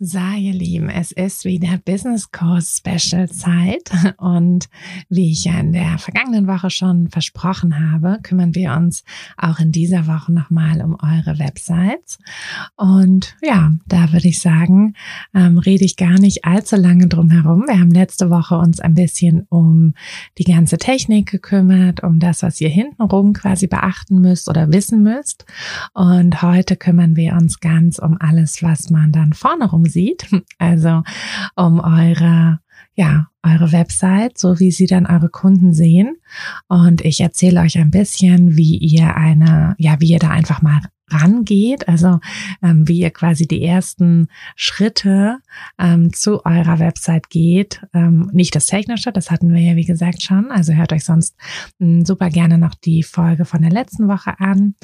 So, 0.00 0.20
ihr 0.20 0.52
Lieben, 0.52 0.90
es 0.90 1.10
ist 1.10 1.44
wieder 1.44 1.76
Business 1.84 2.30
Course 2.30 2.76
Special 2.76 3.28
Zeit 3.28 3.90
und 4.18 4.68
wie 5.08 5.32
ich 5.32 5.46
ja 5.46 5.58
in 5.58 5.72
der 5.72 5.98
vergangenen 5.98 6.46
Woche 6.46 6.70
schon 6.70 7.08
versprochen 7.08 7.90
habe, 7.90 8.20
kümmern 8.22 8.54
wir 8.54 8.74
uns 8.74 9.02
auch 9.36 9.58
in 9.58 9.72
dieser 9.72 10.06
Woche 10.06 10.32
nochmal 10.32 10.82
um 10.82 10.96
eure 11.02 11.40
Websites. 11.40 12.20
Und 12.76 13.34
ja, 13.42 13.72
da 13.88 14.12
würde 14.12 14.28
ich 14.28 14.40
sagen, 14.40 14.94
ähm, 15.34 15.58
rede 15.58 15.84
ich 15.84 15.96
gar 15.96 16.20
nicht 16.20 16.44
allzu 16.44 16.76
lange 16.76 17.08
drum 17.08 17.30
herum. 17.30 17.64
Wir 17.66 17.80
haben 17.80 17.90
letzte 17.90 18.30
Woche 18.30 18.56
uns 18.56 18.78
ein 18.78 18.94
bisschen 18.94 19.48
um 19.48 19.94
die 20.38 20.44
ganze 20.44 20.78
Technik 20.78 21.28
gekümmert, 21.28 22.04
um 22.04 22.20
das, 22.20 22.44
was 22.44 22.60
ihr 22.60 22.68
hintenrum 22.68 23.32
quasi 23.32 23.66
beachten 23.66 24.20
müsst 24.20 24.48
oder 24.48 24.72
wissen 24.72 25.02
müsst. 25.02 25.44
Und 25.92 26.40
heute 26.40 26.76
kümmern 26.76 27.16
wir 27.16 27.32
uns 27.32 27.58
ganz 27.58 27.98
um 27.98 28.16
alles, 28.20 28.62
was 28.62 28.90
man 28.90 29.10
dann 29.10 29.32
vorne 29.32 29.68
rum 29.68 29.87
sieht, 29.88 30.26
also 30.58 31.02
um 31.56 31.80
eure 31.80 32.60
ja, 32.94 33.28
eure 33.42 33.72
Website, 33.72 34.38
so 34.38 34.58
wie 34.58 34.70
sie 34.70 34.86
dann 34.86 35.06
eure 35.06 35.28
Kunden 35.28 35.72
sehen. 35.72 36.16
Und 36.68 37.04
ich 37.04 37.20
erzähle 37.20 37.60
euch 37.60 37.78
ein 37.78 37.90
bisschen, 37.90 38.56
wie 38.56 38.76
ihr 38.76 39.16
eine, 39.16 39.74
ja, 39.78 40.00
wie 40.00 40.10
ihr 40.10 40.18
da 40.18 40.30
einfach 40.30 40.62
mal 40.62 40.80
rangeht, 41.10 41.88
also 41.88 42.20
ähm, 42.62 42.86
wie 42.86 43.00
ihr 43.00 43.10
quasi 43.10 43.46
die 43.46 43.64
ersten 43.64 44.28
Schritte 44.56 45.38
ähm, 45.78 46.12
zu 46.12 46.44
eurer 46.44 46.78
Website 46.78 47.30
geht. 47.30 47.82
Ähm, 47.94 48.30
nicht 48.32 48.54
das 48.54 48.66
Technische, 48.66 49.12
das 49.12 49.30
hatten 49.30 49.52
wir 49.52 49.60
ja 49.60 49.76
wie 49.76 49.84
gesagt 49.84 50.22
schon. 50.22 50.50
Also 50.50 50.72
hört 50.72 50.92
euch 50.92 51.04
sonst 51.04 51.36
ähm, 51.80 52.04
super 52.04 52.30
gerne 52.30 52.58
noch 52.58 52.74
die 52.74 53.02
Folge 53.02 53.44
von 53.44 53.62
der 53.62 53.70
letzten 53.70 54.08
Woche 54.08 54.38
an. 54.38 54.74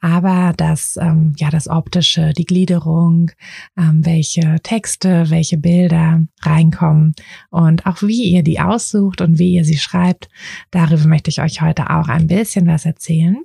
Aber 0.00 0.52
das, 0.56 0.98
ähm, 1.00 1.34
ja, 1.36 1.50
das 1.50 1.68
Optische, 1.68 2.32
die 2.36 2.46
Gliederung, 2.46 3.30
ähm, 3.78 4.04
welche 4.04 4.56
Texte, 4.62 5.30
welche 5.30 5.56
Bilder 5.56 6.20
reinkommen 6.42 7.14
und 7.50 7.86
auch 7.86 7.99
wie 8.02 8.30
ihr 8.30 8.42
die 8.42 8.60
aussucht 8.60 9.20
und 9.20 9.38
wie 9.38 9.54
ihr 9.54 9.64
sie 9.64 9.78
schreibt, 9.78 10.28
darüber 10.70 11.06
möchte 11.06 11.30
ich 11.30 11.40
euch 11.40 11.60
heute 11.60 11.90
auch 11.90 12.08
ein 12.08 12.26
bisschen 12.26 12.66
was 12.66 12.86
erzählen. 12.86 13.38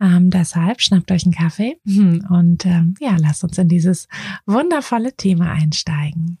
Ähm, 0.00 0.30
deshalb 0.30 0.80
schnappt 0.80 1.10
euch 1.10 1.24
einen 1.24 1.34
Kaffee 1.34 1.76
und 1.86 2.66
ähm, 2.66 2.94
ja, 3.00 3.16
lasst 3.18 3.44
uns 3.44 3.58
in 3.58 3.68
dieses 3.68 4.08
wundervolle 4.46 5.16
Thema 5.16 5.52
einsteigen. 5.52 6.38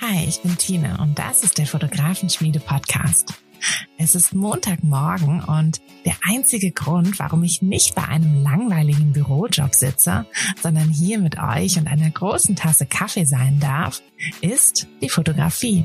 Hi, 0.00 0.24
ich 0.28 0.40
bin 0.42 0.56
Tina 0.56 1.02
und 1.02 1.18
das 1.18 1.42
ist 1.42 1.58
der 1.58 1.66
Fotografenschmiede 1.66 2.60
Podcast. 2.60 3.34
Es 3.96 4.14
ist 4.14 4.34
Montagmorgen 4.34 5.42
und 5.42 5.80
der 6.04 6.14
einzige 6.22 6.70
Grund, 6.70 7.18
warum 7.18 7.42
ich 7.42 7.62
nicht 7.62 7.94
bei 7.94 8.04
einem 8.04 8.42
langweiligen 8.42 9.12
Bürojob 9.12 9.74
sitze, 9.74 10.26
sondern 10.62 10.88
hier 10.88 11.18
mit 11.18 11.38
euch 11.38 11.78
und 11.78 11.88
einer 11.88 12.10
großen 12.10 12.56
Tasse 12.56 12.86
Kaffee 12.86 13.24
sein 13.24 13.58
darf, 13.58 14.02
ist 14.40 14.86
die 15.02 15.08
Fotografie. 15.08 15.84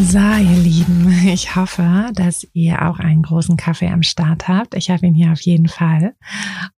So, 0.00 0.18
ihr 0.18 0.62
Lieben, 0.62 1.12
ich 1.26 1.56
hoffe, 1.56 2.10
dass 2.14 2.46
ihr 2.52 2.88
auch 2.88 3.00
einen 3.00 3.22
großen 3.22 3.56
Kaffee 3.56 3.88
am 3.88 4.04
Start 4.04 4.46
habt. 4.46 4.76
Ich 4.76 4.90
habe 4.90 5.04
ihn 5.04 5.14
hier 5.14 5.32
auf 5.32 5.40
jeden 5.40 5.66
Fall. 5.66 6.14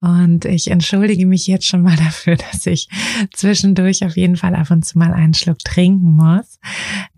Und 0.01 0.45
ich 0.45 0.71
entschuldige 0.71 1.27
mich 1.27 1.49
jetzt 1.49 1.67
schon 1.67 1.83
mal 1.83 1.97
dafür, 2.05 2.37
dass 2.37 2.65
ich 2.67 2.89
zwischendurch 3.35 4.05
auf 4.05 4.17
jeden 4.17 4.37
Fall 4.37 4.55
ab 4.55 4.71
und 4.71 4.85
zu 4.85 4.99
mal 4.99 5.13
einen 5.13 5.35
Schluck 5.35 5.59
trinken 5.59 6.13
muss. 6.13 6.61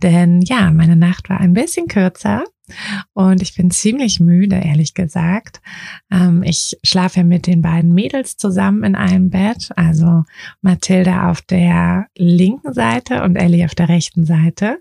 Denn 0.02 0.40
ja, 0.40 0.70
meine 0.70 0.96
Nacht 0.96 1.28
war 1.28 1.38
ein 1.38 1.52
bisschen 1.52 1.86
kürzer 1.86 2.44
und 3.12 3.42
ich 3.42 3.54
bin 3.54 3.70
ziemlich 3.70 4.20
müde, 4.20 4.56
ehrlich 4.56 4.94
gesagt. 4.94 5.60
Ähm, 6.10 6.42
ich 6.42 6.78
schlafe 6.82 7.24
mit 7.24 7.46
den 7.46 7.62
beiden 7.62 7.92
Mädels 7.92 8.36
zusammen 8.36 8.84
in 8.84 8.94
einem 8.94 9.30
Bett. 9.30 9.70
Also 9.76 10.24
Mathilda 10.62 11.30
auf 11.30 11.42
der 11.42 12.06
linken 12.16 12.72
Seite 12.72 13.22
und 13.22 13.36
Ellie 13.36 13.64
auf 13.64 13.74
der 13.74 13.88
rechten 13.88 14.24
Seite. 14.24 14.80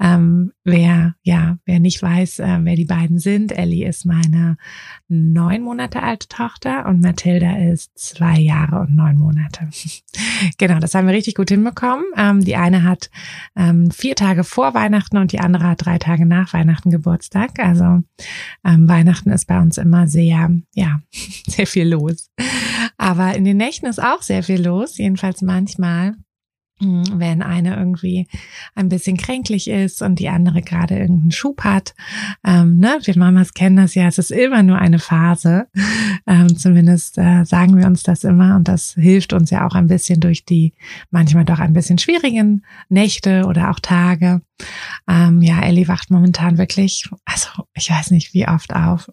Ähm, 0.00 0.52
wer, 0.64 1.14
ja, 1.22 1.58
wer 1.64 1.80
nicht 1.80 2.02
weiß, 2.02 2.40
äh, 2.40 2.58
wer 2.62 2.76
die 2.76 2.84
beiden 2.84 3.18
sind, 3.18 3.52
Ellie 3.52 3.88
ist 3.88 4.04
meine 4.04 4.56
neun 5.08 5.62
Monate 5.62 6.02
alte 6.02 6.28
Tochter 6.28 6.86
und 6.86 7.00
Mathilda 7.00 7.56
ist 7.56 7.98
zwei 7.98 8.38
Jahre 8.38 8.80
und 8.80 8.94
neun 8.94 9.16
Monate. 9.16 9.68
genau, 10.58 10.78
das 10.78 10.94
haben 10.94 11.06
wir 11.06 11.14
richtig 11.14 11.34
gut 11.34 11.48
hinbekommen. 11.48 12.04
Ähm, 12.16 12.44
die 12.44 12.56
eine 12.56 12.82
hat 12.82 13.10
vier 13.90 14.14
Tage 14.14 14.44
vor 14.44 14.74
Weihnachten 14.74 15.16
und 15.16 15.32
die 15.32 15.40
andere 15.40 15.64
hat 15.64 15.84
drei 15.84 15.98
Tage 15.98 16.26
nach 16.26 16.52
Weihnachten 16.52 16.90
Geburtstag. 16.90 17.17
Also 17.58 18.02
ähm, 18.64 18.88
Weihnachten 18.88 19.30
ist 19.30 19.46
bei 19.46 19.60
uns 19.60 19.78
immer 19.78 20.08
sehr, 20.08 20.50
ja, 20.74 21.00
sehr 21.46 21.66
viel 21.66 21.88
los. 21.88 22.30
Aber 22.96 23.34
in 23.34 23.44
den 23.44 23.56
Nächten 23.56 23.86
ist 23.86 24.02
auch 24.02 24.22
sehr 24.22 24.42
viel 24.42 24.64
los, 24.64 24.98
jedenfalls 24.98 25.42
manchmal. 25.42 26.14
Mhm, 26.80 27.04
wenn 27.14 27.42
eine 27.42 27.76
irgendwie 27.76 28.28
ein 28.74 28.88
bisschen 28.88 29.16
kränklich 29.16 29.68
ist 29.68 30.00
und 30.00 30.20
die 30.20 30.28
andere 30.28 30.62
gerade 30.62 30.96
irgendeinen 30.96 31.32
Schub 31.32 31.64
hat. 31.64 31.94
Ähm, 32.44 32.78
ne? 32.78 32.98
Wir 33.02 33.18
Mamas 33.18 33.52
kennen 33.52 33.76
das 33.76 33.96
ja, 33.96 34.06
es 34.06 34.18
ist 34.18 34.30
immer 34.30 34.62
nur 34.62 34.78
eine 34.78 34.98
Phase. 34.98 35.66
Ähm, 36.26 36.56
zumindest 36.56 37.18
äh, 37.18 37.44
sagen 37.44 37.76
wir 37.76 37.86
uns 37.86 38.02
das 38.02 38.22
immer 38.22 38.54
und 38.54 38.68
das 38.68 38.94
hilft 38.94 39.32
uns 39.32 39.50
ja 39.50 39.66
auch 39.66 39.74
ein 39.74 39.86
bisschen 39.86 40.20
durch 40.20 40.44
die 40.44 40.74
manchmal 41.10 41.44
doch 41.44 41.58
ein 41.58 41.72
bisschen 41.72 41.98
schwierigen 41.98 42.64
Nächte 42.88 43.44
oder 43.46 43.70
auch 43.70 43.80
Tage. 43.80 44.42
Ähm, 45.08 45.42
ja, 45.42 45.60
Ellie 45.62 45.88
wacht 45.88 46.10
momentan 46.10 46.58
wirklich, 46.58 47.08
also 47.24 47.48
ich 47.74 47.90
weiß 47.90 48.10
nicht 48.10 48.34
wie 48.34 48.46
oft 48.46 48.74
auf, 48.74 49.10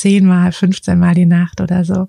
zehnmal, 0.00 0.52
15 0.52 0.98
Mal 0.98 1.14
die 1.14 1.26
Nacht 1.26 1.60
oder 1.60 1.84
so. 1.84 2.08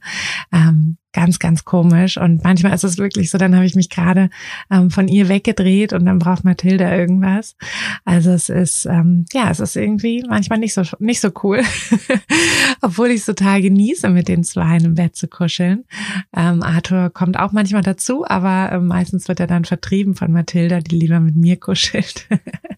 Ähm, 0.51 0.97
ganz, 1.13 1.39
ganz 1.39 1.65
komisch. 1.65 2.17
Und 2.17 2.43
manchmal 2.43 2.73
ist 2.73 2.85
es 2.85 2.97
wirklich 2.97 3.29
so, 3.29 3.37
dann 3.37 3.53
habe 3.53 3.65
ich 3.65 3.75
mich 3.75 3.89
gerade 3.89 4.29
ähm, 4.71 4.89
von 4.89 5.09
ihr 5.09 5.27
weggedreht 5.27 5.91
und 5.91 6.05
dann 6.05 6.19
braucht 6.19 6.45
Mathilda 6.45 6.95
irgendwas. 6.95 7.55
Also 8.05 8.31
es 8.31 8.47
ist, 8.47 8.85
ähm, 8.85 9.25
ja, 9.33 9.51
es 9.51 9.59
ist 9.59 9.75
irgendwie 9.75 10.23
manchmal 10.27 10.59
nicht 10.59 10.73
so, 10.73 10.83
nicht 10.99 11.19
so 11.19 11.31
cool, 11.43 11.61
obwohl 12.81 13.09
ich 13.09 13.17
es 13.21 13.25
total 13.25 13.61
genieße, 13.61 14.09
mit 14.09 14.29
den 14.29 14.45
Zweien 14.45 14.85
im 14.85 14.95
Bett 14.95 15.17
zu 15.17 15.27
kuscheln. 15.27 15.83
Ähm, 16.33 16.63
Arthur 16.63 17.09
kommt 17.09 17.37
auch 17.37 17.51
manchmal 17.51 17.83
dazu, 17.83 18.25
aber 18.25 18.71
äh, 18.71 18.79
meistens 18.79 19.27
wird 19.27 19.41
er 19.41 19.47
dann 19.47 19.65
vertrieben 19.65 20.15
von 20.15 20.31
Mathilda, 20.31 20.79
die 20.79 20.97
lieber 20.97 21.19
mit 21.19 21.35
mir 21.35 21.57
kuschelt. 21.57 22.27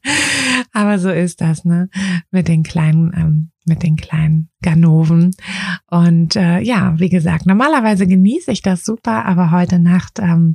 aber 0.74 0.98
so 0.98 1.12
ist 1.12 1.40
das, 1.40 1.66
ne? 1.66 1.90
Mit 2.32 2.48
den 2.48 2.64
kleinen 2.64 3.14
ähm, 3.16 3.53
mit 3.66 3.84
den 3.84 3.96
kleinen 3.96 4.50
Ganoven. 4.62 5.36
Und 5.90 6.36
äh, 6.36 6.60
ja, 6.60 7.00
wie 7.00 7.10
gesagt, 7.10 7.46
normalerweise 7.46 8.08
genieße 8.08 8.52
ich 8.52 8.62
das 8.62 8.84
super, 8.84 9.26
aber 9.26 9.52
heute 9.52 9.80
Nacht 9.80 10.20
ähm, 10.20 10.54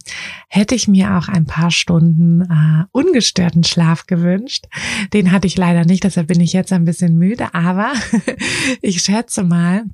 hätte 0.48 0.74
ich 0.74 0.88
mir 0.88 1.16
auch 1.16 1.28
ein 1.28 1.46
paar 1.46 1.70
Stunden 1.70 2.42
äh, 2.42 2.84
ungestörten 2.92 3.64
Schlaf 3.64 4.06
gewünscht. 4.06 4.66
Den 5.12 5.32
hatte 5.32 5.46
ich 5.46 5.56
leider 5.56 5.84
nicht, 5.84 6.04
deshalb 6.04 6.28
bin 6.28 6.40
ich 6.40 6.52
jetzt 6.52 6.72
ein 6.72 6.84
bisschen 6.84 7.16
müde, 7.16 7.54
aber 7.54 7.92
ich 8.82 9.02
schätze 9.02 9.44
mal, 9.44 9.84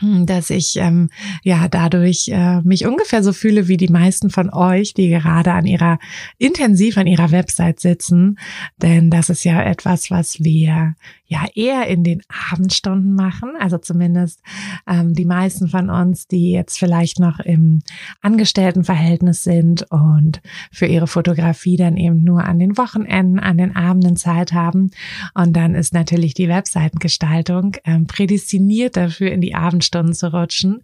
hm, 0.00 0.26
dass 0.26 0.50
ich 0.50 0.76
ähm, 0.76 1.08
ja 1.44 1.68
dadurch 1.68 2.28
äh, 2.28 2.60
mich 2.62 2.84
ungefähr 2.84 3.22
so 3.22 3.32
fühle 3.32 3.68
wie 3.68 3.76
die 3.76 3.88
meisten 3.88 4.28
von 4.28 4.52
euch, 4.52 4.92
die 4.92 5.08
gerade 5.08 5.52
an 5.52 5.66
ihrer 5.66 6.00
intensiv 6.38 6.98
an 6.98 7.06
ihrer 7.06 7.30
Website 7.30 7.78
sitzen, 7.78 8.36
denn 8.76 9.10
das 9.10 9.30
ist 9.30 9.44
ja 9.44 9.62
etwas, 9.62 10.10
was 10.10 10.40
wir 10.40 10.96
ja 11.26 11.46
eher 11.54 11.86
in 11.86 12.04
den 12.04 12.22
Abendstunden 12.50 13.14
machen. 13.14 13.52
Also 13.58 13.78
zumindest 13.78 14.42
ähm, 14.86 15.14
die 15.14 15.24
meisten 15.24 15.68
von 15.68 15.88
uns, 15.88 16.26
die 16.26 16.50
jetzt 16.50 16.78
vielleicht 16.78 17.18
noch 17.18 17.40
im 17.40 17.82
Angestelltenverhältnis 18.20 19.42
sind 19.42 19.90
und 19.90 20.42
für 20.70 20.86
ihre 20.86 21.06
Fotografie 21.06 21.76
dann 21.76 21.96
eben 21.96 22.22
nur 22.24 22.44
an 22.44 22.58
den 22.58 22.76
Wochenenden, 22.76 23.40
an 23.40 23.58
den 23.58 23.74
Abenden 23.74 24.16
Zeit 24.16 24.52
haben. 24.52 24.90
Und 25.34 25.54
dann 25.56 25.74
ist 25.74 25.94
natürlich 25.94 26.34
die 26.34 26.48
Webseitengestaltung 26.48 27.76
ähm, 27.84 28.06
prädestiniert 28.06 28.96
dafür, 28.96 29.32
in 29.32 29.40
die 29.40 29.54
Abendstunden 29.54 30.14
zu 30.14 30.32
rutschen. 30.32 30.82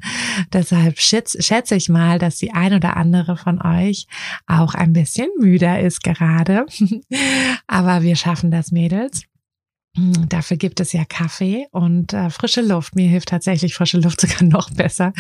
Deshalb 0.53 0.99
schätze, 0.99 1.43
schätze 1.43 1.77
ich 1.77 1.89
mal, 1.89 2.19
dass 2.19 2.37
die 2.37 2.53
ein 2.53 2.73
oder 2.73 2.97
andere 2.97 3.37
von 3.37 3.61
euch 3.61 4.07
auch 4.47 4.75
ein 4.75 4.93
bisschen 4.93 5.29
müder 5.39 5.81
ist 5.81 6.03
gerade. 6.03 6.67
Aber 7.67 8.03
wir 8.03 8.17
schaffen 8.17 8.51
das, 8.51 8.73
Mädels. 8.73 9.30
Hm, 10.01 10.29
dafür 10.31 10.57
gibt 10.57 10.81
es 10.81 10.95
ja 10.95 11.05
Kaffee 11.05 11.67
und 11.73 12.15
äh, 12.15 12.31
frische 12.31 12.63
Luft. 12.63 12.97
Mir 12.97 13.07
hilft 13.07 13.29
tatsächlich 13.29 13.75
frische 13.75 13.99
Luft 13.99 14.21
sogar 14.23 14.43
noch 14.43 14.71
besser, 14.71 15.13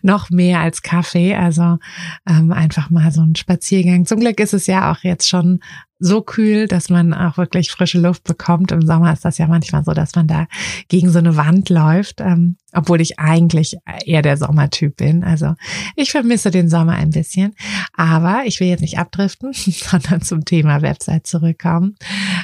noch 0.00 0.30
mehr 0.30 0.60
als 0.60 0.80
Kaffee. 0.80 1.34
Also 1.34 1.78
ähm, 2.26 2.50
einfach 2.50 2.88
mal 2.88 3.12
so 3.12 3.20
ein 3.20 3.36
Spaziergang. 3.36 4.06
Zum 4.06 4.20
Glück 4.20 4.40
ist 4.40 4.54
es 4.54 4.66
ja 4.66 4.90
auch 4.90 4.98
jetzt 5.02 5.28
schon 5.28 5.60
so 6.02 6.20
kühl, 6.20 6.66
dass 6.66 6.90
man 6.90 7.14
auch 7.14 7.36
wirklich 7.36 7.70
frische 7.70 8.00
Luft 8.00 8.24
bekommt. 8.24 8.72
Im 8.72 8.84
Sommer 8.84 9.12
ist 9.12 9.24
das 9.24 9.38
ja 9.38 9.46
manchmal 9.46 9.84
so, 9.84 9.92
dass 9.92 10.16
man 10.16 10.26
da 10.26 10.46
gegen 10.88 11.10
so 11.10 11.20
eine 11.20 11.36
Wand 11.36 11.70
läuft, 11.70 12.20
ähm, 12.20 12.56
obwohl 12.72 13.00
ich 13.00 13.20
eigentlich 13.20 13.76
eher 14.04 14.20
der 14.20 14.36
Sommertyp 14.36 14.96
bin. 14.96 15.22
Also 15.22 15.54
ich 15.94 16.10
vermisse 16.10 16.50
den 16.50 16.68
Sommer 16.68 16.94
ein 16.94 17.10
bisschen, 17.10 17.54
aber 17.92 18.42
ich 18.46 18.58
will 18.58 18.66
jetzt 18.66 18.80
nicht 18.80 18.98
abdriften, 18.98 19.52
sondern 19.54 20.22
zum 20.22 20.44
Thema 20.44 20.82
Website 20.82 21.26
zurückkommen. 21.26 21.94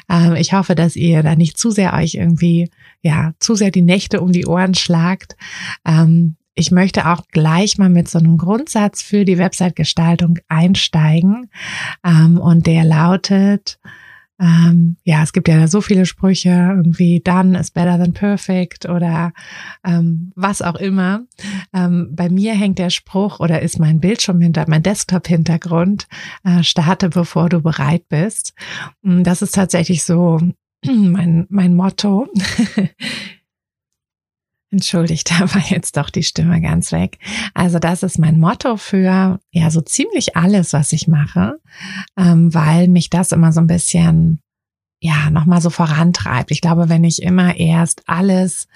Ähm, 0.09 0.37
ich 0.37 0.53
hoffe, 0.53 0.77
dass 0.77 0.95
ihr 0.95 1.25
da 1.25 1.35
nicht 1.35 1.59
zu 1.59 1.73
sehr 1.73 1.95
euch 1.95 2.15
irgendwie 2.15 2.71
ja, 3.03 3.33
zu 3.41 3.55
sehr 3.55 3.71
die 3.71 3.83
Nächte 3.83 4.21
um 4.21 4.33
die 4.33 4.47
Ohren 4.47 4.75
schlagt. 4.75 5.37
Ähm, 5.85 6.37
ich 6.59 6.73
möchte 6.73 7.07
auch 7.07 7.23
gleich 7.31 7.79
mal 7.79 7.89
mit 7.89 8.09
so 8.09 8.19
einem 8.19 8.37
Grundsatz 8.37 9.01
für 9.01 9.25
die 9.25 9.39
Website-Gestaltung 9.39 10.39
einsteigen. 10.49 11.51
Ähm, 12.05 12.39
und 12.39 12.67
der 12.67 12.85
lautet, 12.85 13.79
ähm, 14.41 14.97
ja, 15.05 15.23
es 15.23 15.33
gibt 15.33 15.47
ja 15.47 15.69
so 15.69 15.81
viele 15.81 16.05
Sprüche, 16.05 16.51
irgendwie 16.51 17.21
done 17.21 17.59
is 17.59 17.71
better 17.71 17.97
than 17.97 18.13
perfect 18.13 18.89
oder 18.89 19.33
ähm, 19.85 20.33
was 20.35 20.61
auch 20.61 20.75
immer. 20.75 21.21
Ähm, 21.73 22.09
bei 22.13 22.29
mir 22.29 22.55
hängt 22.55 22.81
der 22.81 22.91
Spruch 22.91 23.39
oder 23.39 23.63
ist 23.63 23.79
mein 23.79 24.01
Bildschirm 24.01 24.41
hinter, 24.41 24.65
mein 24.67 24.83
Desktop-Hintergrund, 24.83 26.09
äh, 26.43 26.65
starte 26.65 27.09
bevor 27.09 27.49
du 27.49 27.61
bereit 27.61 28.09
bist. 28.09 28.53
Das 29.03 29.43
ist 29.43 29.55
tatsächlich 29.55 30.03
so 30.03 30.41
mein, 30.85 31.47
mein 31.51 31.77
Motto. 31.77 32.27
Entschuldigt, 34.71 35.31
da 35.39 35.53
war 35.55 35.63
jetzt 35.69 35.97
doch 35.97 36.11
die 36.11 36.23
Stimme 36.23 36.61
ganz 36.61 36.93
weg. 36.93 37.19
Also 37.55 37.79
das 37.79 38.03
ist 38.03 38.19
mein 38.19 38.39
Motto 38.39 38.77
für 38.77 39.41
ja 39.51 39.71
so 39.71 39.81
ziemlich 39.81 40.37
alles, 40.37 40.73
was 40.73 40.93
ich 40.93 41.09
mache, 41.09 41.59
ähm, 42.17 42.53
weil 42.53 42.89
mich 42.89 43.11
das 43.11 43.33
immer 43.33 43.53
so 43.53 43.61
ein 43.61 43.67
bisschen 43.67 44.41
ja 45.01 45.31
nochmal 45.31 45.61
so 45.61 45.71
vorantreibt. 45.71 46.51
Ich 46.51 46.61
glaube, 46.61 46.89
wenn 46.89 47.05
ich 47.05 47.23
immer 47.23 47.57
erst 47.57 48.03
alles 48.07 48.69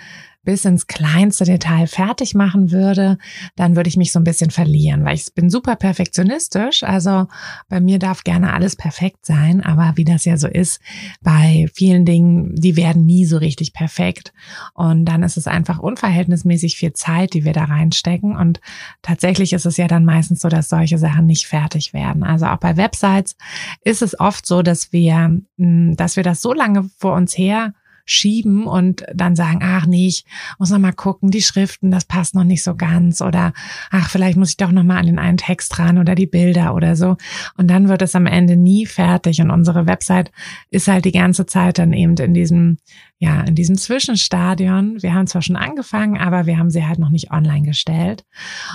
bis 0.45 0.65
ins 0.65 0.87
kleinste 0.87 1.45
Detail 1.45 1.87
fertig 1.87 2.35
machen 2.35 2.73
würde, 2.73 3.19
dann 3.55 3.77
würde 3.77 3.89
ich 3.89 3.97
mich 3.97 4.13
so 4.13 4.19
ein 4.19 4.25
bisschen 4.25 4.51
verlieren, 4.51 5.05
weil 5.05 5.15
ich 5.15 5.33
bin 5.35 5.51
super 5.51 5.77
perfektionistisch. 5.77 6.83
Also 6.83 7.29
bei 7.69 7.81
mir 7.81 7.99
darf 7.99 8.25
gerne 8.25 8.53
alles 8.53 8.75
perfekt 8.75 9.25
sein, 9.25 9.61
aber 9.61 9.93
wie 9.97 10.05
das 10.05 10.25
ja 10.25 10.37
so 10.37 10.49
ist, 10.49 10.81
bei 11.21 11.69
vielen 11.75 12.05
Dingen, 12.05 12.55
die 12.57 12.77
werden 12.77 13.07
nie 13.07 13.25
so 13.25 13.37
richtig 13.37 13.73
perfekt. 13.73 14.33
Und 14.75 15.05
dann 15.05 15.23
ist 15.23 15.37
es 15.37 15.47
einfach 15.47 15.79
unverhältnismäßig 15.79 16.77
viel 16.77 16.93
Zeit, 16.93 17.35
die 17.35 17.45
wir 17.45 17.53
da 17.53 17.65
reinstecken. 17.65 18.37
Und 18.37 18.61
tatsächlich 19.01 19.53
ist 19.53 19.67
es 19.67 19.77
ja 19.77 19.87
dann 19.87 20.05
meistens 20.05 20.41
so, 20.41 20.49
dass 20.49 20.69
solche 20.69 20.99
Sachen 20.99 21.27
nicht 21.27 21.47
fertig 21.47 21.93
werden. 21.93 22.25
Also 22.25 22.47
auch 22.47 22.59
bei 22.59 22.77
Websites 22.77 23.37
ist 23.83 24.03
es 24.03 24.19
oft 24.19 24.45
so, 24.47 24.63
dass 24.63 24.93
wir, 24.93 25.41
dass 25.57 26.17
wir 26.17 26.25
das 26.25 26.41
so 26.41 26.53
lange 26.53 26.91
vor 26.99 27.15
uns 27.15 27.39
her 27.39 27.75
schieben 28.05 28.67
und 28.67 29.05
dann 29.15 29.37
sagen, 29.37 29.61
ach 29.63 29.87
nee, 29.87 30.09
ich 30.09 30.25
muss 30.59 30.71
noch 30.71 30.79
mal 30.79 30.93
gucken, 30.93 31.31
die 31.31 31.43
Schriften, 31.43 31.91
das 31.91 32.05
passt 32.05 32.35
noch 32.35 32.45
nicht 32.45 32.63
so 32.63 32.75
ganz 32.75 33.21
oder 33.21 33.53
ach, 33.91 34.11
vielleicht 34.11 34.37
muss 34.37 34.51
ich 34.51 34.57
doch 34.57 34.73
noch 34.73 34.83
mal 34.83 34.99
an 34.99 35.07
den 35.07 35.19
einen 35.19 35.37
Text 35.37 35.79
ran 35.79 35.99
oder 35.99 36.15
die 36.15 36.27
Bilder 36.27 36.75
oder 36.75 36.97
so. 36.97 37.17
Und 37.57 37.69
dann 37.69 37.89
wird 37.89 38.03
es 38.03 38.15
am 38.15 38.27
Ende 38.27 38.57
nie 38.57 38.87
fertig. 38.87 39.41
Und 39.41 39.51
unsere 39.51 39.87
Website 39.87 40.33
ist 40.71 40.89
halt 40.89 41.05
die 41.05 41.13
ganze 41.13 41.47
Zeit 41.47 41.79
dann 41.79 41.93
eben 41.93 42.17
in 42.17 42.35
diesem 42.35 42.79
ja, 43.23 43.43
in 43.43 43.55
diesem 43.55 43.79
Zwischenstadion. 43.79 45.01
Wir 45.01 45.15
haben 45.15 45.29
zwar 45.29 45.43
schon 45.43 45.55
angefangen, 45.55 46.19
aber 46.19 46.47
wir 46.47 46.59
haben 46.59 46.71
sie 46.71 46.85
halt 46.85 46.99
noch 46.99 47.11
nicht 47.11 47.31
online 47.31 47.63
gestellt. 47.63 48.25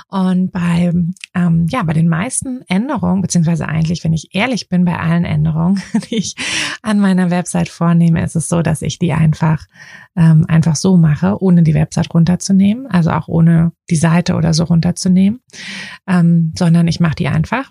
Und 0.07 0.53
bei, 0.53 0.93
ähm, 1.35 1.65
ja, 1.67 1.83
bei 1.83 1.91
den 1.91 2.07
meisten 2.07 2.61
Änderungen, 2.69 3.21
beziehungsweise 3.21 3.67
eigentlich, 3.67 4.05
wenn 4.05 4.13
ich 4.13 4.29
ehrlich 4.33 4.69
bin, 4.69 4.85
bei 4.85 4.97
allen 4.97 5.25
Änderungen, 5.25 5.81
die 6.09 6.15
ich 6.15 6.35
an 6.81 7.01
meiner 7.01 7.29
Website 7.29 7.67
vornehme, 7.67 8.23
ist 8.23 8.37
es 8.37 8.47
so, 8.47 8.61
dass 8.61 8.81
ich 8.81 8.99
die 8.99 9.11
einfach, 9.11 9.65
ähm, 10.15 10.45
einfach 10.47 10.77
so 10.77 10.95
mache, 10.95 11.43
ohne 11.43 11.63
die 11.63 11.73
Website 11.73 12.13
runterzunehmen, 12.13 12.87
also 12.87 13.11
auch 13.11 13.27
ohne 13.27 13.73
die 13.89 13.97
Seite 13.97 14.35
oder 14.35 14.53
so 14.53 14.63
runterzunehmen, 14.63 15.41
ähm, 16.07 16.53
sondern 16.57 16.87
ich 16.87 17.01
mache 17.01 17.15
die 17.15 17.27
einfach 17.27 17.69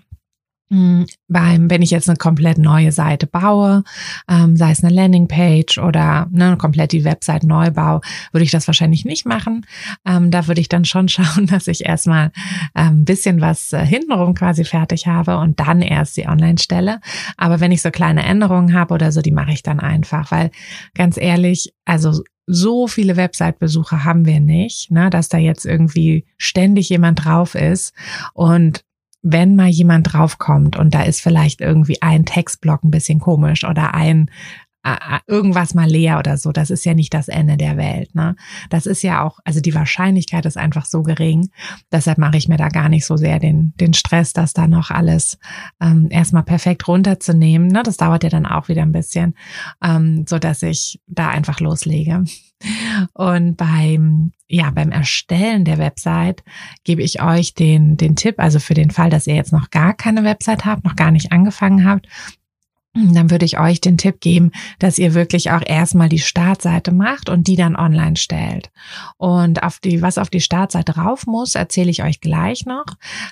beim, 0.69 1.69
wenn 1.69 1.81
ich 1.81 1.91
jetzt 1.91 2.09
eine 2.09 2.17
komplett 2.17 2.57
neue 2.57 2.91
Seite 2.91 3.25
baue, 3.25 3.83
ähm, 4.29 4.57
sei 4.57 4.71
es 4.71 4.83
eine 4.83 4.93
Landingpage 4.93 5.77
oder 5.77 6.27
ne, 6.29 6.57
komplett 6.57 6.91
die 6.91 7.05
Website 7.05 7.43
neu 7.43 7.71
baue, 7.71 8.01
würde 8.31 8.43
ich 8.43 8.51
das 8.51 8.67
wahrscheinlich 8.67 9.05
nicht 9.05 9.25
machen. 9.25 9.65
Ähm, 10.05 10.29
da 10.29 10.47
würde 10.47 10.59
ich 10.59 10.67
dann 10.67 10.83
schon 10.83 11.07
schauen, 11.09 11.47
dass 11.47 11.67
ich 11.67 11.85
erstmal 11.85 12.31
ein 12.73 12.87
ähm, 12.87 13.05
bisschen 13.05 13.39
was 13.39 13.71
äh, 13.71 13.85
hintenrum 13.85 14.33
quasi 14.33 14.65
fertig 14.65 15.07
habe 15.07 15.37
und 15.37 15.59
dann 15.59 15.81
erst 15.81 16.17
die 16.17 16.27
online 16.27 16.57
stelle. 16.57 16.99
Aber 17.37 17.59
wenn 17.61 17.71
ich 17.71 17.81
so 17.81 17.89
kleine 17.89 18.23
Änderungen 18.23 18.73
habe 18.73 18.93
oder 18.93 19.11
so, 19.11 19.21
die 19.21 19.31
mache 19.31 19.51
ich 19.51 19.63
dann 19.63 19.79
einfach, 19.79 20.31
weil 20.31 20.51
ganz 20.93 21.17
ehrlich, 21.17 21.73
also 21.85 22.21
so 22.47 22.87
viele 22.87 23.17
Website-Besucher 23.17 24.05
haben 24.05 24.25
wir 24.25 24.39
nicht, 24.39 24.89
ne, 24.89 25.09
dass 25.09 25.27
da 25.27 25.37
jetzt 25.37 25.65
irgendwie 25.65 26.25
ständig 26.37 26.89
jemand 26.89 27.25
drauf 27.25 27.55
ist 27.55 27.93
und 28.33 28.83
wenn 29.29 29.55
mal 29.55 29.67
jemand 29.67 30.13
draufkommt 30.13 30.77
und 30.77 30.93
da 30.93 31.03
ist 31.03 31.21
vielleicht 31.21 31.59
irgendwie 31.59 32.01
ein 32.01 32.25
Textblock 32.25 32.83
ein 32.83 32.91
bisschen 32.91 33.19
komisch 33.19 33.65
oder 33.65 33.93
ein 33.93 34.29
irgendwas 35.25 35.73
mal 35.73 35.89
leer 35.89 36.17
oder 36.17 36.37
so, 36.37 36.51
das 36.51 36.69
ist 36.69 36.85
ja 36.85 36.93
nicht 36.93 37.13
das 37.13 37.27
Ende 37.27 37.57
der 37.57 37.75
Welt. 37.75 38.15
Ne? 38.15 38.35
Das 38.69 38.85
ist 38.85 39.01
ja 39.01 39.21
auch, 39.21 39.39
also 39.43 39.59
die 39.59 39.75
Wahrscheinlichkeit 39.75 40.45
ist 40.45 40.57
einfach 40.57 40.85
so 40.85 41.03
gering. 41.03 41.49
Deshalb 41.91 42.17
mache 42.17 42.37
ich 42.37 42.47
mir 42.47 42.57
da 42.57 42.69
gar 42.69 42.87
nicht 42.87 43.05
so 43.05 43.17
sehr 43.17 43.39
den, 43.39 43.73
den 43.81 43.93
Stress, 43.93 44.31
das 44.31 44.53
da 44.53 44.67
noch 44.67 44.89
alles 44.89 45.37
ähm, 45.81 46.07
erstmal 46.09 46.43
perfekt 46.43 46.87
runterzunehmen. 46.87 47.67
Ne? 47.67 47.83
Das 47.83 47.97
dauert 47.97 48.23
ja 48.23 48.29
dann 48.29 48.45
auch 48.45 48.69
wieder 48.69 48.83
ein 48.83 48.93
bisschen, 48.93 49.35
ähm, 49.83 50.25
so 50.25 50.39
dass 50.39 50.63
ich 50.63 51.01
da 51.07 51.27
einfach 51.27 51.59
loslege. 51.59 52.23
Und 53.13 53.55
beim, 53.55 54.31
ja, 54.47 54.71
beim 54.71 54.91
Erstellen 54.91 55.65
der 55.65 55.77
Website 55.77 56.43
gebe 56.83 57.03
ich 57.03 57.21
euch 57.21 57.53
den, 57.53 57.97
den 57.97 58.15
Tipp, 58.15 58.35
also 58.37 58.59
für 58.59 58.73
den 58.73 58.91
Fall, 58.91 59.09
dass 59.09 59.27
ihr 59.27 59.35
jetzt 59.35 59.53
noch 59.53 59.69
gar 59.69 59.93
keine 59.93 60.23
Website 60.23 60.65
habt, 60.65 60.83
noch 60.83 60.95
gar 60.95 61.11
nicht 61.11 61.31
angefangen 61.31 61.85
habt, 61.85 62.07
dann 63.13 63.31
würde 63.31 63.45
ich 63.45 63.59
euch 63.59 63.81
den 63.81 63.97
Tipp 63.97 64.19
geben, 64.19 64.51
dass 64.79 64.97
ihr 64.97 65.13
wirklich 65.13 65.51
auch 65.51 65.61
erstmal 65.65 66.09
die 66.09 66.19
Startseite 66.19 66.91
macht 66.91 67.29
und 67.29 67.47
die 67.47 67.55
dann 67.55 67.75
online 67.75 68.15
stellt. 68.15 68.71
Und 69.17 69.63
auf 69.63 69.79
die, 69.79 70.01
was 70.01 70.17
auf 70.17 70.29
die 70.29 70.41
Startseite 70.41 70.97
rauf 70.97 71.27
muss, 71.27 71.55
erzähle 71.55 71.91
ich 71.91 72.03
euch 72.03 72.21
gleich 72.21 72.65
noch. 72.65 72.85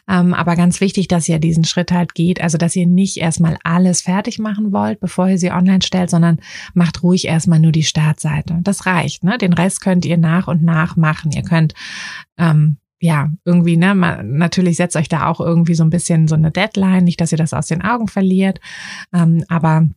Ähm, 0.07 0.33
aber 0.33 0.55
ganz 0.55 0.81
wichtig, 0.81 1.07
dass 1.07 1.27
ihr 1.27 1.39
diesen 1.39 1.63
Schritt 1.63 1.91
halt 1.91 2.13
geht, 2.13 2.41
also 2.41 2.57
dass 2.57 2.75
ihr 2.75 2.87
nicht 2.87 3.17
erstmal 3.17 3.57
alles 3.63 4.01
fertig 4.01 4.39
machen 4.39 4.71
wollt, 4.71 4.99
bevor 4.99 5.27
ihr 5.27 5.37
sie 5.37 5.51
online 5.51 5.81
stellt, 5.81 6.09
sondern 6.09 6.39
macht 6.73 7.03
ruhig 7.03 7.25
erstmal 7.25 7.59
nur 7.59 7.71
die 7.71 7.83
Startseite. 7.83 8.59
Das 8.61 8.85
reicht. 8.85 9.23
Ne? 9.23 9.37
Den 9.37 9.53
Rest 9.53 9.81
könnt 9.81 10.05
ihr 10.05 10.17
nach 10.17 10.47
und 10.47 10.63
nach 10.63 10.95
machen. 10.95 11.31
Ihr 11.31 11.43
könnt 11.43 11.73
ähm, 12.37 12.77
ja, 12.99 13.29
irgendwie, 13.43 13.77
ne, 13.77 13.93
man, 13.95 14.37
natürlich 14.37 14.77
setzt 14.77 14.95
euch 14.95 15.09
da 15.09 15.27
auch 15.27 15.39
irgendwie 15.39 15.75
so 15.75 15.83
ein 15.83 15.89
bisschen 15.89 16.27
so 16.27 16.35
eine 16.35 16.51
Deadline, 16.51 17.03
nicht, 17.03 17.19
dass 17.21 17.31
ihr 17.31 17.37
das 17.37 17.53
aus 17.53 17.67
den 17.67 17.81
Augen 17.81 18.07
verliert, 18.07 18.59
ähm, 19.13 19.43
aber 19.47 19.87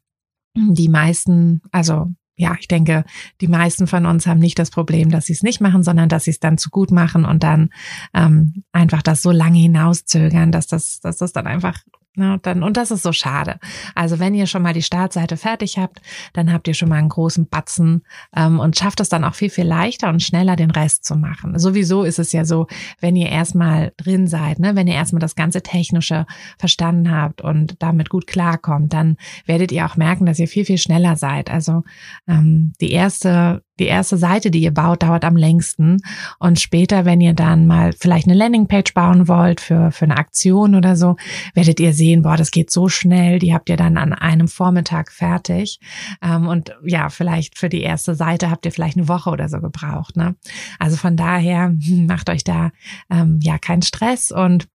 die 0.56 0.88
meisten, 0.88 1.62
also 1.70 2.12
ja, 2.36 2.56
ich 2.58 2.68
denke, 2.68 3.04
die 3.40 3.48
meisten 3.48 3.88
von 3.88 4.06
uns 4.06 4.26
haben 4.26 4.38
nicht 4.38 4.58
das 4.58 4.70
Problem, 4.70 5.10
dass 5.10 5.26
sie 5.26 5.32
es 5.32 5.42
nicht 5.42 5.60
machen, 5.60 5.82
sondern 5.82 6.08
dass 6.08 6.24
sie 6.24 6.30
es 6.30 6.38
dann 6.38 6.56
zu 6.56 6.70
gut 6.70 6.92
machen 6.92 7.24
und 7.24 7.42
dann 7.42 7.70
ähm, 8.14 8.62
einfach 8.70 9.02
das 9.02 9.22
so 9.22 9.32
lange 9.32 9.58
hinauszögern, 9.58 10.52
dass 10.52 10.68
das, 10.68 11.00
dass 11.00 11.16
das 11.16 11.32
dann 11.32 11.48
einfach 11.48 11.80
Ne, 12.18 12.40
dann, 12.42 12.64
und 12.64 12.76
das 12.76 12.90
ist 12.90 13.04
so 13.04 13.12
schade. 13.12 13.60
Also 13.94 14.18
wenn 14.18 14.34
ihr 14.34 14.48
schon 14.48 14.62
mal 14.62 14.72
die 14.72 14.82
Startseite 14.82 15.36
fertig 15.36 15.78
habt, 15.78 16.00
dann 16.32 16.52
habt 16.52 16.66
ihr 16.66 16.74
schon 16.74 16.88
mal 16.88 16.96
einen 16.96 17.10
großen 17.10 17.48
Batzen 17.48 18.02
ähm, 18.34 18.58
und 18.58 18.76
schafft 18.76 18.98
es 18.98 19.08
dann 19.08 19.22
auch 19.22 19.36
viel, 19.36 19.50
viel 19.50 19.66
leichter 19.66 20.08
und 20.08 20.20
schneller, 20.20 20.56
den 20.56 20.72
Rest 20.72 21.04
zu 21.04 21.14
machen. 21.14 21.56
Sowieso 21.60 22.02
ist 22.02 22.18
es 22.18 22.32
ja 22.32 22.44
so, 22.44 22.66
wenn 22.98 23.14
ihr 23.14 23.28
erstmal 23.28 23.92
drin 23.96 24.26
seid, 24.26 24.58
ne, 24.58 24.74
wenn 24.74 24.88
ihr 24.88 24.94
erstmal 24.94 25.20
das 25.20 25.36
ganze 25.36 25.62
Technische 25.62 26.26
verstanden 26.58 27.12
habt 27.12 27.40
und 27.40 27.80
damit 27.80 28.10
gut 28.10 28.26
klarkommt, 28.26 28.92
dann 28.92 29.16
werdet 29.46 29.70
ihr 29.70 29.86
auch 29.86 29.94
merken, 29.94 30.26
dass 30.26 30.40
ihr 30.40 30.48
viel, 30.48 30.64
viel 30.64 30.78
schneller 30.78 31.14
seid. 31.14 31.52
Also 31.52 31.84
ähm, 32.26 32.72
die 32.80 32.90
erste 32.90 33.62
die 33.78 33.86
erste 33.86 34.16
Seite, 34.16 34.50
die 34.50 34.60
ihr 34.60 34.72
baut, 34.72 35.02
dauert 35.02 35.24
am 35.24 35.36
längsten. 35.36 35.98
Und 36.38 36.60
später, 36.60 37.04
wenn 37.04 37.20
ihr 37.20 37.34
dann 37.34 37.66
mal 37.66 37.92
vielleicht 37.92 38.26
eine 38.26 38.36
Landingpage 38.36 38.94
bauen 38.94 39.28
wollt 39.28 39.60
für, 39.60 39.90
für 39.92 40.04
eine 40.04 40.16
Aktion 40.16 40.74
oder 40.74 40.96
so, 40.96 41.16
werdet 41.54 41.80
ihr 41.80 41.92
sehen, 41.92 42.22
boah, 42.22 42.36
das 42.36 42.50
geht 42.50 42.70
so 42.70 42.88
schnell. 42.88 43.38
Die 43.38 43.54
habt 43.54 43.68
ihr 43.68 43.76
dann 43.76 43.96
an 43.96 44.12
einem 44.12 44.48
Vormittag 44.48 45.12
fertig. 45.12 45.80
Ähm, 46.22 46.48
und 46.48 46.76
ja, 46.84 47.08
vielleicht 47.08 47.58
für 47.58 47.68
die 47.68 47.82
erste 47.82 48.14
Seite 48.14 48.50
habt 48.50 48.66
ihr 48.66 48.72
vielleicht 48.72 48.96
eine 48.96 49.08
Woche 49.08 49.30
oder 49.30 49.48
so 49.48 49.60
gebraucht. 49.60 50.16
Ne? 50.16 50.36
Also 50.78 50.96
von 50.96 51.16
daher 51.16 51.72
macht 51.88 52.30
euch 52.30 52.44
da 52.44 52.70
ähm, 53.10 53.38
ja 53.42 53.58
keinen 53.58 53.82
Stress 53.82 54.30
und 54.30 54.68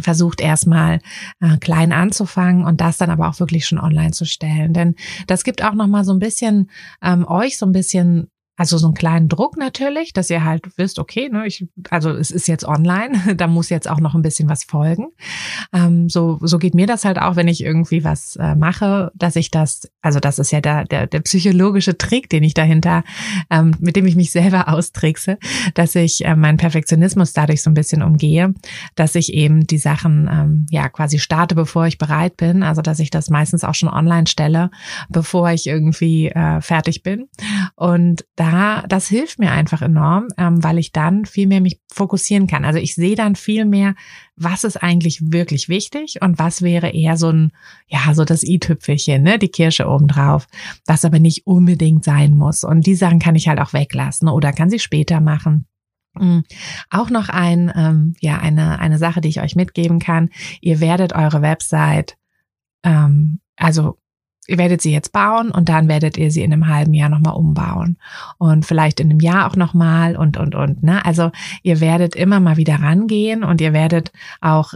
versucht 0.00 0.40
erstmal 0.40 1.00
äh, 1.40 1.56
klein 1.58 1.92
anzufangen 1.92 2.64
und 2.64 2.80
das 2.80 2.98
dann 2.98 3.10
aber 3.10 3.28
auch 3.28 3.40
wirklich 3.40 3.66
schon 3.66 3.78
online 3.78 4.12
zu 4.12 4.24
stellen. 4.24 4.72
Denn 4.72 4.94
das 5.26 5.44
gibt 5.44 5.64
auch 5.64 5.74
noch 5.74 5.88
mal 5.88 6.04
so 6.04 6.12
ein 6.12 6.20
bisschen 6.20 6.70
ähm, 7.02 7.26
euch 7.26 7.58
so 7.58 7.66
ein 7.66 7.72
bisschen 7.72 8.30
also 8.56 8.78
so 8.78 8.86
einen 8.86 8.94
kleinen 8.94 9.28
Druck 9.28 9.56
natürlich, 9.56 10.12
dass 10.12 10.30
ihr 10.30 10.44
halt 10.44 10.66
wisst, 10.76 10.98
okay, 10.98 11.28
ne, 11.28 11.46
ich, 11.46 11.66
also 11.90 12.10
es 12.10 12.30
ist 12.30 12.48
jetzt 12.48 12.64
online, 12.64 13.34
da 13.36 13.46
muss 13.46 13.68
jetzt 13.68 13.88
auch 13.88 14.00
noch 14.00 14.14
ein 14.14 14.22
bisschen 14.22 14.48
was 14.48 14.64
folgen. 14.64 15.08
Ähm, 15.72 16.08
so, 16.08 16.38
so 16.40 16.58
geht 16.58 16.74
mir 16.74 16.86
das 16.86 17.04
halt 17.04 17.18
auch, 17.18 17.36
wenn 17.36 17.48
ich 17.48 17.62
irgendwie 17.62 18.02
was 18.02 18.36
äh, 18.36 18.54
mache, 18.54 19.12
dass 19.14 19.36
ich 19.36 19.50
das, 19.50 19.90
also 20.00 20.20
das 20.20 20.38
ist 20.38 20.52
ja 20.52 20.60
der, 20.60 20.84
der, 20.84 21.06
der 21.06 21.20
psychologische 21.20 21.98
Trick, 21.98 22.30
den 22.30 22.42
ich 22.42 22.54
dahinter, 22.54 23.04
ähm, 23.50 23.74
mit 23.78 23.94
dem 23.96 24.06
ich 24.06 24.16
mich 24.16 24.30
selber 24.30 24.68
austrickse, 24.72 25.38
dass 25.74 25.94
ich 25.94 26.24
äh, 26.24 26.34
meinen 26.34 26.56
Perfektionismus 26.56 27.34
dadurch 27.34 27.62
so 27.62 27.70
ein 27.70 27.74
bisschen 27.74 28.02
umgehe, 28.02 28.54
dass 28.94 29.14
ich 29.14 29.34
eben 29.34 29.66
die 29.66 29.78
Sachen 29.78 30.28
ähm, 30.32 30.66
ja 30.70 30.88
quasi 30.88 31.18
starte, 31.18 31.54
bevor 31.54 31.86
ich 31.86 31.98
bereit 31.98 32.38
bin. 32.38 32.62
Also 32.62 32.80
dass 32.80 33.00
ich 33.00 33.10
das 33.10 33.28
meistens 33.28 33.64
auch 33.64 33.74
schon 33.74 33.90
online 33.90 34.26
stelle, 34.26 34.70
bevor 35.10 35.50
ich 35.50 35.66
irgendwie 35.66 36.28
äh, 36.28 36.62
fertig 36.62 37.02
bin. 37.02 37.28
Und 37.74 38.24
da 38.36 38.45
da, 38.46 38.84
das 38.88 39.08
hilft 39.08 39.40
mir 39.40 39.50
einfach 39.50 39.82
enorm, 39.82 40.28
ähm, 40.38 40.62
weil 40.62 40.78
ich 40.78 40.92
dann 40.92 41.24
viel 41.24 41.48
mehr 41.48 41.60
mich 41.60 41.80
fokussieren 41.92 42.46
kann. 42.46 42.64
Also 42.64 42.78
ich 42.78 42.94
sehe 42.94 43.16
dann 43.16 43.34
viel 43.34 43.64
mehr, 43.64 43.94
was 44.36 44.62
ist 44.62 44.80
eigentlich 44.82 45.32
wirklich 45.32 45.68
wichtig 45.68 46.22
und 46.22 46.38
was 46.38 46.62
wäre 46.62 46.90
eher 46.90 47.16
so 47.16 47.30
ein, 47.30 47.52
ja, 47.88 48.14
so 48.14 48.24
das 48.24 48.44
i-Tüpfelchen, 48.44 49.22
ne, 49.22 49.38
die 49.38 49.48
Kirsche 49.48 49.88
obendrauf, 49.88 50.46
was 50.86 51.04
aber 51.04 51.18
nicht 51.18 51.46
unbedingt 51.46 52.04
sein 52.04 52.36
muss. 52.36 52.62
Und 52.62 52.86
die 52.86 52.94
Sachen 52.94 53.18
kann 53.18 53.34
ich 53.34 53.48
halt 53.48 53.58
auch 53.58 53.72
weglassen 53.72 54.28
oder 54.28 54.52
kann 54.52 54.70
sie 54.70 54.78
später 54.78 55.20
machen. 55.20 55.66
Mm. 56.14 56.40
Auch 56.90 57.10
noch 57.10 57.28
ein, 57.28 57.72
ähm, 57.74 58.14
ja, 58.20 58.38
eine, 58.38 58.78
eine 58.78 58.98
Sache, 58.98 59.20
die 59.20 59.28
ich 59.28 59.40
euch 59.40 59.56
mitgeben 59.56 59.98
kann. 59.98 60.30
Ihr 60.60 60.80
werdet 60.80 61.14
eure 61.14 61.42
Website, 61.42 62.16
ähm, 62.84 63.40
also 63.56 63.98
ihr 64.48 64.58
werdet 64.58 64.80
sie 64.82 64.92
jetzt 64.92 65.12
bauen 65.12 65.50
und 65.50 65.68
dann 65.68 65.88
werdet 65.88 66.16
ihr 66.16 66.30
sie 66.30 66.42
in 66.42 66.52
einem 66.52 66.68
halben 66.68 66.94
Jahr 66.94 67.08
nochmal 67.08 67.34
umbauen 67.34 67.98
und 68.38 68.64
vielleicht 68.64 69.00
in 69.00 69.10
einem 69.10 69.20
Jahr 69.20 69.46
auch 69.46 69.56
nochmal 69.56 70.16
und, 70.16 70.36
und, 70.36 70.54
und, 70.54 70.82
ne? 70.82 71.04
Also 71.04 71.30
ihr 71.62 71.80
werdet 71.80 72.14
immer 72.14 72.40
mal 72.40 72.56
wieder 72.56 72.80
rangehen 72.80 73.44
und 73.44 73.60
ihr 73.60 73.72
werdet 73.72 74.12
auch 74.40 74.74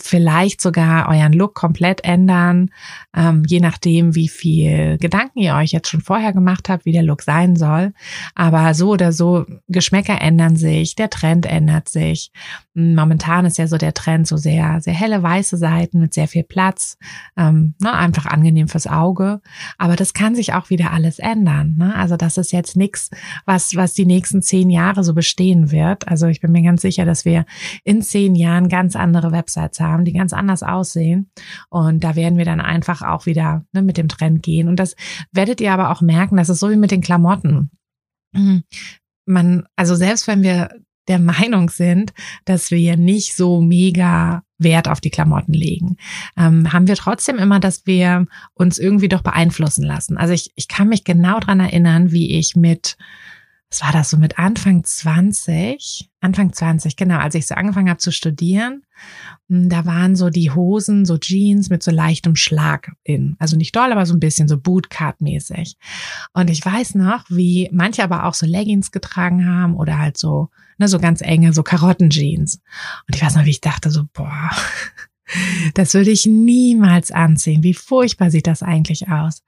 vielleicht 0.00 0.60
sogar 0.60 1.08
euren 1.08 1.32
Look 1.32 1.54
komplett 1.54 2.04
ändern, 2.04 2.70
ähm, 3.14 3.42
je 3.46 3.60
nachdem, 3.60 4.14
wie 4.14 4.28
viel 4.28 4.98
Gedanken 4.98 5.38
ihr 5.38 5.54
euch 5.54 5.72
jetzt 5.72 5.88
schon 5.88 6.00
vorher 6.00 6.32
gemacht 6.32 6.68
habt, 6.68 6.84
wie 6.84 6.92
der 6.92 7.02
Look 7.02 7.22
sein 7.22 7.56
soll. 7.56 7.92
Aber 8.34 8.74
so 8.74 8.90
oder 8.90 9.12
so, 9.12 9.46
Geschmäcker 9.68 10.20
ändern 10.20 10.56
sich, 10.56 10.94
der 10.94 11.10
Trend 11.10 11.46
ändert 11.46 11.88
sich. 11.88 12.30
Momentan 12.74 13.46
ist 13.46 13.58
ja 13.58 13.66
so 13.66 13.78
der 13.78 13.94
Trend 13.94 14.28
so 14.28 14.36
sehr, 14.36 14.80
sehr 14.80 14.92
helle 14.92 15.22
weiße 15.22 15.56
Seiten 15.56 16.00
mit 16.00 16.12
sehr 16.12 16.28
viel 16.28 16.42
Platz, 16.42 16.98
ähm, 17.36 17.74
ne, 17.80 17.92
einfach 17.92 18.26
angenehm 18.26 18.68
fürs 18.68 18.86
Auge. 18.86 19.40
Aber 19.78 19.96
das 19.96 20.12
kann 20.12 20.34
sich 20.34 20.52
auch 20.52 20.68
wieder 20.70 20.92
alles 20.92 21.18
ändern. 21.18 21.76
Ne? 21.78 21.94
Also 21.94 22.16
das 22.16 22.36
ist 22.36 22.52
jetzt 22.52 22.76
nichts, 22.76 23.10
was, 23.46 23.76
was 23.76 23.94
die 23.94 24.06
nächsten 24.06 24.42
zehn 24.42 24.68
Jahre 24.68 25.04
so 25.04 25.14
bestehen 25.14 25.70
wird. 25.70 26.06
Also 26.08 26.26
ich 26.26 26.40
bin 26.40 26.52
mir 26.52 26.62
ganz 26.62 26.82
sicher, 26.82 27.04
dass 27.04 27.24
wir 27.24 27.46
in 27.84 28.02
zehn 28.02 28.34
Jahren 28.34 28.68
ganz 28.68 28.94
andere 28.94 29.32
Websites 29.32 29.80
haben, 29.80 29.85
die 30.04 30.12
ganz 30.12 30.32
anders 30.32 30.62
aussehen. 30.62 31.30
Und 31.68 32.04
da 32.04 32.16
werden 32.16 32.38
wir 32.38 32.44
dann 32.44 32.60
einfach 32.60 33.02
auch 33.02 33.26
wieder 33.26 33.64
ne, 33.72 33.82
mit 33.82 33.96
dem 33.96 34.08
Trend 34.08 34.42
gehen. 34.42 34.68
Und 34.68 34.80
das 34.80 34.96
werdet 35.32 35.60
ihr 35.60 35.72
aber 35.72 35.90
auch 35.90 36.00
merken, 36.00 36.36
das 36.36 36.48
ist 36.48 36.60
so 36.60 36.70
wie 36.70 36.76
mit 36.76 36.90
den 36.90 37.00
Klamotten. 37.00 37.70
Man, 39.26 39.64
also 39.76 39.94
selbst 39.94 40.26
wenn 40.26 40.42
wir 40.42 40.70
der 41.08 41.18
Meinung 41.18 41.70
sind, 41.70 42.12
dass 42.44 42.70
wir 42.70 42.96
nicht 42.96 43.36
so 43.36 43.60
mega 43.60 44.42
Wert 44.58 44.88
auf 44.88 45.00
die 45.00 45.10
Klamotten 45.10 45.52
legen, 45.52 45.96
ähm, 46.36 46.72
haben 46.72 46.88
wir 46.88 46.96
trotzdem 46.96 47.38
immer, 47.38 47.60
dass 47.60 47.86
wir 47.86 48.26
uns 48.54 48.78
irgendwie 48.78 49.08
doch 49.08 49.22
beeinflussen 49.22 49.84
lassen. 49.84 50.16
Also 50.16 50.32
ich, 50.32 50.52
ich 50.56 50.68
kann 50.68 50.88
mich 50.88 51.04
genau 51.04 51.40
dran 51.40 51.60
erinnern, 51.60 52.10
wie 52.10 52.36
ich 52.36 52.56
mit, 52.56 52.96
was 53.70 53.82
war 53.82 53.92
das 53.92 54.10
so, 54.10 54.16
mit 54.16 54.38
Anfang 54.38 54.84
20, 54.84 56.10
Anfang 56.20 56.52
20, 56.52 56.96
genau, 56.96 57.18
als 57.18 57.34
ich 57.34 57.46
so 57.46 57.54
angefangen 57.54 57.88
habe 57.88 57.98
zu 57.98 58.12
studieren, 58.12 58.84
hm, 59.48 59.68
da 59.68 59.84
waren 59.84 60.16
so 60.16 60.30
die 60.30 60.50
Hosen, 60.50 61.04
so 61.04 61.18
Jeans 61.18 61.68
mit 61.68 61.82
so 61.82 61.90
leichtem 61.90 62.36
Schlag 62.36 62.92
in. 63.02 63.36
Also 63.38 63.56
nicht 63.56 63.74
doll, 63.74 63.90
aber 63.90 64.06
so 64.06 64.14
ein 64.14 64.20
bisschen 64.20 64.48
so 64.48 64.56
Bootcut-mäßig. 64.56 65.76
Und 66.32 66.48
ich 66.48 66.64
weiß 66.64 66.94
noch, 66.94 67.24
wie 67.28 67.68
manche 67.72 68.04
aber 68.04 68.24
auch 68.24 68.34
so 68.34 68.46
Leggings 68.46 68.92
getragen 68.92 69.46
haben 69.46 69.74
oder 69.76 69.98
halt 69.98 70.16
so 70.16 70.50
ne, 70.78 70.88
so 70.88 70.98
ganz 70.98 71.20
enge, 71.20 71.52
so 71.52 71.62
Karottenjeans. 71.62 72.60
Und 73.06 73.16
ich 73.16 73.22
weiß 73.22 73.36
noch, 73.36 73.44
wie 73.44 73.50
ich 73.50 73.60
dachte, 73.60 73.90
so, 73.90 74.04
boah, 74.12 74.50
das 75.74 75.94
würde 75.94 76.10
ich 76.10 76.26
niemals 76.26 77.10
anziehen. 77.10 77.62
Wie 77.62 77.74
furchtbar 77.74 78.30
sieht 78.30 78.46
das 78.46 78.62
eigentlich 78.62 79.08
aus? 79.08 79.42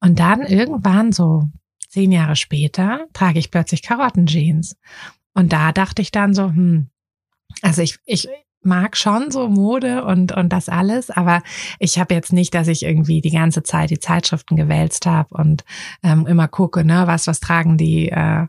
Und 0.00 0.18
dann 0.18 0.42
irgendwann 0.42 1.12
so 1.12 1.48
zehn 1.96 2.12
Jahre 2.12 2.36
später 2.36 3.06
trage 3.14 3.38
ich 3.38 3.50
plötzlich 3.50 3.80
Karottenjeans. 3.80 4.76
Und 5.32 5.54
da 5.54 5.72
dachte 5.72 6.02
ich 6.02 6.10
dann 6.10 6.34
so, 6.34 6.48
hm, 6.48 6.90
also 7.62 7.80
ich, 7.80 7.96
ich 8.04 8.28
mag 8.60 8.98
schon 8.98 9.30
so 9.30 9.48
Mode 9.48 10.04
und, 10.04 10.30
und 10.32 10.52
das 10.52 10.68
alles, 10.68 11.08
aber 11.08 11.42
ich 11.78 11.98
habe 11.98 12.12
jetzt 12.12 12.34
nicht, 12.34 12.52
dass 12.52 12.68
ich 12.68 12.82
irgendwie 12.82 13.22
die 13.22 13.30
ganze 13.30 13.62
Zeit 13.62 13.88
die 13.88 13.98
Zeitschriften 13.98 14.56
gewälzt 14.56 15.06
habe 15.06 15.34
und 15.34 15.64
ähm, 16.02 16.26
immer 16.26 16.48
gucke, 16.48 16.84
ne, 16.84 17.06
was, 17.06 17.26
was 17.28 17.40
tragen 17.40 17.78
die 17.78 18.10
äh, 18.10 18.46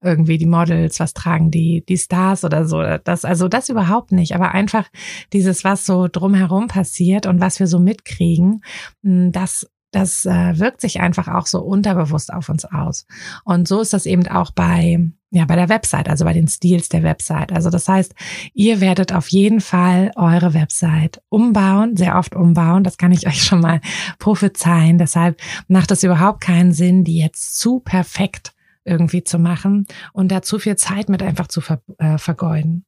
irgendwie 0.00 0.38
die 0.38 0.46
Models, 0.46 0.98
was 0.98 1.14
tragen 1.14 1.52
die, 1.52 1.84
die 1.88 1.98
Stars 1.98 2.42
oder 2.42 2.66
so. 2.66 2.82
Das, 3.04 3.24
also 3.24 3.46
das 3.46 3.68
überhaupt 3.68 4.10
nicht. 4.10 4.34
Aber 4.34 4.52
einfach 4.52 4.88
dieses, 5.32 5.62
was 5.62 5.86
so 5.86 6.08
drumherum 6.08 6.66
passiert 6.66 7.26
und 7.26 7.40
was 7.40 7.60
wir 7.60 7.68
so 7.68 7.78
mitkriegen, 7.78 8.62
hm, 9.04 9.30
das 9.30 9.68
das 9.90 10.26
äh, 10.26 10.58
wirkt 10.58 10.80
sich 10.80 11.00
einfach 11.00 11.28
auch 11.28 11.46
so 11.46 11.60
unterbewusst 11.60 12.32
auf 12.32 12.48
uns 12.48 12.64
aus. 12.64 13.06
Und 13.44 13.66
so 13.68 13.80
ist 13.80 13.92
das 13.92 14.06
eben 14.06 14.26
auch 14.28 14.50
bei, 14.50 14.98
ja, 15.30 15.44
bei 15.46 15.56
der 15.56 15.68
Website, 15.68 16.08
also 16.08 16.24
bei 16.24 16.34
den 16.34 16.48
Stils 16.48 16.88
der 16.88 17.02
Website. 17.02 17.52
Also 17.52 17.70
das 17.70 17.88
heißt, 17.88 18.14
ihr 18.52 18.80
werdet 18.80 19.12
auf 19.12 19.28
jeden 19.28 19.60
Fall 19.60 20.10
eure 20.16 20.52
Website 20.54 21.22
umbauen, 21.28 21.96
sehr 21.96 22.18
oft 22.18 22.34
umbauen. 22.34 22.84
Das 22.84 22.98
kann 22.98 23.12
ich 23.12 23.26
euch 23.26 23.42
schon 23.42 23.60
mal 23.60 23.80
prophezeien. 24.18 24.98
Deshalb 24.98 25.40
macht 25.68 25.90
es 25.90 26.02
überhaupt 26.02 26.40
keinen 26.40 26.72
Sinn, 26.72 27.04
die 27.04 27.18
jetzt 27.18 27.58
zu 27.58 27.80
perfekt 27.80 28.52
irgendwie 28.84 29.22
zu 29.22 29.38
machen 29.38 29.86
und 30.12 30.32
da 30.32 30.42
zu 30.42 30.58
viel 30.58 30.76
Zeit 30.76 31.08
mit 31.08 31.22
einfach 31.22 31.48
zu 31.48 31.60
ver 31.60 31.82
äh, 31.98 32.16
vergeuden. 32.16 32.84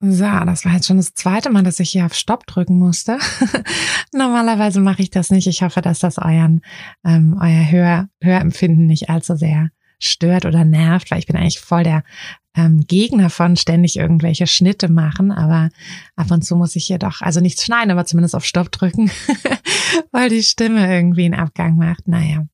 So, 0.00 0.24
das 0.24 0.64
war 0.64 0.74
jetzt 0.74 0.86
schon 0.86 0.98
das 0.98 1.14
zweite 1.14 1.50
Mal, 1.50 1.64
dass 1.64 1.80
ich 1.80 1.90
hier 1.90 2.06
auf 2.06 2.14
Stopp 2.14 2.46
drücken 2.46 2.78
musste. 2.78 3.18
Normalerweise 4.12 4.80
mache 4.80 5.02
ich 5.02 5.10
das 5.10 5.30
nicht. 5.30 5.48
Ich 5.48 5.62
hoffe, 5.62 5.80
dass 5.80 5.98
das 5.98 6.18
euren, 6.18 6.60
ähm, 7.04 7.36
euer 7.40 7.68
Hör, 7.70 8.08
Hörempfinden 8.22 8.86
nicht 8.86 9.10
allzu 9.10 9.34
sehr 9.34 9.70
stört 9.98 10.44
oder 10.44 10.64
nervt, 10.64 11.10
weil 11.10 11.18
ich 11.18 11.26
bin 11.26 11.34
eigentlich 11.34 11.58
voll 11.58 11.82
der 11.82 12.04
ähm, 12.56 12.84
Gegner 12.86 13.28
von 13.28 13.56
ständig 13.56 13.96
irgendwelche 13.96 14.46
Schnitte 14.46 14.88
machen, 14.88 15.32
aber 15.32 15.70
ab 16.14 16.30
und 16.30 16.44
zu 16.44 16.54
muss 16.54 16.76
ich 16.76 16.86
hier 16.86 16.98
doch, 16.98 17.20
also 17.20 17.40
nichts 17.40 17.64
schneiden, 17.64 17.90
aber 17.90 18.04
zumindest 18.04 18.36
auf 18.36 18.44
Stopp 18.44 18.70
drücken, 18.70 19.10
weil 20.12 20.28
die 20.28 20.44
Stimme 20.44 20.92
irgendwie 20.92 21.24
einen 21.24 21.34
Abgang 21.34 21.76
macht. 21.76 22.06
Naja, 22.06 22.46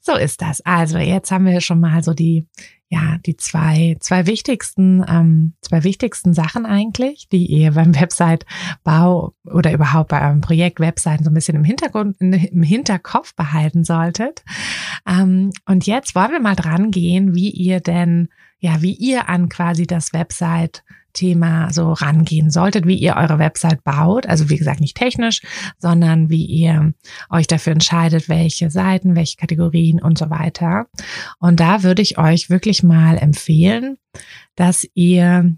so 0.00 0.16
ist 0.16 0.42
das. 0.42 0.60
Also 0.62 0.98
jetzt 0.98 1.30
haben 1.30 1.46
wir 1.46 1.60
schon 1.60 1.80
mal 1.80 2.02
so 2.02 2.14
die 2.14 2.46
ja, 2.94 3.18
die 3.26 3.36
zwei, 3.36 3.96
zwei 3.98 4.26
wichtigsten, 4.26 5.04
ähm, 5.08 5.54
zwei 5.62 5.82
wichtigsten 5.82 6.32
Sachen 6.32 6.64
eigentlich, 6.64 7.28
die 7.28 7.46
ihr 7.46 7.72
beim 7.72 7.94
Website-Bau 8.00 9.34
oder 9.44 9.72
überhaupt 9.72 10.10
bei 10.10 10.24
eurem 10.24 10.40
Projekt 10.40 10.78
Webseiten 10.78 11.24
so 11.24 11.30
ein 11.30 11.34
bisschen 11.34 11.56
im 11.56 11.64
Hintergrund, 11.64 12.16
im 12.20 12.62
Hinterkopf 12.62 13.34
behalten 13.34 13.84
solltet. 13.84 14.44
Ähm, 15.08 15.50
und 15.66 15.86
jetzt 15.86 16.14
wollen 16.14 16.32
wir 16.32 16.40
mal 16.40 16.54
dran 16.54 16.92
gehen, 16.92 17.34
wie 17.34 17.50
ihr 17.50 17.80
denn, 17.80 18.28
ja, 18.60 18.80
wie 18.80 18.94
ihr 18.94 19.28
an 19.28 19.48
quasi 19.48 19.86
das 19.86 20.12
Website 20.12 20.84
Thema 21.14 21.72
so 21.72 21.92
rangehen 21.92 22.50
solltet, 22.50 22.86
wie 22.86 22.96
ihr 22.96 23.16
eure 23.16 23.38
Website 23.38 23.82
baut. 23.82 24.26
Also 24.26 24.50
wie 24.50 24.58
gesagt, 24.58 24.80
nicht 24.80 24.96
technisch, 24.96 25.40
sondern 25.78 26.28
wie 26.28 26.44
ihr 26.44 26.92
euch 27.30 27.46
dafür 27.46 27.72
entscheidet, 27.72 28.28
welche 28.28 28.70
Seiten, 28.70 29.16
welche 29.16 29.38
Kategorien 29.38 30.02
und 30.02 30.18
so 30.18 30.28
weiter. 30.28 30.86
Und 31.38 31.60
da 31.60 31.82
würde 31.82 32.02
ich 32.02 32.18
euch 32.18 32.50
wirklich 32.50 32.82
mal 32.82 33.16
empfehlen, 33.16 33.96
dass 34.56 34.86
ihr 34.94 35.56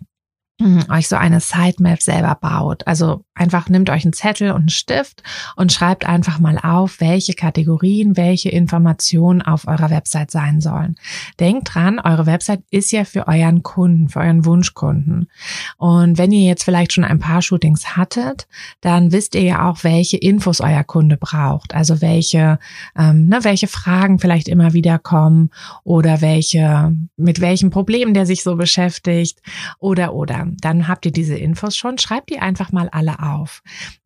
hm, 0.60 0.84
euch 0.90 1.08
so 1.08 1.16
eine 1.16 1.40
Sitemap 1.40 2.00
selber 2.00 2.38
baut. 2.40 2.86
Also 2.86 3.25
einfach 3.36 3.68
nehmt 3.68 3.90
euch 3.90 4.04
einen 4.04 4.12
Zettel 4.12 4.50
und 4.50 4.56
einen 4.56 4.68
Stift 4.68 5.22
und 5.54 5.72
schreibt 5.72 6.06
einfach 6.06 6.40
mal 6.40 6.58
auf, 6.58 7.00
welche 7.00 7.34
Kategorien, 7.34 8.16
welche 8.16 8.48
Informationen 8.48 9.42
auf 9.42 9.68
eurer 9.68 9.90
Website 9.90 10.30
sein 10.30 10.60
sollen. 10.60 10.96
Denkt 11.38 11.74
dran, 11.74 12.00
eure 12.00 12.26
Website 12.26 12.62
ist 12.70 12.90
ja 12.92 13.04
für 13.04 13.28
euren 13.28 13.62
Kunden, 13.62 14.08
für 14.08 14.20
euren 14.20 14.44
Wunschkunden. 14.44 15.28
Und 15.76 16.18
wenn 16.18 16.32
ihr 16.32 16.46
jetzt 16.46 16.64
vielleicht 16.64 16.92
schon 16.92 17.04
ein 17.04 17.18
paar 17.18 17.42
Shootings 17.42 17.96
hattet, 17.96 18.48
dann 18.80 19.12
wisst 19.12 19.34
ihr 19.34 19.42
ja 19.42 19.68
auch, 19.68 19.84
welche 19.84 20.16
Infos 20.16 20.60
euer 20.60 20.84
Kunde 20.84 21.16
braucht. 21.16 21.74
Also 21.74 22.00
welche, 22.00 22.58
ähm, 22.96 23.26
ne, 23.26 23.40
welche 23.42 23.68
Fragen 23.68 24.18
vielleicht 24.18 24.48
immer 24.48 24.72
wieder 24.72 24.98
kommen 24.98 25.50
oder 25.84 26.20
welche, 26.20 26.94
mit 27.16 27.40
welchen 27.40 27.70
Problemen 27.70 28.14
der 28.14 28.26
sich 28.26 28.42
so 28.42 28.56
beschäftigt 28.56 29.40
oder 29.78 30.14
oder 30.14 30.46
dann 30.60 30.88
habt 30.88 31.06
ihr 31.06 31.12
diese 31.12 31.36
Infos 31.36 31.76
schon. 31.76 31.98
Schreibt 31.98 32.30
die 32.30 32.38
einfach 32.38 32.72
mal 32.72 32.88
alle 32.88 33.18
auf. 33.20 33.25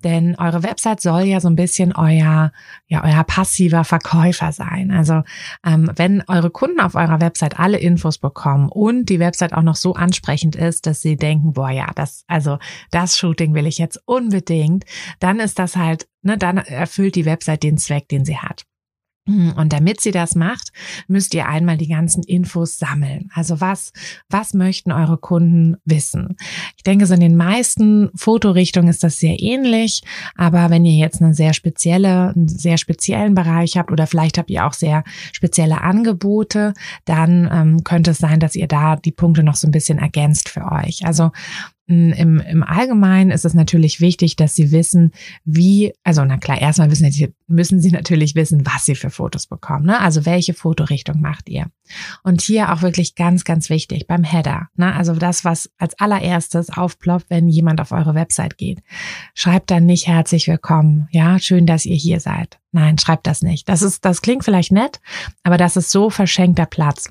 Denn 0.03 0.37
eure 0.37 0.63
Website 0.63 1.01
soll 1.01 1.23
ja 1.23 1.41
so 1.41 1.49
ein 1.49 1.57
bisschen 1.57 1.95
euer, 1.95 2.53
ja, 2.87 3.05
euer 3.05 3.25
passiver 3.25 3.85
Verkäufer 3.85 4.53
sein. 4.53 4.91
Also 4.91 5.23
ähm, 5.65 5.91
wenn 5.97 6.23
eure 6.27 6.51
Kunden 6.51 6.81
auf 6.81 6.95
eurer 6.95 7.21
Website 7.21 7.59
alle 7.59 7.79
Infos 7.79 8.19
bekommen 8.19 8.69
und 8.69 9.07
die 9.07 9.21
Website 9.21 9.53
auch 9.53 9.63
noch 9.63 9.77
so 9.77 9.95
ansprechend 9.95 10.57
ist, 10.57 10.87
dass 10.87 11.01
sie 11.01 11.17
denken, 11.17 11.53
boah, 11.53 11.71
ja, 11.71 11.91
das, 11.95 12.25
also 12.27 12.59
das 12.91 13.19
Shooting 13.19 13.55
will 13.55 13.67
ich 13.67 13.79
jetzt 13.79 14.01
unbedingt, 14.07 14.85
dann 15.19 15.41
ist 15.41 15.59
das 15.59 15.77
halt, 15.77 16.09
ne, 16.23 16.39
dann 16.39 16.59
erfüllt 16.59 17.15
die 17.15 17.27
Website 17.27 17.63
den 17.63 17.79
Zweck, 17.79 18.09
den 18.09 18.25
sie 18.25 18.39
hat. 18.39 18.65
Hm, 19.31 19.53
und 19.57 19.73
damit 19.73 20.01
sie 20.01 20.11
das 20.11 20.35
macht, 20.35 20.73
müsst 21.07 21.35
ihr 21.35 21.47
einmal 21.47 21.77
die 21.77 21.87
ganzen 21.87 22.25
Infos 22.25 22.79
sammeln. 22.79 23.31
Also 23.33 23.61
was, 23.61 23.93
was 24.29 24.55
möchten 24.55 24.91
eure 24.91 25.19
Kunden 25.19 25.77
wissen? 25.85 26.37
Ich 26.77 26.83
denke, 26.83 27.07
so 27.07 27.15
in 27.15 27.21
den 27.21 27.37
meisten 27.37 28.11
Fotorichtungen 28.17 28.89
ist 28.89 29.05
das 29.05 29.21
sehr 29.21 29.41
ähnlich. 29.41 30.03
Aber 30.35 30.71
wenn 30.71 30.85
ihr 30.85 30.95
jetzt 30.95 31.23
eine 31.23 31.35
sehr 31.35 31.53
spezielle, 31.53 32.31
einen 32.35 32.49
sehr 32.49 32.77
speziellen 32.77 33.35
Bereich 33.35 33.77
habt 33.77 33.93
oder 33.93 34.07
vielleicht 34.09 34.37
habt 34.37 34.51
ihr 34.51 34.67
auch 34.67 34.75
sehr 34.75 35.05
spezielle 35.33 35.81
Angebote, 35.81 36.75
dann 37.05 37.49
ähm, 37.53 37.85
könnte 37.85 38.11
es 38.11 38.19
sein, 38.19 38.41
dass 38.41 38.57
ihr 38.57 38.67
da 38.67 38.97
die 38.97 39.13
Punkte 39.13 39.45
noch 39.45 39.57
so 39.57 39.69
ein 39.69 39.73
bisschen 39.73 39.99
ergänzt 39.99 40.49
für 40.49 40.73
euch. 40.73 41.07
Also 41.07 41.31
im, 41.91 42.39
Im 42.41 42.63
Allgemeinen 42.63 43.33
ist 43.33 43.45
es 43.45 43.55
natürlich 43.55 44.01
wichtig, 44.01 44.37
dass 44.37 44.55
Sie 44.55 44.71
wissen, 44.71 45.11
wie, 45.45 45.93
also 46.05 46.25
na 46.25 46.37
klar, 46.37 46.61
erstmal 46.61 46.91
wissen, 46.91 47.35
müssen 47.49 47.81
Sie 47.81 47.91
natürlich 47.91 48.37
wissen, 48.37 48.65
was 48.65 48.85
Sie 48.85 48.95
für 48.95 49.11
Fotos 49.11 49.49
bekommen. 49.49 49.87
Ne? 49.87 50.01
Also 50.01 50.25
welche 50.25 50.55
Fotorichtung 50.55 51.21
macht 51.21 51.49
ihr? 51.49 51.67
Und 52.23 52.43
hier 52.43 52.73
auch 52.73 52.83
wirklich 52.83 53.17
ganz, 53.17 53.45
ganz 53.45 53.71
wichtig 53.71 54.07
beim 54.07 54.23
Header. 54.23 54.69
Ne? 54.77 54.95
Also 54.95 55.15
das, 55.15 55.45
was 55.45 55.71
als 55.79 55.99
allererstes 55.99 56.71
aufploppt, 56.71 57.27
wenn 57.29 57.49
jemand 57.49 57.81
auf 57.81 57.91
eure 57.91 58.15
Website 58.15 58.57
geht. 58.57 58.81
Schreibt 59.35 59.71
dann 59.71 59.87
nicht 59.87 60.07
herzlich 60.07 60.47
willkommen. 60.47 61.09
Ja, 61.11 61.41
schön, 61.41 61.67
dass 61.67 61.87
ihr 61.87 61.97
hier 61.97 62.21
seid. 62.21 62.61
Nein, 62.73 62.99
schreibt 62.99 63.27
das 63.27 63.43
nicht. 63.43 63.69
Das 63.69 63.83
ist, 63.83 64.05
das 64.05 64.23
klingt 64.23 64.45
vielleicht 64.45 64.71
nett, 64.71 65.01
aber 65.43 65.57
das 65.57 65.77
ist 65.77 65.91
so 65.91 66.09
verschenkter 66.09 66.67
Platz. 66.67 67.11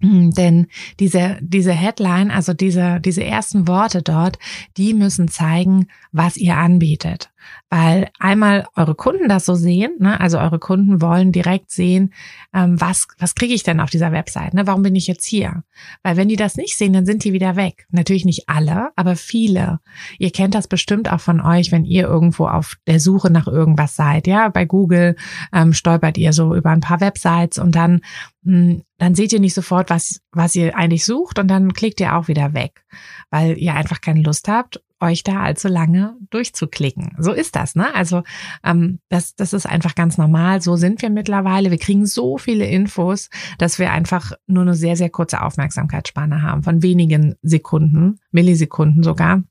Hm, 0.00 0.32
denn 0.32 0.66
diese, 1.00 1.38
diese 1.40 1.72
Headline, 1.72 2.30
also 2.30 2.52
diese, 2.52 3.00
diese 3.00 3.24
ersten 3.24 3.68
Worte 3.68 4.02
dort, 4.02 4.38
die 4.76 4.94
müssen 4.94 5.28
zeigen, 5.28 5.86
was 6.12 6.36
ihr 6.36 6.56
anbietet 6.56 7.30
weil 7.70 8.08
einmal 8.18 8.66
eure 8.76 8.94
Kunden 8.94 9.28
das 9.28 9.46
so 9.46 9.54
sehen, 9.54 9.96
ne? 9.98 10.20
also 10.20 10.38
eure 10.38 10.58
Kunden 10.58 11.00
wollen 11.00 11.32
direkt 11.32 11.70
sehen, 11.70 12.12
ähm, 12.52 12.80
was, 12.80 13.08
was 13.18 13.34
kriege 13.34 13.54
ich 13.54 13.62
denn 13.62 13.80
auf 13.80 13.90
dieser 13.90 14.12
Website, 14.12 14.54
ne? 14.54 14.66
warum 14.66 14.82
bin 14.82 14.94
ich 14.94 15.06
jetzt 15.06 15.24
hier? 15.24 15.64
Weil 16.02 16.16
wenn 16.16 16.28
die 16.28 16.36
das 16.36 16.56
nicht 16.56 16.76
sehen, 16.76 16.92
dann 16.92 17.06
sind 17.06 17.24
die 17.24 17.32
wieder 17.32 17.56
weg. 17.56 17.86
Natürlich 17.90 18.24
nicht 18.24 18.48
alle, 18.48 18.90
aber 18.96 19.16
viele. 19.16 19.80
Ihr 20.18 20.30
kennt 20.30 20.54
das 20.54 20.68
bestimmt 20.68 21.10
auch 21.10 21.20
von 21.20 21.40
euch, 21.40 21.72
wenn 21.72 21.84
ihr 21.84 22.04
irgendwo 22.04 22.46
auf 22.46 22.76
der 22.86 23.00
Suche 23.00 23.30
nach 23.30 23.46
irgendwas 23.46 23.96
seid, 23.96 24.26
ja, 24.26 24.48
bei 24.48 24.64
Google 24.64 25.16
ähm, 25.52 25.72
stolpert 25.72 26.18
ihr 26.18 26.32
so 26.32 26.54
über 26.54 26.70
ein 26.70 26.80
paar 26.80 27.00
Websites 27.00 27.58
und 27.58 27.74
dann, 27.74 28.02
hm, 28.44 28.82
dann 28.98 29.14
seht 29.14 29.32
ihr 29.32 29.40
nicht 29.40 29.54
sofort, 29.54 29.90
was, 29.90 30.20
was 30.30 30.54
ihr 30.54 30.76
eigentlich 30.76 31.04
sucht 31.04 31.38
und 31.38 31.48
dann 31.48 31.72
klickt 31.72 32.00
ihr 32.00 32.16
auch 32.16 32.28
wieder 32.28 32.54
weg, 32.54 32.84
weil 33.30 33.58
ihr 33.58 33.74
einfach 33.74 34.00
keine 34.00 34.22
Lust 34.22 34.46
habt 34.48 34.80
euch 35.00 35.22
da 35.22 35.42
allzu 35.42 35.68
lange 35.68 36.16
durchzuklicken. 36.30 37.16
So 37.18 37.32
ist 37.32 37.56
das, 37.56 37.74
ne? 37.74 37.94
Also 37.94 38.22
ähm, 38.64 39.00
das, 39.08 39.34
das 39.34 39.52
ist 39.52 39.66
einfach 39.66 39.94
ganz 39.94 40.18
normal. 40.18 40.62
So 40.62 40.76
sind 40.76 41.02
wir 41.02 41.10
mittlerweile. 41.10 41.70
Wir 41.70 41.78
kriegen 41.78 42.06
so 42.06 42.38
viele 42.38 42.66
Infos, 42.66 43.28
dass 43.58 43.78
wir 43.78 43.92
einfach 43.92 44.32
nur 44.46 44.62
eine 44.62 44.74
sehr, 44.74 44.96
sehr 44.96 45.10
kurze 45.10 45.42
Aufmerksamkeitsspanne 45.42 46.42
haben 46.42 46.62
von 46.62 46.82
wenigen 46.82 47.34
Sekunden, 47.42 48.18
Millisekunden 48.30 49.02
sogar. 49.02 49.42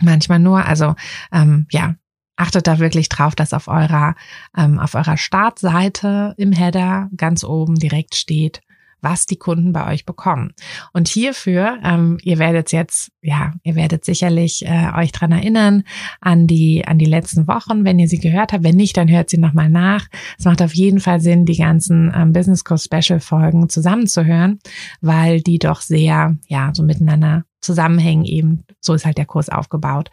Manchmal 0.00 0.38
nur. 0.38 0.64
Also 0.64 0.94
ähm, 1.32 1.66
ja, 1.70 1.96
achtet 2.36 2.66
da 2.66 2.78
wirklich 2.78 3.08
drauf, 3.08 3.34
dass 3.34 3.52
auf 3.52 3.68
eurer 3.68 4.14
ähm, 4.56 4.78
auf 4.78 4.94
eurer 4.94 5.16
Startseite 5.16 6.34
im 6.36 6.52
Header 6.52 7.10
ganz 7.16 7.44
oben 7.44 7.74
direkt 7.74 8.14
steht, 8.14 8.60
was 9.00 9.26
die 9.26 9.36
Kunden 9.36 9.72
bei 9.72 9.92
euch 9.92 10.04
bekommen. 10.04 10.52
Und 10.92 11.08
hierfür, 11.08 11.78
ähm, 11.84 12.18
ihr 12.22 12.38
werdet 12.38 12.72
jetzt, 12.72 13.10
ja, 13.22 13.52
ihr 13.62 13.74
werdet 13.74 14.04
sicherlich 14.04 14.64
äh, 14.66 14.90
euch 14.96 15.12
dran 15.12 15.32
erinnern 15.32 15.84
an 16.20 16.46
die 16.46 16.86
an 16.86 16.98
die 16.98 17.04
letzten 17.04 17.46
Wochen, 17.46 17.84
wenn 17.84 17.98
ihr 17.98 18.08
sie 18.08 18.18
gehört 18.18 18.52
habt. 18.52 18.64
Wenn 18.64 18.76
nicht, 18.76 18.96
dann 18.96 19.08
hört 19.08 19.30
sie 19.30 19.38
nochmal 19.38 19.68
nach. 19.68 20.06
Es 20.38 20.44
macht 20.44 20.62
auf 20.62 20.74
jeden 20.74 21.00
Fall 21.00 21.20
Sinn, 21.20 21.44
die 21.44 21.56
ganzen 21.56 22.12
ähm, 22.14 22.32
Business 22.32 22.64
Course 22.64 22.84
Special 22.84 23.20
Folgen 23.20 23.68
zusammenzuhören, 23.68 24.58
weil 25.00 25.40
die 25.40 25.58
doch 25.58 25.80
sehr, 25.80 26.36
ja, 26.46 26.70
so 26.74 26.82
miteinander 26.82 27.44
zusammenhängen 27.60 28.24
eben. 28.24 28.64
So 28.80 28.94
ist 28.94 29.04
halt 29.04 29.18
der 29.18 29.26
Kurs 29.26 29.48
aufgebaut. 29.48 30.10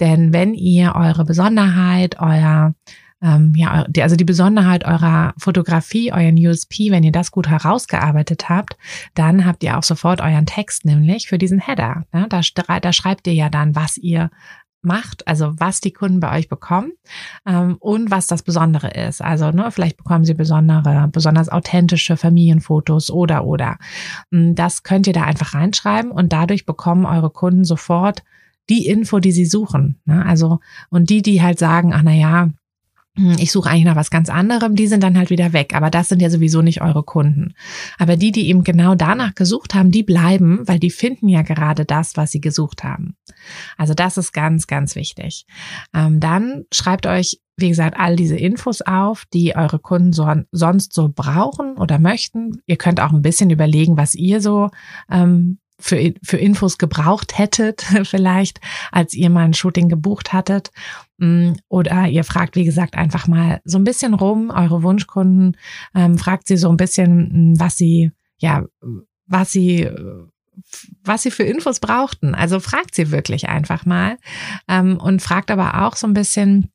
Denn 0.00 0.32
wenn 0.32 0.54
ihr 0.54 0.94
eure 0.94 1.24
Besonderheit, 1.24 2.20
euer 2.20 2.74
ähm, 3.24 3.54
ja, 3.56 3.84
die, 3.88 4.02
also 4.02 4.16
die 4.16 4.24
Besonderheit 4.24 4.84
eurer 4.84 5.32
Fotografie, 5.38 6.12
euren 6.12 6.36
USP, 6.36 6.90
wenn 6.90 7.02
ihr 7.02 7.12
das 7.12 7.30
gut 7.30 7.48
herausgearbeitet 7.48 8.50
habt, 8.50 8.76
dann 9.14 9.46
habt 9.46 9.64
ihr 9.64 9.78
auch 9.78 9.82
sofort 9.82 10.20
euren 10.20 10.46
Text, 10.46 10.84
nämlich 10.84 11.26
für 11.26 11.38
diesen 11.38 11.58
Header. 11.58 12.04
Ne? 12.12 12.26
Da, 12.28 12.42
da 12.80 12.92
schreibt 12.92 13.26
ihr 13.26 13.32
ja 13.32 13.48
dann, 13.48 13.74
was 13.74 13.96
ihr 13.96 14.30
macht, 14.82 15.26
also 15.26 15.54
was 15.58 15.80
die 15.80 15.92
Kunden 15.92 16.20
bei 16.20 16.36
euch 16.36 16.50
bekommen 16.50 16.92
ähm, 17.46 17.76
und 17.80 18.10
was 18.10 18.26
das 18.26 18.42
Besondere 18.42 18.90
ist. 18.90 19.22
Also 19.22 19.50
ne, 19.50 19.70
vielleicht 19.70 19.96
bekommen 19.96 20.26
sie 20.26 20.34
besondere, 20.34 21.08
besonders 21.10 21.48
authentische 21.48 22.18
Familienfotos 22.18 23.10
oder 23.10 23.46
oder. 23.46 23.78
Hm, 24.30 24.54
das 24.54 24.82
könnt 24.82 25.06
ihr 25.06 25.14
da 25.14 25.22
einfach 25.22 25.54
reinschreiben 25.54 26.10
und 26.10 26.34
dadurch 26.34 26.66
bekommen 26.66 27.06
eure 27.06 27.30
Kunden 27.30 27.64
sofort 27.64 28.22
die 28.68 28.86
Info, 28.86 29.18
die 29.18 29.32
sie 29.32 29.46
suchen. 29.46 30.00
Ne? 30.04 30.24
Also 30.24 30.60
und 30.90 31.08
die, 31.08 31.22
die 31.22 31.42
halt 31.42 31.58
sagen, 31.58 31.94
ach 31.94 32.02
na 32.04 32.12
ja, 32.12 32.50
ich 33.16 33.52
suche 33.52 33.70
eigentlich 33.70 33.84
nach 33.84 33.94
was 33.94 34.10
ganz 34.10 34.28
anderem, 34.28 34.74
die 34.74 34.88
sind 34.88 35.02
dann 35.02 35.16
halt 35.16 35.30
wieder 35.30 35.52
weg. 35.52 35.74
Aber 35.74 35.88
das 35.88 36.08
sind 36.08 36.20
ja 36.20 36.30
sowieso 36.30 36.62
nicht 36.62 36.82
eure 36.82 37.04
Kunden. 37.04 37.54
Aber 37.96 38.16
die, 38.16 38.32
die 38.32 38.48
eben 38.48 38.64
genau 38.64 38.96
danach 38.96 39.36
gesucht 39.36 39.74
haben, 39.74 39.92
die 39.92 40.02
bleiben, 40.02 40.66
weil 40.66 40.80
die 40.80 40.90
finden 40.90 41.28
ja 41.28 41.42
gerade 41.42 41.84
das, 41.84 42.16
was 42.16 42.32
sie 42.32 42.40
gesucht 42.40 42.82
haben. 42.82 43.16
Also 43.76 43.94
das 43.94 44.18
ist 44.18 44.32
ganz, 44.32 44.66
ganz 44.66 44.96
wichtig. 44.96 45.46
Ähm, 45.94 46.18
dann 46.18 46.64
schreibt 46.72 47.06
euch, 47.06 47.40
wie 47.56 47.68
gesagt, 47.68 47.96
all 48.00 48.16
diese 48.16 48.36
Infos 48.36 48.82
auf, 48.82 49.26
die 49.32 49.54
eure 49.54 49.78
Kunden 49.78 50.12
so, 50.12 50.28
sonst 50.50 50.92
so 50.92 51.08
brauchen 51.08 51.76
oder 51.76 52.00
möchten. 52.00 52.62
Ihr 52.66 52.76
könnt 52.76 53.00
auch 53.00 53.12
ein 53.12 53.22
bisschen 53.22 53.50
überlegen, 53.50 53.96
was 53.96 54.16
ihr 54.16 54.40
so 54.40 54.70
ähm, 55.08 55.58
für, 55.84 56.14
für 56.22 56.38
Infos 56.38 56.78
gebraucht 56.78 57.36
hättet, 57.36 57.82
vielleicht, 58.04 58.58
als 58.90 59.12
ihr 59.12 59.28
mal 59.28 59.44
ein 59.44 59.52
Shooting 59.52 59.90
gebucht 59.90 60.32
hattet. 60.32 60.70
Mm, 61.18 61.52
oder 61.68 62.08
ihr 62.08 62.24
fragt, 62.24 62.56
wie 62.56 62.64
gesagt, 62.64 62.94
einfach 62.94 63.28
mal 63.28 63.60
so 63.64 63.76
ein 63.76 63.84
bisschen 63.84 64.14
rum, 64.14 64.50
eure 64.50 64.82
Wunschkunden, 64.82 65.58
ähm, 65.94 66.16
fragt 66.16 66.48
sie 66.48 66.56
so 66.56 66.70
ein 66.70 66.78
bisschen, 66.78 67.52
mm, 67.52 67.60
was 67.60 67.76
sie, 67.76 68.12
ja, 68.38 68.64
was 69.26 69.52
sie, 69.52 69.90
was 71.02 71.22
sie 71.22 71.30
für 71.30 71.42
Infos 71.42 71.80
brauchten. 71.80 72.34
Also 72.34 72.60
fragt 72.60 72.94
sie 72.94 73.10
wirklich 73.10 73.50
einfach 73.50 73.84
mal 73.84 74.16
ähm, 74.68 74.96
und 74.96 75.20
fragt 75.20 75.50
aber 75.50 75.84
auch 75.84 75.96
so 75.96 76.06
ein 76.06 76.14
bisschen, 76.14 76.70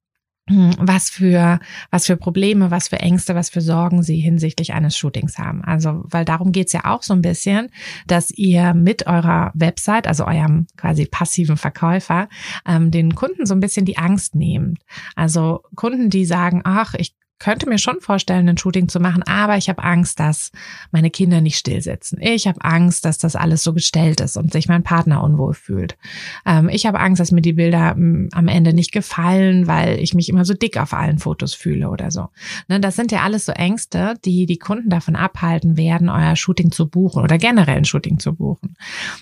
was 0.49 1.09
für, 1.09 1.59
was 1.91 2.07
für 2.07 2.17
Probleme, 2.17 2.71
was 2.71 2.88
für 2.88 2.99
Ängste, 2.99 3.35
was 3.35 3.49
für 3.49 3.62
Sorgen 3.62 4.03
sie 4.03 4.19
hinsichtlich 4.19 4.73
eines 4.73 4.97
Shootings 4.97 5.38
haben. 5.38 5.63
Also, 5.63 6.03
weil 6.05 6.25
darum 6.25 6.51
geht's 6.51 6.73
ja 6.73 6.85
auch 6.85 7.03
so 7.03 7.13
ein 7.13 7.21
bisschen, 7.21 7.69
dass 8.07 8.31
ihr 8.31 8.73
mit 8.73 9.07
eurer 9.07 9.51
Website, 9.53 10.07
also 10.07 10.25
eurem 10.25 10.67
quasi 10.77 11.05
passiven 11.05 11.57
Verkäufer, 11.57 12.29
ähm, 12.67 12.91
den 12.91 13.15
Kunden 13.15 13.45
so 13.45 13.53
ein 13.53 13.59
bisschen 13.59 13.85
die 13.85 13.97
Angst 13.97 14.35
nehmt. 14.35 14.81
Also 15.15 15.62
Kunden, 15.75 16.09
die 16.09 16.25
sagen, 16.25 16.62
ach, 16.63 16.93
ich 16.95 17.18
könnte 17.39 17.67
mir 17.67 17.78
schon 17.78 18.02
vorstellen, 18.02 18.47
ein 18.49 18.58
Shooting 18.58 18.89
zu 18.89 18.99
machen, 18.99 19.23
aber 19.23 19.58
ich 19.58 19.69
habe 19.69 19.84
Angst, 19.84 20.19
dass 20.19 20.52
meine 20.91 21.10
Kinder 21.10 21.41
nicht 21.41 21.58
still 21.58 21.82
sitzen. 21.82 22.19
Ich 22.21 22.47
habe 22.47 22.63
Angst, 22.63 23.06
dass 23.06 23.17
das 23.17 23.36
alles 23.36 23.63
so 23.63 23.73
gestellt 23.73 24.19
ist 24.19 24.38
und 24.38 24.52
sich 24.52 24.67
mein 24.67 24.84
Partner 24.84 25.23
unwohl 25.23 25.54
fühlt. 25.54 25.97
Ähm, 26.45 26.69
ich 26.69 26.86
habe 26.86 26.99
Angst, 26.99 27.19
dass 27.19 27.32
mir 27.32 27.41
die 27.41 27.54
Bilder 27.54 27.91
m, 27.91 27.97
hm, 27.97 28.30
am 28.34 28.47
Ende 28.47 28.73
nicht 28.73 28.91
gefallen, 28.91 29.67
weil 29.67 29.99
ich 29.99 30.13
mich 30.13 30.30
immer 30.30 30.43
so 30.45 30.54
dick 30.54 30.78
auf 30.78 30.93
allen 30.93 31.19
Fotos 31.19 31.54
fühle 31.54 31.89
oder 31.89 32.12
so. 32.12 32.28
Ne, 32.67 32.80
das 32.80 32.95
sind 32.95 33.12
ja 33.12 33.21
alles 33.21 33.45
so 33.45 33.54
Ängste, 33.54 34.15
die 34.25 34.45
die 34.45 34.60
Kunden 34.60 34.89
davon 34.89 35.15
abhalten 35.15 35.78
werden, 35.78 36.10
euer 36.10 36.36
Shooting 36.36 36.71
zu 36.71 36.89
buchen 36.89 37.23
oder 37.23 37.38
generell 37.38 37.78
ein 37.78 37.86
Shooting 37.86 38.19
zu 38.19 38.36
buchen. 38.36 38.75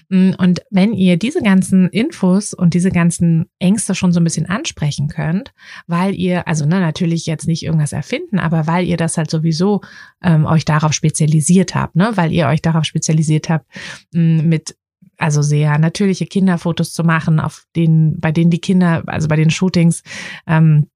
Hm, 0.09 0.35
und 0.39 0.61
wenn 0.71 0.93
ihr 0.93 1.17
diese 1.17 1.41
ganzen 1.41 1.87
Infos 1.89 2.53
und 2.53 2.73
diese 2.73 2.89
ganzen 2.91 3.45
Ängste 3.59 3.93
schon 3.93 4.11
so 4.11 4.19
ein 4.19 4.23
bisschen 4.23 4.47
ansprechen 4.47 5.07
könnt, 5.07 5.53
weil 5.85 6.15
ihr, 6.15 6.47
also 6.47 6.65
ne, 6.65 6.79
natürlich 6.79 7.25
jetzt 7.27 7.47
nicht 7.47 7.63
irgendwas 7.63 7.93
erfinden, 8.07 8.39
aber 8.39 8.67
weil 8.67 8.85
ihr 8.85 8.97
das 8.97 9.17
halt 9.17 9.29
sowieso 9.29 9.81
ähm, 10.23 10.45
euch 10.45 10.63
darauf 10.63 10.93
spezialisiert 10.93 11.75
habt, 11.75 11.95
ne? 11.95 12.11
weil 12.15 12.31
ihr 12.31 12.47
euch 12.47 12.61
darauf 12.61 12.85
spezialisiert 12.85 13.49
habt, 13.49 13.65
mit 14.11 14.77
also 15.17 15.41
sehr 15.41 15.77
natürliche 15.77 16.25
Kinderfotos 16.25 16.93
zu 16.93 17.03
machen, 17.03 17.39
auf 17.39 17.65
denen, 17.75 18.19
bei 18.19 18.31
denen 18.31 18.51
die 18.51 18.61
Kinder, 18.61 19.03
also 19.07 19.27
bei 19.27 19.35
den 19.35 19.49
Shootings, 19.49 20.03
ähm, 20.45 20.87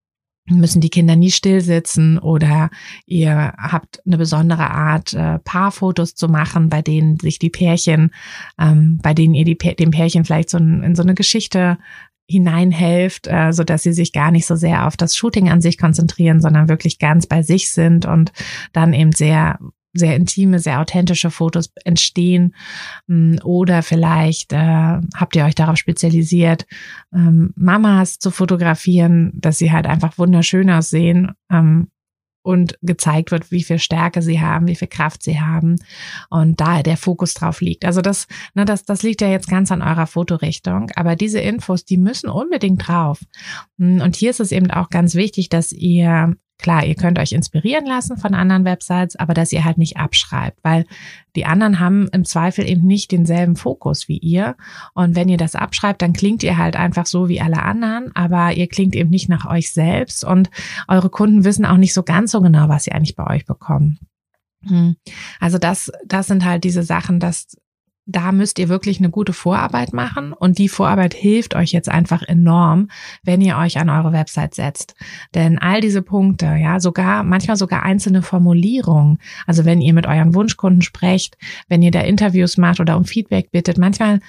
müssen 0.50 0.82
die 0.82 0.90
Kinder 0.90 1.16
nie 1.16 1.32
still 1.32 1.62
sitzen 1.62 2.18
oder 2.18 2.70
ihr 3.06 3.54
habt 3.58 4.02
eine 4.06 4.18
besondere 4.18 4.70
Art, 4.72 5.14
äh, 5.14 5.40
Paarfotos 5.40 6.16
zu 6.16 6.28
machen, 6.28 6.70
bei 6.70 6.82
denen 6.82 7.20
sich 7.20 7.40
die 7.40 7.50
Pärchen, 7.50 8.12
ähm, 8.60 9.00
bei 9.02 9.14
denen 9.14 9.34
ihr 9.34 9.46
die, 9.46 9.58
dem 9.58 9.92
Pärchen 9.92 10.26
vielleicht 10.26 10.50
so 10.50 10.58
ein, 10.58 10.84
in 10.84 10.96
so 10.96 11.04
eine 11.04 11.14
Geschichte 11.14 11.78
hineinhelft, 12.32 13.28
äh, 13.28 13.52
so 13.52 13.64
dass 13.64 13.84
sie 13.84 13.94
sich 13.94 14.14
gar 14.14 14.32
nicht 14.32 14.46
so 14.46 14.56
sehr 14.56 14.88
auf 14.88 14.98
das 14.98 15.16
Shooting 15.16 15.50
an 15.50 15.62
sich 15.62 15.78
konzentrieren, 15.78 16.42
sondern 16.42 16.70
wirklich 16.70 17.00
ganz 17.00 17.28
bei 17.28 17.44
sich 17.44 17.72
sind 17.72 18.06
und 18.06 18.32
dann 18.74 18.94
eben 18.94 19.12
sehr 19.12 19.60
sehr 19.94 20.16
intime, 20.16 20.60
sehr 20.60 20.80
authentische 20.80 21.32
Fotos 21.32 21.72
entstehen. 21.84 22.56
Mm, 23.08 23.36
oder 23.44 23.84
vielleicht 23.84 24.54
äh, 24.54 24.58
habt 24.58 25.36
ihr 25.36 25.46
euch 25.46 25.56
darauf 25.56 25.78
spezialisiert, 25.78 26.66
ähm, 27.14 27.54
Mamas 27.56 28.20
zu 28.20 28.32
fotografieren, 28.32 29.32
dass 29.36 29.58
sie 29.58 29.72
halt 29.72 29.88
einfach 29.88 30.18
wunderschön 30.18 30.70
aussehen. 30.70 31.34
Ähm, 31.52 31.90
und 32.44 32.78
gezeigt 32.82 33.32
wird, 33.32 33.52
wie 33.52 33.64
viel 33.64 33.80
Stärke 33.80 34.22
sie 34.22 34.42
haben, 34.42 34.68
wie 34.68 34.76
viel 34.76 34.88
Kraft 34.88 35.24
sie 35.24 35.40
haben 35.40 35.78
und 36.30 36.60
da 36.60 36.82
der 36.84 36.98
Fokus 36.98 37.34
drauf 37.34 37.62
liegt. 37.62 37.86
Also 37.86 38.02
das, 38.02 38.28
ne, 38.54 38.66
das, 38.66 38.84
das 38.84 39.04
liegt 39.04 39.22
ja 39.22 39.30
jetzt 39.30 39.48
ganz 39.48 39.72
an 39.72 39.82
eurer 39.82 40.08
Fotorichtung, 40.08 40.92
aber 40.96 41.16
diese 41.16 41.40
Infos, 41.40 41.86
die 41.86 41.98
müssen 41.98 42.30
unbedingt 42.30 42.88
drauf. 42.88 43.20
Und 43.78 44.16
hier 44.16 44.30
ist 44.32 44.40
es 44.40 44.52
eben 44.52 44.72
auch 44.72 44.90
ganz 44.90 45.16
wichtig, 45.16 45.50
dass 45.50 45.72
ihr 45.72 46.36
Klar, 46.62 46.86
ihr 46.86 46.96
könnt 46.96 47.18
euch 47.18 47.32
inspirieren 47.32 47.86
lassen 47.86 48.18
von 48.18 48.34
anderen 48.34 48.66
Websites, 48.66 49.16
aber 49.16 49.34
dass 49.34 49.52
ihr 49.52 49.66
halt 49.66 49.78
nicht 49.78 49.98
abschreibt, 49.98 50.60
weil 50.64 50.86
die 51.36 51.46
anderen 51.46 51.80
haben 51.80 52.08
im 52.10 52.24
Zweifel 52.24 52.70
eben 52.70 52.86
nicht 52.86 53.12
denselben 53.12 53.56
Fokus 53.56 54.08
wie 54.08 54.18
ihr. 54.18 54.56
Und 54.94 55.16
wenn 55.16 55.28
ihr 55.28 55.38
das 55.38 55.56
abschreibt, 55.56 56.02
dann 56.02 56.14
klingt 56.14 56.44
ihr 56.44 56.58
halt 56.58 56.76
einfach 56.76 57.06
so 57.08 57.30
wie 57.30 57.42
alle 57.42 57.64
anderen, 57.64 58.16
aber 58.16 58.54
ihr 58.54 58.68
klingt 58.68 58.96
eben 58.96 59.10
nicht 59.10 59.28
nach 59.28 59.50
euch 59.50 59.72
selbst 59.72 60.24
und 60.24 60.52
eure 60.88 61.10
Kunden 61.10 61.44
wissen 61.44 61.66
auch 61.66 61.78
nicht 61.78 61.94
so 61.94 62.04
ganz 62.04 62.32
so 62.32 62.42
genau, 62.42 62.70
was 62.70 62.84
sie 62.84 62.92
eigentlich 62.92 63.16
bei 63.16 63.28
euch 63.28 63.46
bekommen. 63.46 64.00
Hm. 64.68 64.96
Also 65.40 65.58
das, 65.58 65.92
das 66.06 66.28
sind 66.28 66.46
halt 66.46 66.64
diese 66.64 66.84
Sachen, 66.84 67.20
dass 67.20 67.58
da 68.06 68.32
müsst 68.32 68.60
ihr 68.60 68.70
wirklich 68.70 69.00
eine 69.00 69.10
gute 69.10 69.34
Vorarbeit 69.34 69.94
machen 69.94 70.34
und 70.34 70.58
die 70.58 70.70
Vorarbeit 70.70 71.14
hilft 71.14 71.56
euch 71.56 71.72
jetzt 71.72 71.90
einfach 71.90 72.24
enorm, 72.24 72.90
wenn 73.24 73.42
ihr 73.42 73.58
euch 73.58 73.78
an 73.78 73.90
eure 73.90 74.12
Website 74.12 74.56
setzt. 74.56 74.96
Denn 75.36 75.60
all 75.60 75.82
diese 75.82 76.02
Punkte, 76.02 76.46
ja, 76.46 76.80
sogar, 76.80 77.24
manchmal 77.24 77.58
sogar 77.58 77.84
einzelne 77.84 78.22
Formulierungen, 78.22 79.20
also 79.46 79.66
wenn 79.66 79.82
ihr 79.82 79.94
mit 79.94 80.08
euren 80.08 80.34
Wunschkunden 80.34 80.82
sprecht, 80.82 81.38
wenn 81.68 81.82
ihr 81.82 81.92
da 81.92 82.02
Interviews 82.02 82.58
macht 82.58 82.80
oder 82.80 82.98
um 82.98 83.06
Feedback 83.06 83.52
bittet, 83.52 83.78
manchmal 83.78 84.20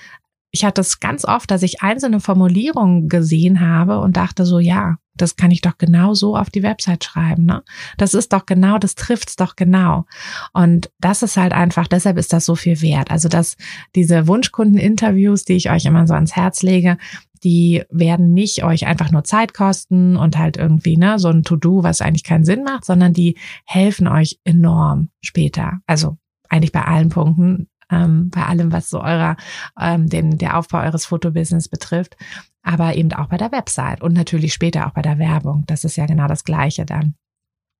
ich 0.54 0.66
hatte 0.66 0.82
es 0.82 1.00
ganz 1.00 1.24
oft, 1.24 1.50
dass 1.50 1.62
ich 1.62 1.80
einzelne 1.80 2.20
Formulierungen 2.20 3.08
gesehen 3.08 3.60
habe 3.60 4.00
und 4.00 4.18
dachte 4.18 4.44
so, 4.44 4.58
ja, 4.58 4.98
das 5.14 5.36
kann 5.36 5.50
ich 5.50 5.60
doch 5.60 5.78
genau 5.78 6.14
so 6.14 6.36
auf 6.36 6.50
die 6.50 6.62
Website 6.62 7.04
schreiben, 7.04 7.44
ne? 7.44 7.62
Das 7.98 8.14
ist 8.14 8.32
doch 8.32 8.46
genau, 8.46 8.78
das 8.78 8.94
trifft's 8.94 9.36
doch 9.36 9.56
genau. 9.56 10.06
Und 10.52 10.90
das 11.00 11.22
ist 11.22 11.36
halt 11.36 11.52
einfach, 11.52 11.86
deshalb 11.86 12.18
ist 12.18 12.32
das 12.32 12.44
so 12.44 12.54
viel 12.54 12.80
wert. 12.80 13.10
Also, 13.10 13.28
dass 13.28 13.56
diese 13.94 14.26
Wunschkundeninterviews, 14.26 15.44
die 15.44 15.54
ich 15.54 15.70
euch 15.70 15.84
immer 15.84 16.06
so 16.06 16.14
ans 16.14 16.34
Herz 16.34 16.62
lege, 16.62 16.96
die 17.44 17.82
werden 17.90 18.32
nicht 18.32 18.64
euch 18.64 18.86
einfach 18.86 19.10
nur 19.10 19.24
Zeit 19.24 19.52
kosten 19.52 20.16
und 20.16 20.38
halt 20.38 20.56
irgendwie, 20.56 20.96
ne, 20.96 21.18
so 21.18 21.28
ein 21.28 21.42
To-Do, 21.42 21.82
was 21.82 22.00
eigentlich 22.00 22.24
keinen 22.24 22.44
Sinn 22.44 22.62
macht, 22.62 22.84
sondern 22.84 23.12
die 23.12 23.36
helfen 23.64 24.06
euch 24.06 24.38
enorm 24.44 25.08
später. 25.20 25.80
Also 25.86 26.18
eigentlich 26.48 26.72
bei 26.72 26.84
allen 26.84 27.08
Punkten, 27.08 27.68
ähm, 27.92 28.30
bei 28.30 28.44
allem, 28.44 28.72
was 28.72 28.88
so 28.88 29.00
eurer, 29.00 29.36
ähm, 29.80 30.08
den, 30.08 30.38
der 30.38 30.58
Aufbau 30.58 30.80
eures 30.80 31.06
Fotobusiness 31.06 31.68
betrifft, 31.68 32.16
aber 32.62 32.94
eben 32.94 33.12
auch 33.12 33.28
bei 33.28 33.36
der 33.36 33.52
Website 33.52 34.00
und 34.00 34.14
natürlich 34.14 34.52
später 34.52 34.86
auch 34.86 34.92
bei 34.92 35.02
der 35.02 35.18
Werbung. 35.18 35.64
Das 35.66 35.84
ist 35.84 35.96
ja 35.96 36.06
genau 36.06 36.26
das 36.26 36.44
Gleiche 36.44 36.86
dann. 36.86 37.14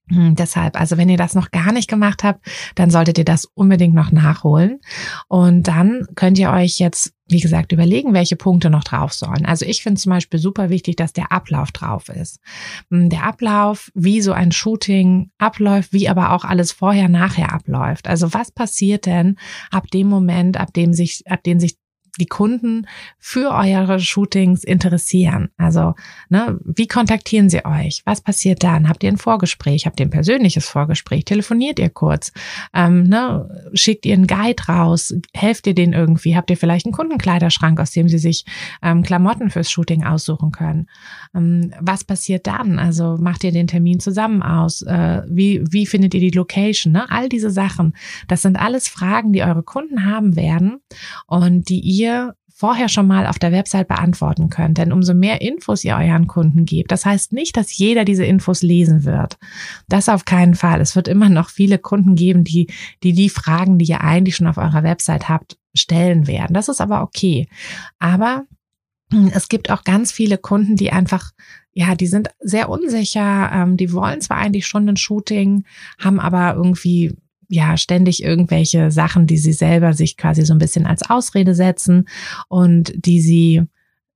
Hm, 0.08 0.34
deshalb, 0.34 0.78
also 0.78 0.98
wenn 0.98 1.08
ihr 1.08 1.16
das 1.16 1.34
noch 1.34 1.50
gar 1.52 1.72
nicht 1.72 1.88
gemacht 1.88 2.24
habt, 2.24 2.44
dann 2.74 2.90
solltet 2.90 3.18
ihr 3.18 3.24
das 3.24 3.44
unbedingt 3.54 3.94
noch 3.94 4.10
nachholen. 4.10 4.80
Und 5.28 5.68
dann 5.68 6.06
könnt 6.16 6.38
ihr 6.38 6.50
euch 6.50 6.78
jetzt, 6.78 7.14
wie 7.28 7.40
gesagt, 7.40 7.72
überlegen, 7.72 8.12
welche 8.12 8.36
Punkte 8.36 8.68
noch 8.68 8.82
drauf 8.82 9.12
sollen. 9.12 9.46
Also 9.46 9.64
ich 9.64 9.82
finde 9.82 10.00
zum 10.00 10.10
Beispiel 10.10 10.40
super 10.40 10.70
wichtig, 10.70 10.96
dass 10.96 11.12
der 11.12 11.30
Ablauf 11.30 11.70
drauf 11.70 12.08
ist. 12.08 12.40
Hm, 12.90 13.10
der 13.10 13.24
Ablauf, 13.24 13.90
wie 13.94 14.20
so 14.20 14.32
ein 14.32 14.50
Shooting 14.50 15.30
abläuft, 15.38 15.92
wie 15.92 16.08
aber 16.08 16.32
auch 16.32 16.44
alles 16.44 16.72
vorher, 16.72 17.08
nachher 17.08 17.52
abläuft. 17.52 18.08
Also 18.08 18.34
was 18.34 18.50
passiert 18.50 19.06
denn 19.06 19.36
ab 19.70 19.86
dem 19.92 20.08
Moment, 20.08 20.58
ab 20.58 20.72
dem 20.74 20.92
sich, 20.94 21.22
ab 21.28 21.44
dem 21.44 21.60
sich 21.60 21.76
die 22.20 22.26
Kunden 22.26 22.86
für 23.18 23.52
eure 23.52 23.98
Shootings 23.98 24.64
interessieren. 24.64 25.48
Also, 25.56 25.94
ne, 26.28 26.58
wie 26.62 26.86
kontaktieren 26.86 27.48
sie 27.48 27.64
euch? 27.64 28.02
Was 28.04 28.20
passiert 28.20 28.62
dann? 28.62 28.88
Habt 28.88 29.02
ihr 29.02 29.10
ein 29.10 29.16
Vorgespräch? 29.16 29.86
Habt 29.86 29.98
ihr 29.98 30.06
ein 30.06 30.10
persönliches 30.10 30.68
Vorgespräch? 30.68 31.24
Telefoniert 31.24 31.78
ihr 31.78 31.88
kurz? 31.88 32.32
Ähm, 32.74 33.04
ne, 33.04 33.70
schickt 33.72 34.04
ihr 34.04 34.12
einen 34.12 34.26
Guide 34.26 34.62
raus? 34.68 35.14
Helft 35.32 35.66
ihr 35.66 35.74
denen 35.74 35.94
irgendwie? 35.94 36.36
Habt 36.36 36.50
ihr 36.50 36.58
vielleicht 36.58 36.84
einen 36.84 36.92
Kundenkleiderschrank, 36.92 37.80
aus 37.80 37.92
dem 37.92 38.08
sie 38.08 38.18
sich 38.18 38.44
ähm, 38.82 39.02
Klamotten 39.02 39.48
fürs 39.48 39.70
Shooting 39.70 40.04
aussuchen 40.04 40.52
können? 40.52 40.88
Ähm, 41.34 41.72
was 41.80 42.04
passiert 42.04 42.46
dann? 42.46 42.78
Also 42.78 43.16
macht 43.18 43.42
ihr 43.42 43.52
den 43.52 43.68
Termin 43.68 44.00
zusammen 44.00 44.42
aus? 44.42 44.82
Äh, 44.82 45.22
wie, 45.28 45.64
wie 45.70 45.86
findet 45.86 46.12
ihr 46.12 46.20
die 46.20 46.30
Location? 46.30 46.92
Ne? 46.92 47.10
All 47.10 47.30
diese 47.30 47.50
Sachen, 47.50 47.94
das 48.28 48.42
sind 48.42 48.56
alles 48.56 48.88
Fragen, 48.88 49.32
die 49.32 49.42
eure 49.42 49.62
Kunden 49.62 50.04
haben 50.04 50.36
werden 50.36 50.80
und 51.26 51.70
die 51.70 51.80
ihr 51.80 52.01
ihr 52.02 52.34
vorher 52.54 52.88
schon 52.88 53.06
mal 53.06 53.26
auf 53.26 53.38
der 53.38 53.50
Website 53.50 53.88
beantworten 53.88 54.48
könnt. 54.48 54.78
Denn 54.78 54.92
umso 54.92 55.14
mehr 55.14 55.40
Infos 55.40 55.84
ihr 55.84 55.96
euren 55.96 56.26
Kunden 56.26 56.64
gebt, 56.64 56.92
das 56.92 57.04
heißt 57.04 57.32
nicht, 57.32 57.56
dass 57.56 57.76
jeder 57.76 58.04
diese 58.04 58.24
Infos 58.24 58.62
lesen 58.62 59.04
wird. 59.04 59.38
Das 59.88 60.08
auf 60.08 60.24
keinen 60.24 60.54
Fall. 60.54 60.80
Es 60.80 60.94
wird 60.94 61.08
immer 61.08 61.28
noch 61.28 61.50
viele 61.50 61.78
Kunden 61.78 62.14
geben, 62.14 62.44
die 62.44 62.68
die, 63.02 63.14
die 63.14 63.30
Fragen, 63.30 63.78
die 63.78 63.86
ihr 63.86 64.02
eigentlich 64.02 64.36
schon 64.36 64.46
auf 64.46 64.58
eurer 64.58 64.82
Website 64.82 65.28
habt, 65.28 65.56
stellen 65.74 66.26
werden. 66.26 66.54
Das 66.54 66.68
ist 66.68 66.80
aber 66.80 67.02
okay. 67.02 67.48
Aber 67.98 68.44
es 69.34 69.48
gibt 69.48 69.70
auch 69.70 69.84
ganz 69.84 70.12
viele 70.12 70.38
Kunden, 70.38 70.76
die 70.76 70.92
einfach, 70.92 71.32
ja, 71.72 71.94
die 71.94 72.06
sind 72.06 72.30
sehr 72.40 72.68
unsicher, 72.68 73.50
ähm, 73.52 73.76
die 73.76 73.92
wollen 73.92 74.20
zwar 74.20 74.38
eigentlich 74.38 74.66
schon 74.66 74.88
ein 74.88 74.96
Shooting, 74.96 75.64
haben 75.98 76.20
aber 76.20 76.54
irgendwie 76.54 77.16
ja 77.52 77.76
ständig 77.76 78.22
irgendwelche 78.22 78.90
Sachen, 78.90 79.26
die 79.26 79.36
sie 79.36 79.52
selber 79.52 79.92
sich 79.92 80.16
quasi 80.16 80.44
so 80.44 80.54
ein 80.54 80.58
bisschen 80.58 80.86
als 80.86 81.08
Ausrede 81.08 81.54
setzen 81.54 82.08
und 82.48 82.92
die 82.96 83.20
sie 83.20 83.62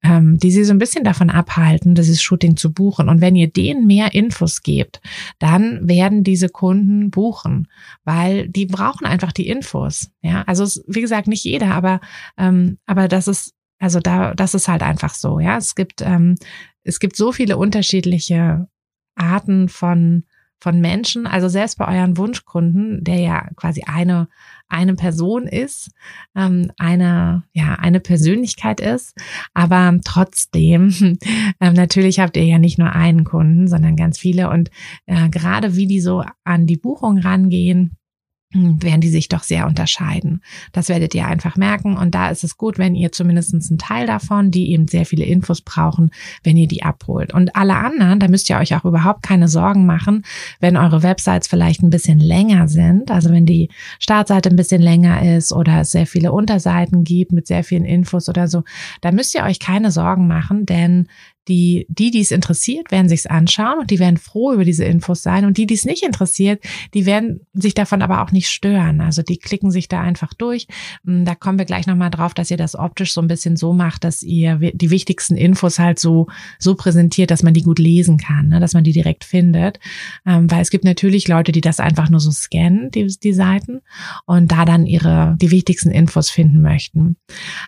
ähm, 0.02 0.38
die 0.38 0.50
sie 0.50 0.64
so 0.64 0.72
ein 0.72 0.78
bisschen 0.78 1.04
davon 1.04 1.30
abhalten, 1.30 1.94
dieses 1.94 2.22
Shooting 2.22 2.56
zu 2.56 2.72
buchen. 2.72 3.08
Und 3.08 3.20
wenn 3.20 3.34
ihr 3.34 3.48
denen 3.48 3.86
mehr 3.86 4.14
Infos 4.14 4.62
gebt, 4.62 5.00
dann 5.38 5.88
werden 5.88 6.22
diese 6.22 6.48
Kunden 6.48 7.10
buchen, 7.10 7.68
weil 8.04 8.48
die 8.48 8.66
brauchen 8.66 9.06
einfach 9.06 9.32
die 9.32 9.48
Infos. 9.48 10.10
Ja, 10.22 10.42
also 10.46 10.64
wie 10.86 11.00
gesagt, 11.00 11.28
nicht 11.28 11.44
jeder, 11.44 11.74
aber 11.74 12.00
ähm, 12.36 12.78
aber 12.86 13.08
das 13.08 13.26
ist 13.26 13.54
also 13.78 14.00
da, 14.00 14.34
das 14.34 14.54
ist 14.54 14.68
halt 14.68 14.82
einfach 14.82 15.14
so. 15.14 15.40
Ja, 15.40 15.56
es 15.56 15.74
gibt 15.74 16.02
ähm, 16.02 16.36
es 16.84 17.00
gibt 17.00 17.16
so 17.16 17.32
viele 17.32 17.56
unterschiedliche 17.56 18.68
Arten 19.14 19.68
von 19.68 20.24
von 20.66 20.80
Menschen, 20.80 21.28
also 21.28 21.46
selbst 21.46 21.78
bei 21.78 21.86
euren 21.86 22.16
Wunschkunden, 22.16 23.04
der 23.04 23.20
ja 23.20 23.48
quasi 23.54 23.84
eine 23.86 24.26
eine 24.68 24.94
Person 24.94 25.46
ist, 25.46 25.92
ähm, 26.34 26.72
eine 26.76 27.44
ja 27.52 27.74
eine 27.74 28.00
Persönlichkeit 28.00 28.80
ist, 28.80 29.14
aber 29.54 29.96
trotzdem 30.04 30.88
ähm, 31.60 31.74
natürlich 31.74 32.18
habt 32.18 32.36
ihr 32.36 32.42
ja 32.42 32.58
nicht 32.58 32.80
nur 32.80 32.90
einen 32.90 33.22
Kunden, 33.22 33.68
sondern 33.68 33.94
ganz 33.94 34.18
viele. 34.18 34.50
Und 34.50 34.70
äh, 35.06 35.28
gerade 35.28 35.76
wie 35.76 35.86
die 35.86 36.00
so 36.00 36.24
an 36.42 36.66
die 36.66 36.78
Buchung 36.78 37.18
rangehen 37.18 37.96
werden 38.52 39.00
die 39.00 39.08
sich 39.08 39.28
doch 39.28 39.42
sehr 39.42 39.66
unterscheiden. 39.66 40.40
Das 40.72 40.88
werdet 40.88 41.14
ihr 41.14 41.26
einfach 41.26 41.56
merken. 41.56 41.96
Und 41.96 42.14
da 42.14 42.30
ist 42.30 42.44
es 42.44 42.56
gut, 42.56 42.78
wenn 42.78 42.94
ihr 42.94 43.10
zumindest 43.10 43.52
einen 43.54 43.78
Teil 43.78 44.06
davon, 44.06 44.50
die 44.50 44.70
eben 44.70 44.86
sehr 44.86 45.04
viele 45.04 45.24
Infos 45.24 45.60
brauchen, 45.60 46.10
wenn 46.44 46.56
ihr 46.56 46.68
die 46.68 46.82
abholt. 46.82 47.34
Und 47.34 47.56
alle 47.56 47.76
anderen, 47.76 48.20
da 48.20 48.28
müsst 48.28 48.48
ihr 48.48 48.58
euch 48.58 48.74
auch 48.74 48.84
überhaupt 48.84 49.22
keine 49.22 49.48
Sorgen 49.48 49.84
machen, 49.84 50.22
wenn 50.60 50.76
eure 50.76 51.02
Websites 51.02 51.48
vielleicht 51.48 51.82
ein 51.82 51.90
bisschen 51.90 52.20
länger 52.20 52.68
sind. 52.68 53.10
Also 53.10 53.30
wenn 53.30 53.46
die 53.46 53.68
Startseite 53.98 54.48
ein 54.48 54.56
bisschen 54.56 54.80
länger 54.80 55.36
ist 55.36 55.52
oder 55.52 55.80
es 55.80 55.90
sehr 55.90 56.06
viele 56.06 56.32
Unterseiten 56.32 57.02
gibt 57.02 57.32
mit 57.32 57.46
sehr 57.48 57.64
vielen 57.64 57.84
Infos 57.84 58.28
oder 58.28 58.46
so, 58.46 58.62
da 59.00 59.10
müsst 59.10 59.34
ihr 59.34 59.42
euch 59.42 59.58
keine 59.58 59.90
Sorgen 59.90 60.28
machen, 60.28 60.66
denn 60.66 61.08
die, 61.48 61.86
die, 61.88 62.10
die 62.10 62.20
es 62.20 62.30
interessiert, 62.30 62.90
werden 62.90 63.08
sich's 63.08 63.26
anschauen 63.26 63.80
und 63.80 63.90
die 63.90 63.98
werden 63.98 64.16
froh 64.16 64.52
über 64.52 64.64
diese 64.64 64.84
Infos 64.84 65.22
sein. 65.22 65.44
Und 65.44 65.58
die, 65.58 65.66
die 65.66 65.74
es 65.74 65.84
nicht 65.84 66.02
interessiert, 66.02 66.62
die 66.94 67.06
werden 67.06 67.40
sich 67.52 67.74
davon 67.74 68.02
aber 68.02 68.22
auch 68.22 68.32
nicht 68.32 68.48
stören. 68.48 69.00
Also 69.00 69.22
die 69.22 69.38
klicken 69.38 69.70
sich 69.70 69.88
da 69.88 70.00
einfach 70.00 70.34
durch. 70.34 70.66
Hm, 71.04 71.24
da 71.24 71.34
kommen 71.34 71.58
wir 71.58 71.64
gleich 71.64 71.86
nochmal 71.86 72.10
drauf, 72.10 72.34
dass 72.34 72.50
ihr 72.50 72.56
das 72.56 72.74
optisch 72.74 73.12
so 73.12 73.20
ein 73.20 73.28
bisschen 73.28 73.56
so 73.56 73.72
macht, 73.72 74.04
dass 74.04 74.22
ihr 74.22 74.56
die 74.56 74.90
wichtigsten 74.90 75.36
Infos 75.36 75.78
halt 75.78 75.98
so, 75.98 76.26
so 76.58 76.74
präsentiert, 76.74 77.30
dass 77.30 77.42
man 77.42 77.54
die 77.54 77.62
gut 77.62 77.78
lesen 77.78 78.18
kann, 78.18 78.48
ne? 78.48 78.60
dass 78.60 78.74
man 78.74 78.84
die 78.84 78.92
direkt 78.92 79.24
findet. 79.24 79.78
Ähm, 80.26 80.50
weil 80.50 80.62
es 80.62 80.70
gibt 80.70 80.84
natürlich 80.84 81.28
Leute, 81.28 81.52
die 81.52 81.60
das 81.60 81.80
einfach 81.80 82.10
nur 82.10 82.20
so 82.20 82.30
scannen, 82.30 82.90
die, 82.90 83.06
die 83.06 83.32
Seiten, 83.32 83.82
und 84.24 84.50
da 84.50 84.64
dann 84.64 84.86
ihre, 84.86 85.36
die 85.40 85.50
wichtigsten 85.50 85.90
Infos 85.90 86.30
finden 86.30 86.60
möchten. 86.60 87.16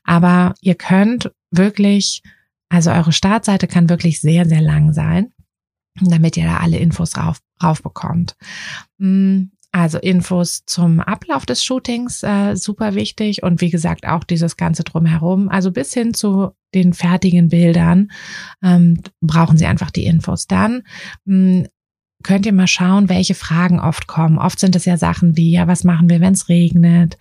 Aber 0.05 0.55
ihr 0.61 0.75
könnt 0.75 1.31
wirklich 1.51 2.23
also 2.69 2.91
eure 2.91 3.13
Startseite 3.13 3.67
kann 3.67 3.89
wirklich 3.89 4.21
sehr, 4.21 4.47
sehr 4.47 4.61
lang 4.61 4.93
sein, 4.93 5.33
damit 6.01 6.37
ihr 6.37 6.45
da 6.45 6.59
alle 6.59 6.79
Infos 6.79 7.17
rauf, 7.17 7.41
rauf 7.63 7.83
bekommt. 7.83 8.37
Mm, 8.99 9.45
also 9.71 9.99
Infos 9.99 10.65
zum 10.65 11.01
Ablauf 11.01 11.45
des 11.45 11.63
Shootings, 11.63 12.23
äh, 12.23 12.57
super 12.57 12.95
wichtig. 12.95 13.43
Und 13.43 13.61
wie 13.61 13.71
gesagt, 13.71 14.07
auch 14.07 14.25
dieses 14.25 14.57
Ganze 14.57 14.83
drumherum. 14.83 15.49
Also 15.49 15.73
bis 15.73 15.93
hin 15.93 16.15
zu 16.15 16.51
den 16.75 16.95
fertigen 16.95 17.49
Bildern 17.49 18.11
ähm, 18.63 19.01
brauchen 19.21 19.59
Sie 19.59 19.67
einfach 19.67 19.91
die 19.91 20.07
Infos. 20.07 20.47
Dann 20.47 20.83
mh, 21.25 21.61
mm, 21.63 21.67
könnt 22.23 22.47
ihr 22.47 22.53
mal 22.53 22.67
schauen, 22.67 23.09
welche 23.09 23.35
Fragen 23.35 23.79
oft 23.79 24.07
kommen. 24.07 24.39
Oft 24.39 24.59
sind 24.59 24.75
es 24.75 24.85
ja 24.85 24.97
Sachen 24.97 25.37
wie, 25.37 25.53
ja, 25.53 25.69
was 25.69 25.85
machen 25.85 26.09
wir, 26.09 26.21
wenn 26.21 26.33
es 26.33 26.49
regnet? 26.49 27.17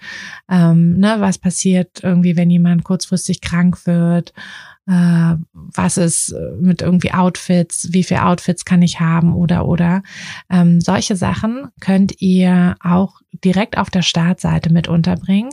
Ähm, 0.49 0.97
ne, 0.97 1.17
was 1.19 1.37
passiert 1.37 2.01
irgendwie, 2.01 2.35
wenn 2.35 2.49
jemand 2.49 2.83
kurzfristig 2.83 3.41
krank 3.41 3.85
wird? 3.85 4.33
Äh, 4.87 5.35
was 5.53 5.97
ist 5.97 6.31
äh, 6.31 6.51
mit 6.59 6.81
irgendwie 6.81 7.11
Outfits, 7.11 7.89
wie 7.91 8.03
viele 8.03 8.25
Outfits 8.25 8.65
kann 8.65 8.81
ich 8.81 8.99
haben 8.99 9.35
oder 9.35 9.67
oder 9.67 10.01
ähm, 10.49 10.79
solche 10.81 11.15
Sachen 11.15 11.67
könnt 11.79 12.21
ihr 12.21 12.75
auch 12.81 13.19
direkt 13.43 13.77
auf 13.77 13.89
der 13.89 14.01
Startseite 14.01 14.71
mit 14.71 14.87
unterbringen 14.87 15.51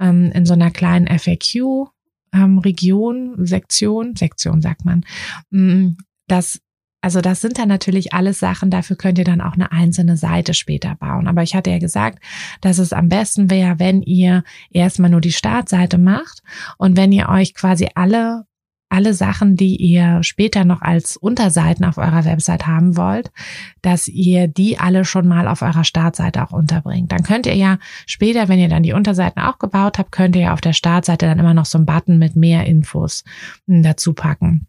ähm, 0.00 0.32
in 0.32 0.46
so 0.46 0.54
einer 0.54 0.70
kleinen 0.70 1.06
FAQ 1.06 1.90
ähm, 2.32 2.58
Region, 2.58 3.44
Sektion, 3.44 4.16
Sektion 4.16 4.62
sagt 4.62 4.84
man. 4.84 5.04
Mm, 5.50 5.96
das 6.26 6.60
also 7.02 7.22
das 7.22 7.40
sind 7.40 7.58
dann 7.58 7.68
natürlich 7.68 8.12
alles 8.12 8.40
Sachen, 8.40 8.70
dafür 8.70 8.94
könnt 8.94 9.16
ihr 9.16 9.24
dann 9.24 9.40
auch 9.40 9.54
eine 9.54 9.72
einzelne 9.72 10.18
Seite 10.18 10.52
später 10.52 10.96
bauen. 10.96 11.28
Aber 11.28 11.42
ich 11.42 11.54
hatte 11.54 11.70
ja 11.70 11.78
gesagt, 11.78 12.22
dass 12.60 12.78
es 12.78 12.92
am 12.92 13.08
besten 13.08 13.50
wäre, 13.50 13.78
wenn 13.78 14.02
ihr 14.02 14.44
erstmal 14.70 15.10
nur 15.10 15.22
die 15.22 15.32
Startseite 15.32 15.96
macht 15.96 16.42
und 16.76 16.98
wenn 16.98 17.10
ihr 17.10 17.30
euch 17.30 17.54
quasi 17.54 17.88
alle 17.94 18.44
alle 18.90 19.14
Sachen, 19.14 19.56
die 19.56 19.76
ihr 19.76 20.22
später 20.22 20.64
noch 20.64 20.82
als 20.82 21.16
Unterseiten 21.16 21.84
auf 21.84 21.96
eurer 21.96 22.24
Website 22.24 22.66
haben 22.66 22.96
wollt, 22.96 23.30
dass 23.82 24.08
ihr 24.08 24.48
die 24.48 24.78
alle 24.78 25.04
schon 25.04 25.26
mal 25.28 25.48
auf 25.48 25.62
eurer 25.62 25.84
Startseite 25.84 26.42
auch 26.42 26.52
unterbringt. 26.52 27.12
Dann 27.12 27.22
könnt 27.22 27.46
ihr 27.46 27.54
ja 27.54 27.78
später, 28.06 28.48
wenn 28.48 28.58
ihr 28.58 28.68
dann 28.68 28.82
die 28.82 28.92
Unterseiten 28.92 29.40
auch 29.40 29.58
gebaut 29.58 29.98
habt, 29.98 30.12
könnt 30.12 30.36
ihr 30.36 30.42
ja 30.42 30.52
auf 30.52 30.60
der 30.60 30.72
Startseite 30.72 31.26
dann 31.26 31.38
immer 31.38 31.54
noch 31.54 31.66
so 31.66 31.78
einen 31.78 31.86
Button 31.86 32.18
mit 32.18 32.36
mehr 32.36 32.66
Infos 32.66 33.24
hm, 33.66 33.82
dazu 33.82 34.12
packen. 34.12 34.66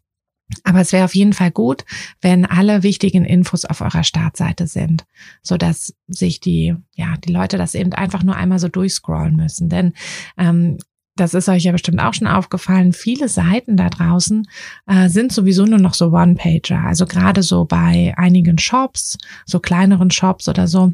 Aber 0.63 0.81
es 0.81 0.91
wäre 0.91 1.05
auf 1.05 1.15
jeden 1.15 1.33
Fall 1.33 1.51
gut, 1.51 1.85
wenn 2.21 2.45
alle 2.45 2.83
wichtigen 2.83 3.25
Infos 3.25 3.65
auf 3.65 3.81
eurer 3.81 4.03
Startseite 4.03 4.67
sind, 4.67 5.05
so 5.41 5.57
dass 5.57 5.95
sich 6.07 6.39
die, 6.39 6.75
ja, 6.95 7.15
die 7.17 7.31
Leute 7.31 7.57
das 7.57 7.73
eben 7.73 7.93
einfach 7.93 8.23
nur 8.23 8.35
einmal 8.35 8.59
so 8.59 8.67
durchscrollen 8.67 9.35
müssen. 9.35 9.69
Denn 9.69 9.93
ähm, 10.37 10.77
das 11.15 11.33
ist 11.33 11.49
euch 11.49 11.63
ja 11.63 11.71
bestimmt 11.71 11.99
auch 11.99 12.13
schon 12.13 12.27
aufgefallen, 12.27 12.93
viele 12.93 13.27
Seiten 13.27 13.75
da 13.77 13.89
draußen 13.89 14.47
äh, 14.87 15.09
sind 15.09 15.31
sowieso 15.31 15.65
nur 15.65 15.79
noch 15.79 15.93
so 15.93 16.11
One-Pager. 16.11 16.83
Also 16.85 17.05
gerade 17.05 17.43
so 17.43 17.65
bei 17.65 18.13
einigen 18.17 18.57
Shops, 18.57 19.17
so 19.45 19.59
kleineren 19.59 20.11
Shops 20.11 20.47
oder 20.47 20.67
so, 20.67 20.93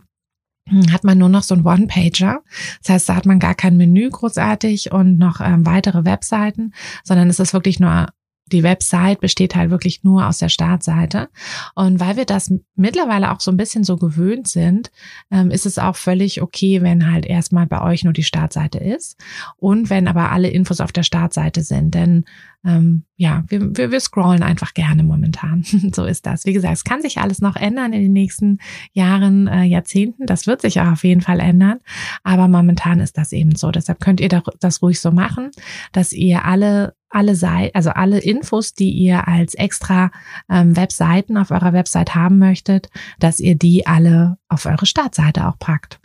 hm, 0.67 0.91
hat 0.91 1.03
man 1.03 1.17
nur 1.17 1.29
noch 1.29 1.43
so 1.43 1.55
ein 1.55 1.65
One-Pager. 1.65 2.41
Das 2.81 2.89
heißt, 2.89 3.09
da 3.09 3.15
hat 3.15 3.25
man 3.25 3.39
gar 3.39 3.55
kein 3.55 3.77
Menü 3.77 4.09
großartig 4.09 4.91
und 4.91 5.17
noch 5.17 5.39
ähm, 5.39 5.65
weitere 5.65 6.03
Webseiten, 6.03 6.73
sondern 7.03 7.29
es 7.29 7.39
ist 7.39 7.53
wirklich 7.53 7.79
nur 7.79 8.07
die 8.51 8.63
Website 8.63 9.19
besteht 9.19 9.55
halt 9.55 9.69
wirklich 9.69 10.03
nur 10.03 10.27
aus 10.27 10.37
der 10.37 10.49
Startseite. 10.49 11.29
Und 11.75 11.99
weil 11.99 12.17
wir 12.17 12.25
das 12.25 12.53
mittlerweile 12.75 13.31
auch 13.31 13.39
so 13.39 13.51
ein 13.51 13.57
bisschen 13.57 13.83
so 13.83 13.97
gewöhnt 13.97 14.47
sind, 14.47 14.91
ähm, 15.31 15.51
ist 15.51 15.65
es 15.65 15.77
auch 15.77 15.95
völlig 15.95 16.41
okay, 16.41 16.81
wenn 16.81 17.11
halt 17.11 17.25
erstmal 17.25 17.67
bei 17.67 17.81
euch 17.81 18.03
nur 18.03 18.13
die 18.13 18.23
Startseite 18.23 18.79
ist 18.79 19.17
und 19.57 19.89
wenn 19.89 20.07
aber 20.07 20.31
alle 20.31 20.49
Infos 20.49 20.81
auf 20.81 20.91
der 20.91 21.03
Startseite 21.03 21.61
sind. 21.61 21.93
Denn 21.93 22.25
ähm, 22.67 23.05
ja, 23.15 23.45
wir, 23.47 23.75
wir, 23.77 23.91
wir 23.91 23.99
scrollen 24.01 24.43
einfach 24.43 24.73
gerne 24.73 25.01
momentan. 25.01 25.63
so 25.93 26.03
ist 26.03 26.25
das. 26.25 26.45
Wie 26.45 26.51
gesagt, 26.51 26.73
es 26.73 26.83
kann 26.83 27.01
sich 27.01 27.19
alles 27.19 27.39
noch 27.39 27.55
ändern 27.55 27.93
in 27.93 28.01
den 28.01 28.13
nächsten 28.13 28.59
Jahren, 28.91 29.47
äh, 29.47 29.63
Jahrzehnten. 29.63 30.25
Das 30.25 30.47
wird 30.47 30.61
sich 30.61 30.81
auch 30.81 30.91
auf 30.91 31.03
jeden 31.05 31.21
Fall 31.21 31.39
ändern. 31.39 31.79
Aber 32.23 32.49
momentan 32.49 32.99
ist 32.99 33.17
das 33.17 33.31
eben 33.31 33.55
so. 33.55 33.71
Deshalb 33.71 34.01
könnt 34.01 34.19
ihr 34.19 34.43
das 34.59 34.81
ruhig 34.81 34.99
so 34.99 35.11
machen, 35.11 35.51
dass 35.93 36.11
ihr 36.11 36.45
alle 36.45 36.93
alle 37.09 37.35
Seiten, 37.35 37.73
also 37.73 37.91
alle 37.91 38.19
Infos, 38.19 38.73
die 38.73 38.91
ihr 38.91 39.29
als 39.29 39.53
extra 39.53 40.11
ähm, 40.49 40.75
Webseiten 40.75 41.37
auf 41.37 41.51
eurer 41.51 41.71
Website 41.71 42.15
haben 42.15 42.37
möchtet, 42.37 42.89
dass 43.17 43.39
ihr 43.39 43.55
die 43.55 43.87
alle 43.87 44.37
auf 44.49 44.65
eure 44.65 44.85
Startseite 44.85 45.47
auch 45.47 45.57
packt. 45.57 46.01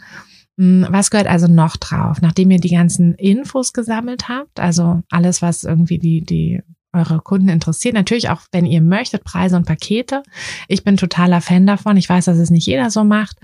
Hm, 0.63 0.87
was 0.91 1.11
gehört 1.11 1.27
also 1.27 1.49
noch 1.49 1.77
drauf, 1.77 2.23
nachdem 2.23 2.53
ihr 2.53 2.61
die 2.61 2.71
ganzen 2.71 3.15
Infos 3.15 3.73
gesammelt 3.73 4.29
habt? 4.29 4.61
Also 4.61 5.03
alles, 5.11 5.43
was 5.43 5.65
irgendwie 5.65 5.99
die, 5.99 6.21
die 6.21 6.63
eure 6.93 7.19
Kunden 7.19 7.49
interessiert. 7.49 7.95
Natürlich 7.95 8.29
auch, 8.29 8.43
wenn 8.53 8.65
ihr 8.65 8.81
möchtet, 8.81 9.25
Preise 9.25 9.57
und 9.57 9.67
Pakete. 9.67 10.23
Ich 10.69 10.85
bin 10.85 10.97
totaler 10.97 11.41
Fan 11.41 11.67
davon. 11.67 11.97
Ich 11.97 12.09
weiß, 12.09 12.27
dass 12.27 12.39
es 12.39 12.51
nicht 12.51 12.67
jeder 12.67 12.91
so 12.91 13.03
macht. 13.03 13.39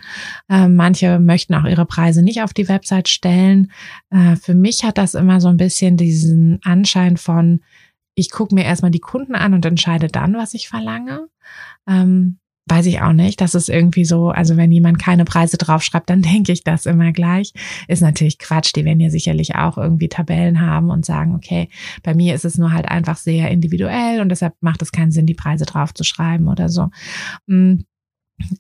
Äh, 0.49 0.69
manche 0.69 1.19
möchten 1.19 1.55
auch 1.55 1.65
ihre 1.65 1.87
Preise 1.87 2.23
nicht 2.23 2.43
auf 2.43 2.55
die 2.55 2.69
Website 2.69 3.09
stellen. 3.09 3.73
Äh, 4.11 4.37
für 4.37 4.55
mich 4.55 4.85
hat 4.85 4.97
das 4.97 5.15
immer 5.15 5.41
so 5.41 5.49
ein 5.49 5.57
bisschen 5.57 5.97
diesen 5.97 6.61
Anschein 6.63 7.17
von, 7.17 7.63
ich 8.15 8.31
gucke 8.31 8.55
mir 8.55 8.65
erstmal 8.65 8.93
die 8.93 9.01
Kunden 9.01 9.35
an 9.35 9.55
und 9.55 9.67
entscheide 9.67 10.07
dann, 10.07 10.35
was 10.35 10.55
ich 10.55 10.69
verlange. 10.69 11.27
Ähm, 11.89 12.39
weiß 12.69 12.87
ich 12.87 13.01
auch 13.01 13.13
nicht. 13.13 13.41
Das 13.41 13.55
ist 13.55 13.69
irgendwie 13.69 14.05
so, 14.05 14.31
also 14.31 14.57
wenn 14.57 14.73
jemand 14.73 14.99
keine 14.99 15.25
Preise 15.25 15.57
draufschreibt, 15.57 16.09
dann 16.11 16.23
denke 16.29 16.53
ich 16.53 16.65
das 16.65 16.87
immer 16.87 17.13
gleich. 17.13 17.53
Ist 17.89 18.03
natürlich 18.03 18.39
Quatsch. 18.39 18.73
Die 18.75 18.85
werden 18.85 19.01
ja 19.01 19.11
sicherlich 19.11 19.57
auch 19.57 19.79
irgendwie 19.79 20.09
Tabellen 20.09 20.61
haben 20.61 20.91
und 20.91 21.05
sagen, 21.05 21.35
okay, 21.35 21.69
bei 22.03 22.15
mir 22.15 22.35
ist 22.35 22.45
es 22.45 22.59
nur 22.59 22.73
halt 22.73 22.89
einfach 22.89 23.17
sehr 23.17 23.51
individuell 23.51 24.21
und 24.21 24.29
deshalb 24.29 24.55
macht 24.61 24.83
es 24.83 24.93
keinen 24.93 25.11
Sinn, 25.11 25.27
die 25.27 25.35
Preise 25.35 25.65
draufzuschreiben 25.65 26.49
oder 26.49 26.69
so. 26.69 26.89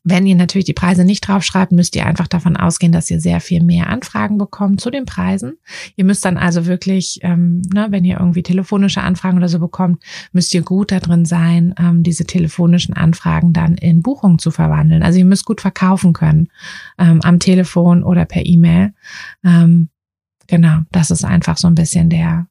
Wenn 0.03 0.27
ihr 0.27 0.35
natürlich 0.35 0.65
die 0.65 0.73
Preise 0.73 1.05
nicht 1.05 1.21
draufschreibt, 1.21 1.73
müsst 1.73 1.95
ihr 1.95 2.05
einfach 2.05 2.27
davon 2.27 2.57
ausgehen, 2.57 2.93
dass 2.93 3.11
ihr 3.11 3.21
sehr 3.21 3.41
viel 3.41 3.63
mehr 3.63 3.89
Anfragen 3.89 4.37
bekommt 4.37 4.81
zu 4.81 4.91
den 4.91 5.05
Preisen. 5.05 5.55
Ihr 5.95 6.05
müsst 6.05 6.25
dann 6.25 6.37
also 6.37 6.67
wirklich, 6.67 7.21
ähm, 7.23 7.63
ne, 7.73 7.87
wenn 7.91 8.05
ihr 8.05 8.19
irgendwie 8.19 8.43
telefonische 8.43 9.03
Anfragen 9.03 9.39
oder 9.39 9.49
so 9.49 9.61
bekommt, 9.61 10.03
müsst 10.33 10.53
ihr 10.53 10.63
gut 10.63 10.91
da 10.91 10.99
drin 10.99 11.25
sein, 11.25 11.75
ähm, 11.79 12.03
diese 12.03 12.25
telefonischen 12.25 12.95
Anfragen 12.95 13.53
dann 13.53 13.77
in 13.77 14.03
Buchungen 14.03 14.39
zu 14.39 14.51
verwandeln. 14.51 15.03
Also 15.03 15.19
ihr 15.19 15.25
müsst 15.25 15.45
gut 15.45 15.61
verkaufen 15.61 16.13
können 16.13 16.49
ähm, 16.99 17.21
am 17.23 17.39
Telefon 17.39 18.03
oder 18.03 18.25
per 18.25 18.45
E-Mail. 18.45 18.95
Ähm, 19.45 19.91
genau, 20.49 20.81
das 20.91 21.11
ist 21.11 21.25
einfach 21.25 21.57
so 21.57 21.69
ein 21.69 21.77
bisschen 21.77 22.11
der 22.11 22.49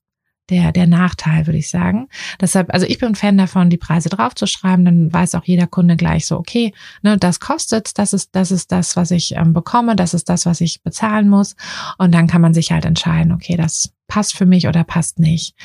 der, 0.50 0.72
der 0.72 0.88
Nachteil, 0.88 1.48
würde 1.48 1.58
ich 1.58 1.70
sagen. 1.70 2.08
Deshalb, 2.40 2.74
also 2.74 2.86
ich 2.86 2.98
bin 3.00 3.16
Fan 3.16 3.38
davon, 3.38 3.70
die 3.70 3.78
Preise 3.78 4.10
draufzuschreiben, 4.10 4.86
dann 4.86 5.14
weiß 5.14 5.36
auch 5.36 5.44
jeder 5.44 5.68
Kunde 5.68 5.96
gleich 5.96 6.26
so, 6.26 6.38
okay, 6.38 6.74
ne, 7.02 7.18
das 7.18 7.40
kostet, 7.40 7.98
das 7.98 8.14
ist, 8.14 8.30
das 8.34 8.52
ist 8.52 8.72
das, 8.72 8.96
was 8.96 9.12
ich 9.12 9.36
ähm, 9.36 9.54
bekomme, 9.54 9.96
das 9.96 10.14
ist 10.14 10.30
das, 10.30 10.46
was 10.46 10.62
ich 10.62 10.82
bezahlen 10.84 11.30
muss. 11.30 11.56
Und 11.98 12.14
dann 12.14 12.28
kann 12.28 12.42
man 12.42 12.54
sich 12.54 12.72
halt 12.72 12.86
entscheiden, 12.86 13.32
okay, 13.32 13.58
das 13.58 13.92
passt 14.08 14.36
für 14.36 14.46
mich 14.46 14.68
oder 14.68 14.84
passt 14.84 15.20
nicht. 15.20 15.56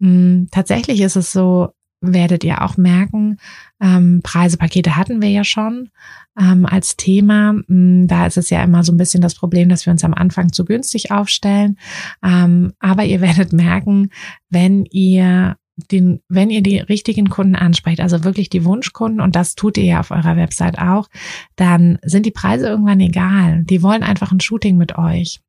Hm, 0.00 0.48
tatsächlich 0.50 1.00
ist 1.00 1.16
es 1.16 1.32
so, 1.32 1.72
werdet 2.12 2.44
ihr 2.44 2.62
auch 2.62 2.76
merken, 2.76 3.38
ähm, 3.80 4.20
Preise, 4.22 4.56
Pakete 4.56 4.96
hatten 4.96 5.22
wir 5.22 5.30
ja 5.30 5.44
schon 5.44 5.90
ähm, 6.38 6.66
als 6.66 6.96
Thema. 6.96 7.54
Mm, 7.66 8.06
da 8.06 8.26
ist 8.26 8.36
es 8.36 8.50
ja 8.50 8.62
immer 8.62 8.82
so 8.82 8.92
ein 8.92 8.96
bisschen 8.96 9.20
das 9.20 9.34
Problem, 9.34 9.68
dass 9.68 9.86
wir 9.86 9.92
uns 9.92 10.04
am 10.04 10.14
Anfang 10.14 10.52
zu 10.52 10.64
günstig 10.64 11.10
aufstellen. 11.10 11.78
Ähm, 12.22 12.72
aber 12.78 13.04
ihr 13.04 13.20
werdet 13.22 13.52
merken, 13.52 14.10
wenn 14.50 14.84
ihr 14.86 15.56
den, 15.90 16.20
wenn 16.28 16.50
ihr 16.50 16.62
die 16.62 16.78
richtigen 16.78 17.28
Kunden 17.28 17.56
ansprecht, 17.56 18.00
also 18.00 18.22
wirklich 18.22 18.48
die 18.48 18.64
Wunschkunden, 18.64 19.20
und 19.20 19.34
das 19.34 19.54
tut 19.54 19.76
ihr 19.76 19.84
ja 19.84 20.00
auf 20.00 20.12
eurer 20.12 20.36
Website 20.36 20.78
auch, 20.78 21.08
dann 21.56 21.98
sind 22.02 22.26
die 22.26 22.30
Preise 22.30 22.68
irgendwann 22.68 23.00
egal. 23.00 23.64
Die 23.64 23.82
wollen 23.82 24.02
einfach 24.02 24.30
ein 24.30 24.40
Shooting 24.40 24.76
mit 24.76 24.96
euch. 24.96 25.40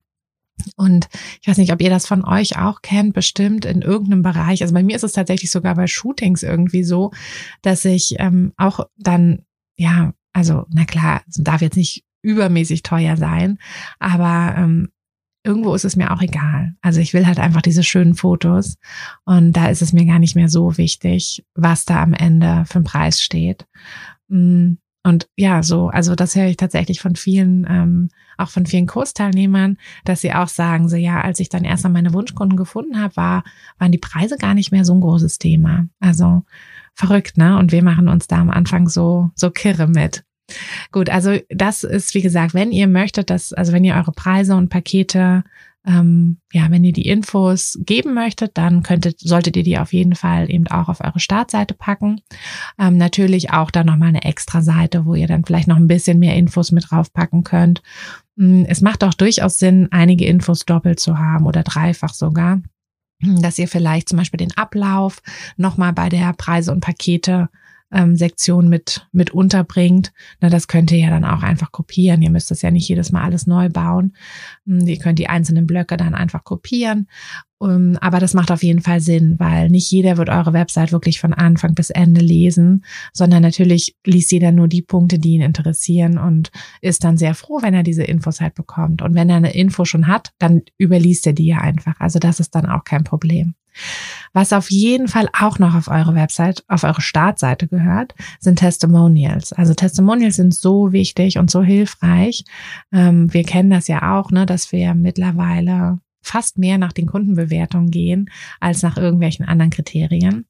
Und 0.75 1.07
ich 1.41 1.47
weiß 1.47 1.57
nicht, 1.57 1.73
ob 1.73 1.81
ihr 1.81 1.89
das 1.89 2.07
von 2.07 2.23
euch 2.23 2.57
auch 2.57 2.81
kennt, 2.81 3.13
bestimmt 3.13 3.65
in 3.65 3.81
irgendeinem 3.81 4.21
Bereich. 4.21 4.61
Also 4.61 4.73
bei 4.73 4.83
mir 4.83 4.95
ist 4.95 5.03
es 5.03 5.13
tatsächlich 5.13 5.51
sogar 5.51 5.75
bei 5.75 5.87
Shootings 5.87 6.43
irgendwie 6.43 6.83
so, 6.83 7.11
dass 7.61 7.85
ich 7.85 8.15
ähm, 8.19 8.53
auch 8.57 8.79
dann, 8.97 9.43
ja, 9.77 10.13
also 10.33 10.65
na 10.69 10.85
klar, 10.85 11.21
darf 11.37 11.61
jetzt 11.61 11.77
nicht 11.77 12.03
übermäßig 12.21 12.83
teuer 12.83 13.17
sein, 13.17 13.59
aber 13.99 14.55
ähm, 14.57 14.89
irgendwo 15.43 15.75
ist 15.75 15.85
es 15.85 15.95
mir 15.95 16.11
auch 16.11 16.21
egal. 16.21 16.75
Also 16.81 16.99
ich 16.99 17.13
will 17.13 17.27
halt 17.27 17.39
einfach 17.39 17.61
diese 17.61 17.83
schönen 17.83 18.15
Fotos 18.15 18.77
und 19.25 19.53
da 19.53 19.67
ist 19.67 19.81
es 19.81 19.93
mir 19.93 20.05
gar 20.05 20.19
nicht 20.19 20.35
mehr 20.35 20.49
so 20.49 20.77
wichtig, 20.77 21.45
was 21.53 21.85
da 21.85 22.01
am 22.01 22.13
Ende 22.13 22.65
für 22.65 22.79
ein 22.79 22.83
Preis 22.83 23.21
steht. 23.21 23.67
Mm, 24.27 24.73
und 25.05 25.29
ja, 25.35 25.61
so, 25.61 25.89
also 25.89 26.15
das 26.15 26.35
höre 26.35 26.47
ich 26.47 26.57
tatsächlich 26.57 26.99
von 26.99 27.15
vielen, 27.15 27.67
ähm, 27.69 28.09
auch 28.39 28.49
von 28.49 28.65
vielen 28.65 28.87
Kursteilnehmern, 28.87 29.77
dass 30.03 30.21
sie 30.21 30.33
auch 30.33 30.47
sagen, 30.47 30.89
so 30.89 30.95
ja, 30.95 31.21
als 31.21 31.39
ich 31.39 31.47
dann 31.47 31.63
erst 31.63 31.83
mal 31.83 31.91
meine 31.91 32.11
Wunschkunden 32.11 32.57
gefunden 32.57 32.99
habe, 32.99 33.15
war, 33.15 33.43
waren 33.77 33.91
die 33.91 33.99
Preise 33.99 34.35
gar 34.35 34.55
nicht 34.55 34.71
mehr 34.71 34.83
so 34.83 34.95
ein 34.95 35.01
großes 35.01 35.37
Thema. 35.37 35.85
Also 35.99 36.41
verrückt, 36.95 37.37
ne? 37.37 37.55
Und 37.59 37.71
wir 37.71 37.83
machen 37.83 38.07
uns 38.07 38.25
da 38.25 38.37
am 38.37 38.49
Anfang 38.49 38.89
so, 38.89 39.29
so 39.35 39.51
kirre 39.51 39.85
mit. 39.85 40.23
Gut, 40.91 41.11
also 41.11 41.37
das 41.49 41.83
ist, 41.83 42.15
wie 42.15 42.23
gesagt, 42.23 42.55
wenn 42.55 42.71
ihr 42.71 42.87
möchtet, 42.87 43.29
dass, 43.29 43.53
also 43.53 43.73
wenn 43.73 43.83
ihr 43.83 43.93
eure 43.93 44.11
Preise 44.11 44.55
und 44.55 44.69
Pakete 44.69 45.43
ähm, 45.85 46.37
ja, 46.51 46.69
wenn 46.71 46.83
ihr 46.83 46.93
die 46.93 47.07
Infos 47.07 47.77
geben 47.81 48.13
möchtet, 48.13 48.57
dann 48.57 48.83
könntet, 48.83 49.19
solltet 49.19 49.55
ihr 49.55 49.63
die 49.63 49.77
auf 49.77 49.93
jeden 49.93 50.15
Fall 50.15 50.49
eben 50.49 50.67
auch 50.67 50.89
auf 50.89 51.01
eure 51.01 51.19
Startseite 51.19 51.73
packen. 51.73 52.21
Ähm, 52.79 52.97
natürlich 52.97 53.51
auch 53.51 53.71
da 53.71 53.83
nochmal 53.83 54.09
eine 54.09 54.23
extra 54.23 54.61
Seite, 54.61 55.05
wo 55.05 55.15
ihr 55.15 55.27
dann 55.27 55.45
vielleicht 55.45 55.67
noch 55.67 55.77
ein 55.77 55.87
bisschen 55.87 56.19
mehr 56.19 56.35
Infos 56.35 56.71
mit 56.71 56.89
draufpacken 56.89 57.43
könnt. 57.43 57.81
Mm, 58.35 58.63
es 58.67 58.81
macht 58.81 59.03
auch 59.03 59.13
durchaus 59.13 59.59
Sinn, 59.59 59.87
einige 59.91 60.25
Infos 60.25 60.65
doppelt 60.65 60.99
zu 60.99 61.19
haben 61.19 61.45
oder 61.45 61.63
dreifach 61.63 62.13
sogar 62.13 62.61
dass 63.21 63.57
ihr 63.57 63.67
vielleicht 63.67 64.09
zum 64.09 64.17
Beispiel 64.17 64.37
den 64.37 64.55
Ablauf 64.57 65.21
nochmal 65.57 65.93
bei 65.93 66.09
der 66.09 66.33
Preise 66.33 66.71
und 66.71 66.81
Pakete 66.81 67.49
ähm, 67.95 68.15
Sektion 68.17 68.67
mit, 68.67 69.07
mit 69.13 69.31
unterbringt. 69.31 70.11
Na, 70.41 70.49
das 70.49 70.67
könnt 70.67 70.91
ihr 70.91 70.99
ja 70.99 71.09
dann 71.09 71.23
auch 71.23 71.41
einfach 71.41 71.71
kopieren. 71.71 72.21
Ihr 72.21 72.29
müsst 72.29 72.51
das 72.51 72.61
ja 72.61 72.69
nicht 72.69 72.89
jedes 72.89 73.11
Mal 73.11 73.23
alles 73.23 73.47
neu 73.47 73.69
bauen. 73.69 74.15
Hm, 74.65 74.85
ihr 74.85 74.99
könnt 74.99 75.17
die 75.17 75.29
einzelnen 75.29 75.65
Blöcke 75.65 75.95
dann 75.95 76.13
einfach 76.13 76.43
kopieren. 76.43 77.07
Um, 77.57 77.69
ähm, 77.69 77.97
aber 78.01 78.19
das 78.19 78.33
macht 78.33 78.51
auf 78.51 78.63
jeden 78.63 78.81
Fall 78.81 78.99
Sinn, 78.99 79.35
weil 79.39 79.69
nicht 79.69 79.89
jeder 79.89 80.17
wird 80.17 80.29
eure 80.29 80.53
Website 80.53 80.91
wirklich 80.91 81.19
von 81.19 81.33
Anfang 81.33 81.73
bis 81.73 81.89
Ende 81.89 82.21
lesen, 82.21 82.83
sondern 83.13 83.41
natürlich 83.41 83.95
liest 84.05 84.31
jeder 84.31 84.51
nur 84.51 84.67
die 84.67 84.81
Punkte, 84.81 85.19
die 85.19 85.33
ihn 85.33 85.41
interessieren 85.41 86.17
und 86.17 86.51
ist 86.81 87.03
dann 87.03 87.17
sehr 87.17 87.33
froh, 87.33 87.59
wenn 87.61 87.73
er 87.73 87.83
diese 87.83 88.03
Infos 88.03 88.41
halt 88.41 88.55
bekommt. 88.55 89.01
Und 89.01 89.15
wenn 89.15 89.29
er 89.29 89.37
eine 89.37 89.53
Info 89.53 89.85
schon 89.85 90.07
hat, 90.07 90.33
dann 90.37 90.63
überliest 90.77 91.27
er 91.27 91.33
die 91.33 91.47
ja 91.47 91.59
einfach. 91.59 91.95
Also 91.99 92.19
das 92.19 92.39
ist 92.39 92.55
dann 92.55 92.65
auch 92.65 92.83
kein 92.83 93.03
Problem. 93.03 93.55
Was 94.33 94.53
auf 94.53 94.71
jeden 94.71 95.07
Fall 95.07 95.29
auch 95.37 95.59
noch 95.59 95.75
auf 95.75 95.87
eure 95.87 96.15
Website, 96.15 96.63
auf 96.67 96.83
eure 96.83 97.01
Startseite 97.01 97.67
gehört, 97.67 98.15
sind 98.39 98.59
Testimonials. 98.59 99.53
Also 99.53 99.73
Testimonials 99.73 100.37
sind 100.37 100.53
so 100.53 100.91
wichtig 100.91 101.37
und 101.37 101.51
so 101.51 101.61
hilfreich. 101.61 102.43
Ähm, 102.91 103.33
wir 103.33 103.43
kennen 103.43 103.69
das 103.69 103.87
ja 103.87 104.17
auch, 104.17 104.31
ne, 104.31 104.45
dass 104.45 104.71
wir 104.71 104.93
mittlerweile 104.93 105.99
fast 106.25 106.57
mehr 106.57 106.77
nach 106.77 106.91
den 106.91 107.05
Kundenbewertungen 107.05 107.91
gehen 107.91 108.29
als 108.59 108.81
nach 108.81 108.97
irgendwelchen 108.97 109.45
anderen 109.45 109.69
Kriterien. 109.69 110.45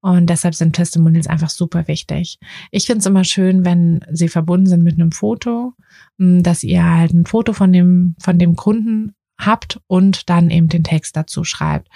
Und 0.00 0.28
deshalb 0.28 0.54
sind 0.54 0.74
Testimonials 0.74 1.28
einfach 1.28 1.50
super 1.50 1.86
wichtig. 1.86 2.38
Ich 2.70 2.86
finde 2.86 2.98
es 2.98 3.06
immer 3.06 3.24
schön, 3.24 3.64
wenn 3.64 4.00
sie 4.10 4.28
verbunden 4.28 4.66
sind 4.66 4.82
mit 4.82 4.94
einem 4.94 5.12
Foto, 5.12 5.74
dass 6.18 6.64
ihr 6.64 6.84
halt 6.84 7.12
ein 7.12 7.26
Foto 7.26 7.52
von 7.52 7.72
dem, 7.72 8.16
von 8.20 8.38
dem 8.38 8.56
Kunden 8.56 9.14
habt 9.38 9.80
und 9.86 10.28
dann 10.30 10.50
eben 10.50 10.68
den 10.68 10.84
Text 10.84 11.16
dazu 11.16 11.44
schreibt. 11.44 11.88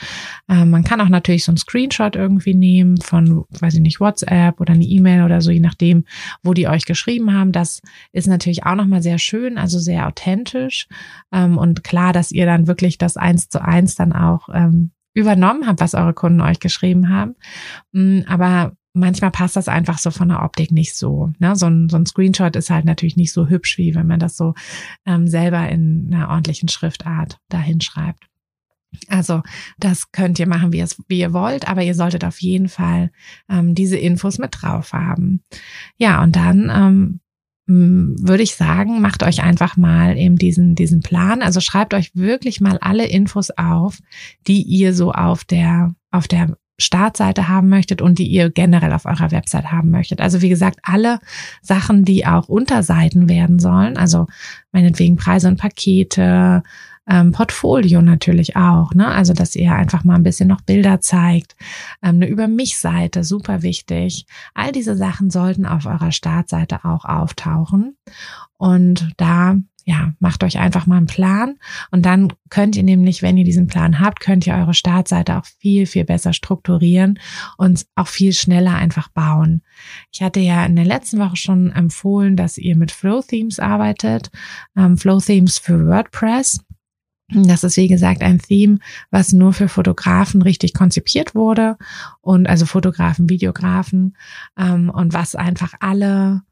Ähm, 0.49 0.71
man 0.71 0.85
kann 0.85 1.01
auch 1.01 1.09
natürlich 1.09 1.45
so 1.45 1.53
einen 1.53 1.59
Screenshot 1.59 2.17
irgendwie 2.17 2.55
nehmen 2.55 3.01
von, 3.01 3.45
weiß 3.51 3.75
ich 3.75 3.81
nicht, 3.81 4.01
WhatsApp 4.01 4.61
oder 4.61 4.73
eine 4.73 4.85
E-Mail 4.85 5.23
oder 5.25 5.41
so, 5.41 5.51
je 5.51 5.61
nachdem, 5.61 6.05
wo 6.43 6.55
die 6.55 6.69
euch 6.69 6.85
geschrieben 6.87 7.33
haben. 7.33 7.53
Das 7.53 7.81
ist 8.13 8.27
natürlich 8.27 8.65
auch 8.65 8.75
nochmal 8.75 9.03
sehr 9.03 9.19
schön, 9.19 9.59
also 9.59 9.79
sehr 9.79 10.07
authentisch 10.07 10.89
ähm, 11.33 11.59
und 11.59 11.85
klar, 11.85 12.13
dass 12.13 12.33
ihr 12.33 12.47
dann 12.47 12.67
wirklich 12.67 12.99
das 12.99 13.17
eins 13.17 13.49
zu 13.49 13.63
eins 13.63 13.95
dann 13.95 14.13
auch 14.13 14.49
ähm, 14.53 14.91
übernommen 15.15 15.67
habt, 15.67 15.81
was 15.81 15.95
eure 15.95 16.15
Kunden 16.15 16.41
euch 16.41 16.61
geschrieben 16.61 17.09
haben. 17.09 17.37
Mm, 17.93 18.21
aber 18.29 18.77
manchmal 18.97 19.31
passt 19.31 19.57
das 19.57 19.69
einfach 19.69 19.99
so 19.99 20.11
von 20.11 20.29
der 20.29 20.43
Optik 20.43 20.73
nicht 20.73 20.97
so. 20.97 21.33
Ne? 21.39 21.55
So, 21.57 21.67
ein, 21.67 21.89
so 21.89 21.97
ein 21.97 22.07
Screenshot 22.07 22.57
ist 22.57 22.71
halt 22.71 22.85
natürlich 22.85 23.17
nicht 23.17 23.33
so 23.33 23.49
hübsch, 23.49 23.79
wie 23.79 23.95
wenn 23.95 24.07
man 24.07 24.19
das 24.19 24.37
so 24.37 24.55
ähm, 25.05 25.29
selber 25.29 25.69
in 25.69 26.11
einer 26.13 26.29
ordentlichen 26.29 26.69
Schriftart 26.69 27.39
dahin 27.49 27.81
schreibt. 27.81 28.25
Also 29.09 29.43
das 29.79 30.11
könnt 30.11 30.39
ihr 30.39 30.49
machen, 30.49 30.73
wie, 30.73 30.81
es, 30.81 30.97
wie 31.09 31.21
ihr 31.21 31.33
wollt, 31.33 31.69
aber 31.69 31.83
ihr 31.83 31.95
solltet 31.95 32.25
auf 32.25 32.41
jeden 32.41 32.69
Fall 32.69 33.11
ähm, 33.49 33.75
diese 33.75 33.99
Infos 33.99 34.39
mit 34.39 34.57
drauf 34.61 34.93
haben. 34.93 35.43
Ja, 35.99 36.23
und 36.23 36.35
dann 36.35 36.71
ähm, 36.71 37.21
würde 37.67 38.43
ich 38.43 38.55
sagen, 38.55 39.01
macht 39.01 39.23
euch 39.23 39.43
einfach 39.43 39.77
mal 39.77 40.17
eben 40.17 40.37
diesen, 40.37 40.75
diesen 40.75 41.01
Plan. 41.01 41.43
Also 41.43 41.61
schreibt 41.61 41.95
euch 41.95 42.15
wirklich 42.15 42.61
mal 42.61 42.79
alle 42.79 43.07
Infos 43.07 43.51
auf, 43.51 43.99
die 44.47 44.63
ihr 44.63 44.95
so 44.95 45.13
auf 45.13 45.45
der, 45.45 45.95
auf 46.11 46.29
der 46.29 46.57
Startseite 46.79 47.49
haben 47.49 47.69
möchtet 47.69 48.03
und 48.03 48.19
die 48.19 48.27
ihr 48.27 48.51
generell 48.51 48.93
auf 48.93 49.07
eurer 49.07 49.31
Website 49.31 49.73
haben 49.73 49.91
möchtet. 49.91 50.21
Also 50.21 50.43
wie 50.43 50.49
gesagt, 50.49 50.79
alle 50.83 51.21
Sachen, 51.63 52.05
die 52.05 52.27
auch 52.27 52.49
Unterseiten 52.49 53.29
werden 53.29 53.59
sollen, 53.59 53.97
also 53.97 54.27
meinetwegen 54.73 55.17
Preise 55.17 55.49
und 55.49 55.59
Pakete, 55.59 56.63
ähm, 57.09 57.33
Portfolio 57.33 58.03
natürlich 58.03 58.57
auch, 58.57 58.93
ne? 58.93 59.07
Also 59.07 59.33
dass 59.33 59.55
ihr 59.55 59.73
einfach 59.73 60.05
mal 60.05 60.17
ein 60.17 60.23
bisschen 60.25 60.49
noch 60.49 60.61
Bilder 60.61 61.01
zeigt, 61.01 61.57
ähm, 62.03 62.17
eine 62.17 62.27
über 62.27 62.49
mich 62.49 62.79
Seite, 62.79 63.23
super 63.25 63.63
wichtig. 63.63 64.27
All 64.55 64.73
diese 64.73 64.97
Sachen 64.97 65.31
sollten 65.31 65.67
auf 65.67 65.87
eurer 65.87 66.13
Startseite 66.13 66.85
auch 66.85 67.05
auftauchen 67.05 67.97
und 68.59 69.09
da 69.17 69.57
ja, 69.89 70.13
macht 70.19 70.43
euch 70.43 70.59
einfach 70.59 70.87
mal 70.87 70.97
einen 70.97 71.07
Plan 71.07 71.59
und 71.93 72.05
dann 72.05 72.33
könnt 72.51 72.75
ihr 72.75 72.83
nämlich, 72.83 73.23
wenn 73.23 73.37
ihr 73.37 73.45
diesen 73.45 73.69
Plan 73.69 74.01
habt, 74.01 74.19
könnt 74.19 74.45
ihr 74.45 74.55
eure 74.55 74.75
Startseite 74.75 75.39
auch 75.39 75.45
viel, 75.45 75.87
viel 75.87 76.05
besser 76.05 76.33
strukturieren 76.33 77.21
und 77.57 77.87
auch 77.95 78.09
viel 78.09 78.33
schneller 78.33 78.75
einfach 78.75 79.09
bauen. 79.09 79.63
Ich 80.11 80.23
hatte 80.23 80.41
ja 80.41 80.67
in 80.67 80.75
der 80.75 80.85
letzten 80.85 81.21
Woche 81.21 81.37
schon 81.37 81.71
empfohlen, 81.71 82.35
dass 82.35 82.59
ihr 82.59 82.77
mit 82.77 82.91
Flow 82.91 83.23
Themes 83.23 83.61
arbeitet, 83.61 84.33
ähm, 84.77 84.99
Flow 84.99 85.21
Themes 85.21 85.59
für 85.59 85.87
WordPress. 85.87 86.65
Das 87.29 87.63
ist, 87.63 87.77
wie 87.77 87.89
gesagt, 87.89 88.23
ein 88.23 88.41
Theme, 88.41 88.79
was 89.11 89.33
nur 89.33 89.53
für 89.53 89.69
Fotografen 89.69 90.43
richtig 90.43 90.75
konzipiert 90.75 91.37
wurde 91.37 91.77
und 92.21 92.49
also 92.49 92.67
Fotografen, 92.67 93.29
Videografen 93.29 94.17
ähm, 94.59 94.91
und 94.91 95.13
was 95.13 95.37
einfach 95.37 95.75
alle 95.79 96.43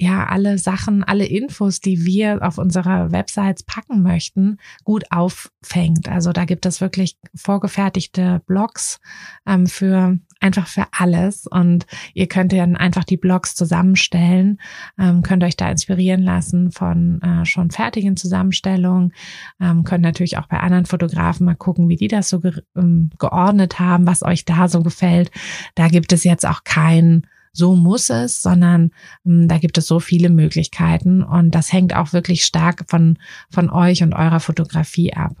ja, 0.00 0.26
alle 0.26 0.58
Sachen, 0.58 1.02
alle 1.02 1.26
Infos, 1.26 1.80
die 1.80 2.06
wir 2.06 2.38
auf 2.42 2.58
unserer 2.58 3.10
Websites 3.10 3.64
packen 3.64 4.02
möchten, 4.02 4.58
gut 4.84 5.04
auffängt. 5.10 6.08
Also 6.08 6.32
da 6.32 6.44
gibt 6.44 6.66
es 6.66 6.80
wirklich 6.80 7.18
vorgefertigte 7.34 8.40
Blogs 8.46 9.00
ähm, 9.44 9.66
für 9.66 10.18
einfach 10.40 10.68
für 10.68 10.86
alles 10.92 11.48
und 11.48 11.86
ihr 12.14 12.28
könnt 12.28 12.52
dann 12.52 12.76
einfach 12.76 13.02
die 13.02 13.16
Blogs 13.16 13.56
zusammenstellen, 13.56 14.60
ähm, 14.96 15.22
könnt 15.22 15.42
euch 15.42 15.56
da 15.56 15.68
inspirieren 15.68 16.22
lassen 16.22 16.70
von 16.70 17.20
äh, 17.22 17.44
schon 17.44 17.72
fertigen 17.72 18.16
Zusammenstellungen, 18.16 19.12
ähm, 19.60 19.82
könnt 19.82 20.02
natürlich 20.02 20.38
auch 20.38 20.46
bei 20.46 20.60
anderen 20.60 20.86
Fotografen 20.86 21.44
mal 21.44 21.56
gucken, 21.56 21.88
wie 21.88 21.96
die 21.96 22.06
das 22.06 22.28
so 22.28 22.38
ge 22.38 22.62
ähm, 22.76 23.10
geordnet 23.18 23.80
haben, 23.80 24.06
was 24.06 24.22
euch 24.22 24.44
da 24.44 24.68
so 24.68 24.84
gefällt. 24.84 25.32
Da 25.74 25.88
gibt 25.88 26.12
es 26.12 26.22
jetzt 26.22 26.46
auch 26.46 26.62
kein 26.62 27.26
so 27.52 27.74
muss 27.74 28.10
es, 28.10 28.42
sondern 28.42 28.90
ähm, 29.26 29.48
da 29.48 29.58
gibt 29.58 29.78
es 29.78 29.86
so 29.86 30.00
viele 30.00 30.30
Möglichkeiten 30.30 31.22
und 31.22 31.54
das 31.54 31.72
hängt 31.72 31.94
auch 31.94 32.12
wirklich 32.12 32.44
stark 32.44 32.84
von, 32.88 33.18
von 33.50 33.70
euch 33.70 34.02
und 34.02 34.14
eurer 34.14 34.40
Fotografie 34.40 35.12
ab. 35.14 35.36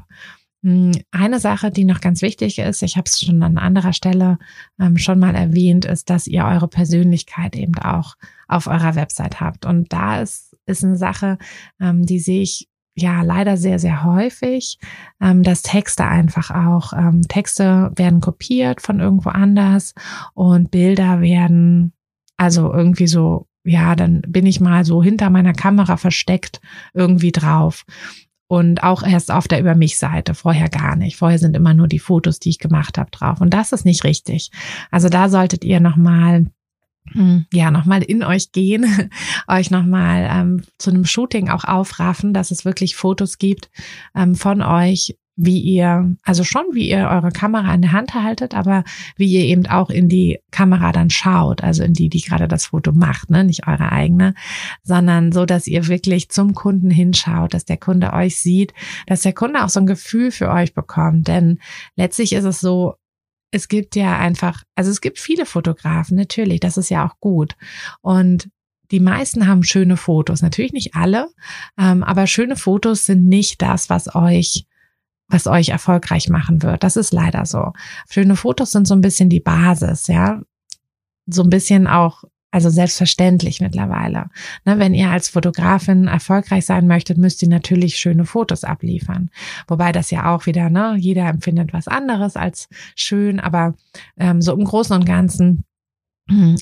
hm, 0.62 0.92
eine 1.12 1.40
Sache, 1.40 1.70
die 1.70 1.84
noch 1.84 2.00
ganz 2.00 2.22
wichtig 2.22 2.58
ist, 2.58 2.82
ich 2.82 2.96
habe 2.96 3.06
es 3.06 3.20
schon 3.20 3.42
an 3.42 3.58
anderer 3.58 3.92
Stelle 3.92 4.38
ähm, 4.80 4.96
schon 4.96 5.18
mal 5.18 5.34
erwähnt, 5.34 5.84
ist, 5.84 6.10
dass 6.10 6.26
ihr 6.26 6.44
eure 6.44 6.68
Persönlichkeit 6.68 7.56
eben 7.56 7.76
auch 7.78 8.14
auf 8.48 8.66
eurer 8.66 8.94
Website 8.96 9.40
habt. 9.40 9.66
Und 9.66 9.92
da 9.92 10.20
ist, 10.20 10.56
ist 10.66 10.84
eine 10.84 10.96
Sache, 10.96 11.38
ähm, 11.80 12.04
die 12.04 12.18
sehe 12.18 12.42
ich 12.42 12.68
ja 13.00 13.22
leider 13.22 13.56
sehr, 13.56 13.78
sehr 13.78 14.04
häufig, 14.04 14.78
ähm, 15.20 15.42
dass 15.42 15.62
Texte 15.62 16.04
einfach 16.04 16.50
auch, 16.50 16.92
ähm, 16.92 17.22
Texte 17.28 17.92
werden 17.96 18.20
kopiert 18.20 18.82
von 18.82 19.00
irgendwo 19.00 19.30
anders 19.30 19.94
und 20.34 20.70
Bilder 20.70 21.20
werden 21.20 21.92
also 22.38 22.72
irgendwie 22.72 23.08
so, 23.08 23.46
ja, 23.64 23.94
dann 23.94 24.22
bin 24.22 24.46
ich 24.46 24.60
mal 24.60 24.84
so 24.84 25.02
hinter 25.02 25.28
meiner 25.28 25.52
Kamera 25.52 25.98
versteckt 25.98 26.60
irgendwie 26.94 27.32
drauf. 27.32 27.84
Und 28.46 28.82
auch 28.82 29.02
erst 29.02 29.30
auf 29.30 29.46
der 29.46 29.60
Über 29.60 29.74
mich 29.74 29.98
Seite, 29.98 30.32
vorher 30.34 30.70
gar 30.70 30.96
nicht. 30.96 31.18
Vorher 31.18 31.38
sind 31.38 31.54
immer 31.54 31.74
nur 31.74 31.86
die 31.86 31.98
Fotos, 31.98 32.38
die 32.38 32.48
ich 32.48 32.58
gemacht 32.58 32.96
habe, 32.96 33.10
drauf. 33.10 33.42
Und 33.42 33.52
das 33.52 33.72
ist 33.72 33.84
nicht 33.84 34.04
richtig. 34.04 34.50
Also 34.90 35.10
da 35.10 35.28
solltet 35.28 35.64
ihr 35.64 35.80
nochmal 35.80 36.46
hm, 37.12 37.46
ja, 37.52 37.70
nochmal 37.70 38.02
in 38.02 38.22
euch 38.22 38.52
gehen, 38.52 39.10
euch 39.48 39.70
nochmal 39.70 40.28
ähm, 40.30 40.62
zu 40.78 40.90
einem 40.90 41.04
Shooting 41.04 41.48
auch 41.48 41.64
aufraffen, 41.64 42.32
dass 42.32 42.50
es 42.50 42.64
wirklich 42.64 42.96
Fotos 42.96 43.38
gibt 43.38 43.70
ähm, 44.14 44.34
von 44.34 44.62
euch, 44.62 45.16
wie 45.40 45.60
ihr, 45.60 46.16
also 46.24 46.42
schon 46.42 46.64
wie 46.72 46.90
ihr 46.90 47.08
eure 47.08 47.30
Kamera 47.30 47.72
in 47.72 47.82
der 47.82 47.92
Hand 47.92 48.12
haltet, 48.12 48.54
aber 48.54 48.82
wie 49.16 49.32
ihr 49.32 49.44
eben 49.44 49.66
auch 49.68 49.88
in 49.88 50.08
die 50.08 50.40
Kamera 50.50 50.90
dann 50.90 51.10
schaut, 51.10 51.62
also 51.62 51.84
in 51.84 51.94
die, 51.94 52.08
die 52.08 52.22
gerade 52.22 52.48
das 52.48 52.66
Foto 52.66 52.90
macht, 52.90 53.30
ne, 53.30 53.44
nicht 53.44 53.68
eure 53.68 53.92
eigene, 53.92 54.34
sondern 54.82 55.30
so, 55.30 55.46
dass 55.46 55.68
ihr 55.68 55.86
wirklich 55.86 56.28
zum 56.28 56.54
Kunden 56.54 56.90
hinschaut, 56.90 57.54
dass 57.54 57.64
der 57.64 57.76
Kunde 57.76 58.12
euch 58.14 58.36
sieht, 58.36 58.74
dass 59.06 59.22
der 59.22 59.32
Kunde 59.32 59.64
auch 59.64 59.68
so 59.68 59.78
ein 59.78 59.86
Gefühl 59.86 60.32
für 60.32 60.50
euch 60.50 60.74
bekommt, 60.74 61.28
denn 61.28 61.60
letztlich 61.94 62.32
ist 62.32 62.44
es 62.44 62.60
so, 62.60 62.96
es 63.52 63.68
gibt 63.68 63.94
ja 63.94 64.18
einfach, 64.18 64.64
also 64.74 64.90
es 64.90 65.00
gibt 65.00 65.20
viele 65.20 65.46
Fotografen, 65.46 66.16
natürlich, 66.16 66.58
das 66.58 66.76
ist 66.76 66.90
ja 66.90 67.08
auch 67.08 67.18
gut. 67.20 67.56
Und 68.02 68.50
die 68.90 69.00
meisten 69.00 69.46
haben 69.46 69.62
schöne 69.62 69.96
Fotos, 69.96 70.42
natürlich 70.42 70.72
nicht 70.72 70.96
alle, 70.96 71.28
ähm, 71.78 72.02
aber 72.02 72.26
schöne 72.26 72.56
Fotos 72.56 73.06
sind 73.06 73.26
nicht 73.26 73.62
das, 73.62 73.88
was 73.88 74.14
euch 74.16 74.66
was 75.28 75.46
euch 75.46 75.68
erfolgreich 75.68 76.28
machen 76.28 76.62
wird. 76.62 76.82
Das 76.82 76.96
ist 76.96 77.12
leider 77.12 77.46
so. 77.46 77.72
Schöne 78.10 78.36
Fotos 78.36 78.72
sind 78.72 78.86
so 78.86 78.94
ein 78.94 79.00
bisschen 79.00 79.28
die 79.28 79.40
Basis, 79.40 80.06
ja. 80.06 80.40
So 81.26 81.42
ein 81.42 81.50
bisschen 81.50 81.86
auch 81.86 82.24
also 82.50 82.70
selbstverständlich 82.70 83.60
mittlerweile. 83.60 84.30
Ne, 84.64 84.78
wenn 84.78 84.94
ihr 84.94 85.10
als 85.10 85.28
Fotografin 85.28 86.06
erfolgreich 86.06 86.64
sein 86.64 86.86
möchtet, 86.86 87.18
müsst 87.18 87.42
ihr 87.42 87.48
natürlich 87.48 87.98
schöne 87.98 88.24
Fotos 88.24 88.64
abliefern. 88.64 89.30
Wobei 89.66 89.92
das 89.92 90.10
ja 90.10 90.34
auch 90.34 90.46
wieder, 90.46 90.70
ne, 90.70 90.96
jeder 90.98 91.28
empfindet 91.28 91.74
was 91.74 91.88
anderes 91.88 92.36
als 92.36 92.68
schön, 92.96 93.38
aber 93.38 93.74
ähm, 94.16 94.40
so 94.40 94.54
im 94.54 94.64
Großen 94.64 94.96
und 94.96 95.04
Ganzen 95.04 95.64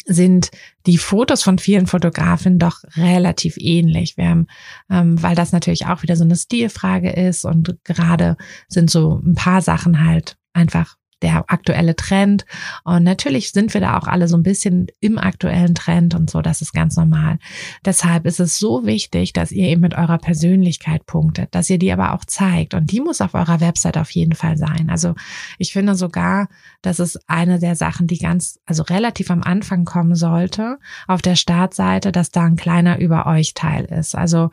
sind 0.04 0.50
die 0.86 0.98
Fotos 0.98 1.42
von 1.42 1.58
vielen 1.58 1.86
Fotografen 1.86 2.58
doch 2.58 2.82
relativ 2.96 3.56
ähnlich. 3.58 4.16
Wir 4.16 4.28
haben, 4.28 4.46
ähm, 4.90 5.22
weil 5.22 5.34
das 5.34 5.52
natürlich 5.52 5.86
auch 5.86 6.02
wieder 6.02 6.16
so 6.16 6.24
eine 6.24 6.36
Stilfrage 6.36 7.10
ist 7.10 7.44
und 7.44 7.76
gerade 7.84 8.36
sind 8.68 8.90
so 8.90 9.20
ein 9.24 9.34
paar 9.34 9.62
Sachen 9.62 10.04
halt 10.04 10.36
einfach 10.52 10.96
der 11.26 11.44
aktuelle 11.48 11.96
Trend. 11.96 12.46
Und 12.84 13.02
natürlich 13.02 13.50
sind 13.50 13.74
wir 13.74 13.80
da 13.80 13.98
auch 13.98 14.06
alle 14.06 14.28
so 14.28 14.36
ein 14.36 14.44
bisschen 14.44 14.86
im 15.00 15.18
aktuellen 15.18 15.74
Trend 15.74 16.14
und 16.14 16.30
so, 16.30 16.40
das 16.40 16.62
ist 16.62 16.72
ganz 16.72 16.96
normal. 16.96 17.38
Deshalb 17.84 18.26
ist 18.26 18.38
es 18.38 18.58
so 18.58 18.86
wichtig, 18.86 19.32
dass 19.32 19.50
ihr 19.50 19.66
eben 19.66 19.80
mit 19.80 19.94
eurer 19.94 20.18
Persönlichkeit 20.18 21.04
punktet, 21.04 21.52
dass 21.52 21.68
ihr 21.68 21.78
die 21.78 21.92
aber 21.92 22.14
auch 22.14 22.24
zeigt. 22.24 22.74
Und 22.74 22.92
die 22.92 23.00
muss 23.00 23.20
auf 23.20 23.34
eurer 23.34 23.60
Website 23.60 23.98
auf 23.98 24.10
jeden 24.12 24.36
Fall 24.36 24.56
sein. 24.56 24.88
Also 24.88 25.16
ich 25.58 25.72
finde 25.72 25.96
sogar, 25.96 26.48
das 26.80 27.00
ist 27.00 27.18
eine 27.26 27.58
der 27.58 27.74
Sachen, 27.74 28.06
die 28.06 28.18
ganz, 28.18 28.60
also 28.64 28.84
relativ 28.84 29.28
am 29.32 29.42
Anfang 29.42 29.84
kommen 29.84 30.14
sollte, 30.14 30.78
auf 31.08 31.22
der 31.22 31.34
Startseite, 31.34 32.12
dass 32.12 32.30
da 32.30 32.44
ein 32.44 32.54
kleiner 32.54 33.00
über 33.00 33.26
euch 33.26 33.54
Teil 33.54 33.86
ist. 33.86 34.14
Also 34.14 34.50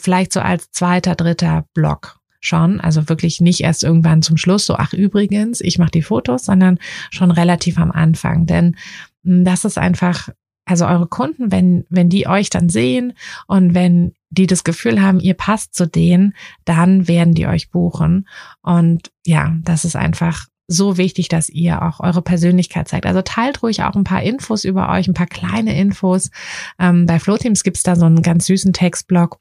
vielleicht 0.00 0.32
so 0.32 0.40
als 0.40 0.72
zweiter, 0.72 1.14
dritter 1.14 1.64
Block 1.74 2.18
schon, 2.40 2.80
also 2.80 3.08
wirklich 3.08 3.40
nicht 3.40 3.60
erst 3.60 3.84
irgendwann 3.84 4.22
zum 4.22 4.36
Schluss, 4.36 4.66
so 4.66 4.76
ach 4.76 4.92
übrigens, 4.92 5.60
ich 5.60 5.78
mache 5.78 5.90
die 5.90 6.02
Fotos, 6.02 6.44
sondern 6.44 6.78
schon 7.10 7.30
relativ 7.30 7.78
am 7.78 7.92
Anfang, 7.92 8.46
denn 8.46 8.76
hm, 9.24 9.44
das 9.44 9.64
ist 9.64 9.78
einfach, 9.78 10.28
also 10.64 10.86
eure 10.86 11.06
Kunden, 11.06 11.52
wenn 11.52 11.84
wenn 11.88 12.08
die 12.08 12.26
euch 12.26 12.50
dann 12.50 12.68
sehen 12.68 13.12
und 13.46 13.74
wenn 13.74 14.12
die 14.30 14.46
das 14.46 14.64
Gefühl 14.64 15.00
haben, 15.00 15.20
ihr 15.20 15.34
passt 15.34 15.74
zu 15.74 15.86
denen, 15.86 16.34
dann 16.64 17.08
werden 17.08 17.34
die 17.34 17.46
euch 17.46 17.70
buchen 17.70 18.28
und 18.62 19.10
ja, 19.24 19.56
das 19.62 19.84
ist 19.84 19.96
einfach 19.96 20.46
so 20.68 20.96
wichtig, 20.96 21.28
dass 21.28 21.48
ihr 21.48 21.82
auch 21.82 22.00
eure 22.00 22.22
Persönlichkeit 22.22 22.88
zeigt. 22.88 23.06
Also 23.06 23.22
teilt 23.22 23.62
ruhig 23.62 23.82
auch 23.82 23.94
ein 23.94 24.04
paar 24.04 24.22
Infos 24.22 24.64
über 24.64 24.90
euch, 24.90 25.06
ein 25.06 25.14
paar 25.14 25.28
kleine 25.28 25.78
Infos. 25.78 26.30
Ähm, 26.78 27.06
bei 27.06 27.18
Flowteams 27.18 27.62
gibt's 27.62 27.82
da 27.82 27.94
so 27.94 28.06
einen 28.06 28.22
ganz 28.22 28.46
süßen 28.46 28.72
Textblock 28.72 29.38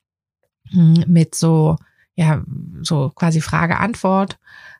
hm, 0.69 1.03
mit 1.07 1.35
so 1.35 1.77
ja, 2.15 2.43
so 2.81 3.09
quasi 3.09 3.41
Frage-Antwort. 3.41 4.39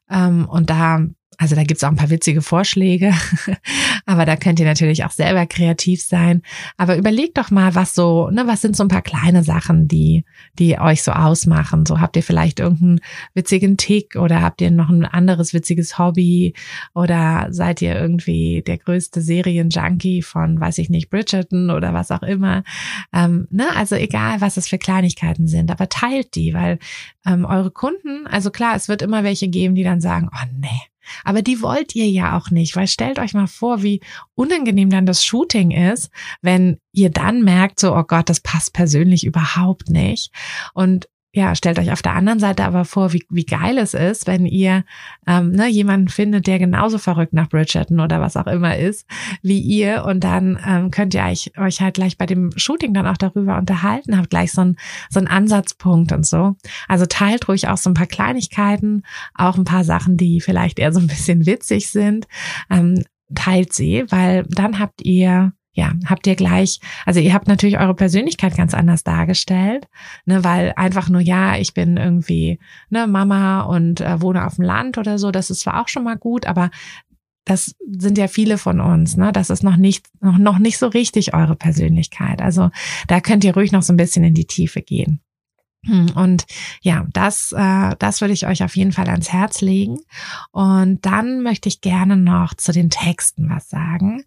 Ähm, 0.10 0.48
und 0.48 0.70
da 0.70 1.02
also 1.38 1.56
da 1.56 1.64
gibt's 1.64 1.84
auch 1.84 1.90
ein 1.90 1.96
paar 1.96 2.10
witzige 2.10 2.42
Vorschläge, 2.42 3.14
aber 4.06 4.26
da 4.26 4.36
könnt 4.36 4.60
ihr 4.60 4.66
natürlich 4.66 5.04
auch 5.06 5.12
selber 5.12 5.46
kreativ 5.46 6.04
sein. 6.04 6.42
Aber 6.78 6.98
überlegt 6.98 7.38
doch 7.38 7.52
mal, 7.52 7.76
was 7.76 7.96
so, 7.96 8.30
ne, 8.30 8.48
was 8.48 8.62
sind 8.62 8.76
so 8.76 8.84
ein 8.84 8.90
paar 8.90 9.02
kleine 9.02 9.44
Sachen, 9.44 9.88
die, 9.88 10.26
die 10.60 10.80
euch 10.80 11.04
so 11.04 11.12
ausmachen. 11.12 11.86
So 11.86 12.00
habt 12.00 12.16
ihr 12.16 12.24
vielleicht 12.24 12.60
irgendeinen 12.60 13.00
witzigen 13.34 13.78
Tick 13.78 14.16
oder 14.16 14.42
habt 14.42 14.62
ihr 14.62 14.72
noch 14.72 14.90
ein 14.90 15.06
anderes 15.06 15.54
witziges 15.54 15.98
Hobby 15.98 16.54
oder 16.94 17.48
seid 17.50 17.82
ihr 17.82 17.96
irgendwie 17.96 18.64
der 18.66 18.78
größte 18.78 19.22
Serienjunkie 19.22 20.22
von, 20.22 20.60
weiß 20.60 20.78
ich 20.78 20.90
nicht, 20.90 21.10
Bridgerton 21.10 21.70
oder 21.70 21.94
was 21.94 22.12
auch 22.12 22.24
immer. 22.24 22.64
Ähm, 23.14 23.48
ne, 23.50 23.68
also 23.76 23.96
egal, 23.96 24.42
was 24.42 24.58
es 24.58 24.68
für 24.68 24.78
Kleinigkeiten 24.78 25.48
sind, 25.48 25.72
aber 25.72 25.90
teilt 25.90 26.36
die, 26.36 26.54
weil 26.54 26.80
ähm, 27.26 27.46
eure 27.46 27.72
Kunden, 27.72 28.28
also 28.28 28.52
klar, 28.52 28.76
es 28.76 28.88
wird 28.88 29.02
immer 29.02 29.24
welche 29.24 29.48
geben, 29.48 29.76
die 29.76 29.84
dann 29.84 30.02
sagen, 30.02 30.30
oh 30.32 30.48
nee, 30.60 30.68
aber 31.24 31.42
die 31.42 31.62
wollt 31.62 31.96
ihr 31.96 32.08
ja 32.08 32.38
auch 32.38 32.50
nicht, 32.50 32.76
weil 32.76 32.88
stellt 32.88 33.20
euch 33.20 33.34
mal 33.34 33.48
vor, 33.48 33.84
wie 33.84 34.02
unangenehm 34.36 34.90
dann 34.90 35.06
das 35.06 35.24
Shooting 35.24 35.72
ist, 35.72 36.10
wenn 36.42 36.80
ihr 36.92 37.10
dann 37.10 37.42
merkt, 37.42 37.80
so, 37.80 37.96
oh 37.96 38.04
Gott, 38.04 38.30
das 38.30 38.40
passt 38.40 38.74
persönlich 38.74 39.26
überhaupt 39.26 39.90
nicht. 39.90 40.32
Und 40.74 41.08
ja, 41.36 41.54
stellt 41.54 41.78
euch 41.80 41.92
auf 41.92 42.02
der 42.02 42.14
anderen 42.14 42.40
Seite 42.40 42.64
aber 42.64 42.86
vor, 42.86 43.12
wie, 43.12 43.26
wie 43.30 43.46
geil 43.46 43.78
es 43.78 43.94
ist, 43.94 44.26
wenn 44.26 44.46
ihr 44.46 44.86
ähm, 45.28 45.52
ne, 45.52 45.68
jemanden 45.68 46.08
findet, 46.08 46.48
der 46.48 46.60
genauso 46.60 46.98
verrückt 46.98 47.34
nach 47.34 47.50
Bridgerton 47.50 48.00
oder 48.00 48.22
was 48.22 48.38
auch 48.38 48.48
immer 48.48 48.78
ist, 48.78 49.06
wie 49.42 49.60
ihr. 49.60 50.06
Und 50.06 50.24
dann 50.24 50.58
ähm, 50.66 50.92
könnt 50.92 51.14
ihr 51.14 51.26
euch, 51.26 51.52
euch 51.58 51.82
halt 51.82 51.96
gleich 51.96 52.18
bei 52.18 52.26
dem 52.26 52.52
Shooting 52.56 52.94
dann 52.94 53.06
auch 53.06 53.18
darüber 53.18 53.58
unterhalten, 53.58 54.18
habt 54.18 54.30
gleich 54.30 54.54
so 54.54 54.62
einen 54.62 54.78
so 55.10 55.20
einen 55.20 55.28
Ansatzpunkt 55.28 56.14
und 56.14 56.26
so. 56.26 56.56
Also 56.88 57.06
teilt 57.06 57.50
ruhig 57.50 57.68
auch 57.68 57.78
so 57.78 57.90
ein 57.90 57.96
paar 57.96 58.08
Kleinigkeiten, 58.08 59.04
auch 59.34 59.58
ein 59.58 59.66
paar 59.66 59.84
Sachen, 59.84 60.16
die 60.16 60.40
vielleicht 60.40 60.80
eher 60.80 60.94
so 60.94 61.02
ein 61.02 61.08
bisschen 61.08 61.46
witzig 61.46 61.90
sind. 61.90 62.28
Ähm, 62.70 63.04
teilt 63.34 63.74
sie, 63.74 64.06
weil 64.08 64.44
dann 64.44 64.80
habt 64.80 65.02
ihr 65.04 65.52
ja, 65.76 65.92
habt 66.06 66.26
ihr 66.26 66.36
gleich, 66.36 66.80
also 67.06 67.20
ihr 67.20 67.34
habt 67.34 67.50
natürlich 67.50 67.78
eure 67.78 67.94
Persönlichkeit 67.94 68.56
ganz 68.56 68.74
anders 68.74 69.04
dargestellt, 69.04 69.88
ne, 70.26 70.44
weil 70.44 70.74
einfach 70.78 71.10
nur, 71.10 71.20
ja, 71.20 71.58
ich 71.58 71.74
bin 71.74 71.98
irgendwie 71.98 72.60
ne, 72.90 73.08
Mama 73.08 73.62
und 73.62 74.00
äh, 74.00 74.22
wohne 74.22 74.46
auf 74.48 74.56
dem 74.56 74.64
Land 74.64 74.98
oder 74.98 75.20
so, 75.20 75.32
das 75.32 75.50
ist 75.50 75.60
zwar 75.60 75.82
auch 75.82 75.90
schon 75.90 76.06
mal 76.06 76.16
gut, 76.16 76.46
aber 76.46 76.72
das 77.44 77.76
sind 77.88 78.18
ja 78.18 78.28
viele 78.28 78.58
von 78.58 78.80
uns, 78.80 79.18
ne? 79.18 79.32
Das 79.32 79.52
ist 79.52 79.64
noch 79.64 79.76
nicht, 79.76 80.08
noch, 80.20 80.40
noch 80.40 80.58
nicht 80.58 80.80
so 80.80 80.88
richtig 80.88 81.36
eure 81.36 81.56
Persönlichkeit. 81.56 82.42
Also 82.42 82.72
da 83.08 83.22
könnt 83.22 83.44
ihr 83.44 83.54
ruhig 83.54 83.72
noch 83.72 83.84
so 83.84 83.94
ein 83.94 83.98
bisschen 83.98 84.24
in 84.24 84.34
die 84.34 84.48
Tiefe 84.48 84.82
gehen. 84.82 85.20
Hm, 85.86 86.12
und 86.16 86.46
ja, 86.82 87.06
das, 87.14 87.52
äh, 87.52 87.96
das 88.00 88.22
würde 88.22 88.34
ich 88.34 88.48
euch 88.48 88.64
auf 88.64 88.76
jeden 88.76 88.92
Fall 88.92 89.08
ans 89.08 89.32
Herz 89.32 89.62
legen. 89.62 90.00
Und 90.52 91.06
dann 91.06 91.42
möchte 91.42 91.70
ich 91.70 91.82
gerne 91.82 92.18
noch 92.18 92.54
zu 92.56 92.72
den 92.72 92.90
Texten 92.90 93.50
was 93.50 93.70
sagen. 93.70 94.24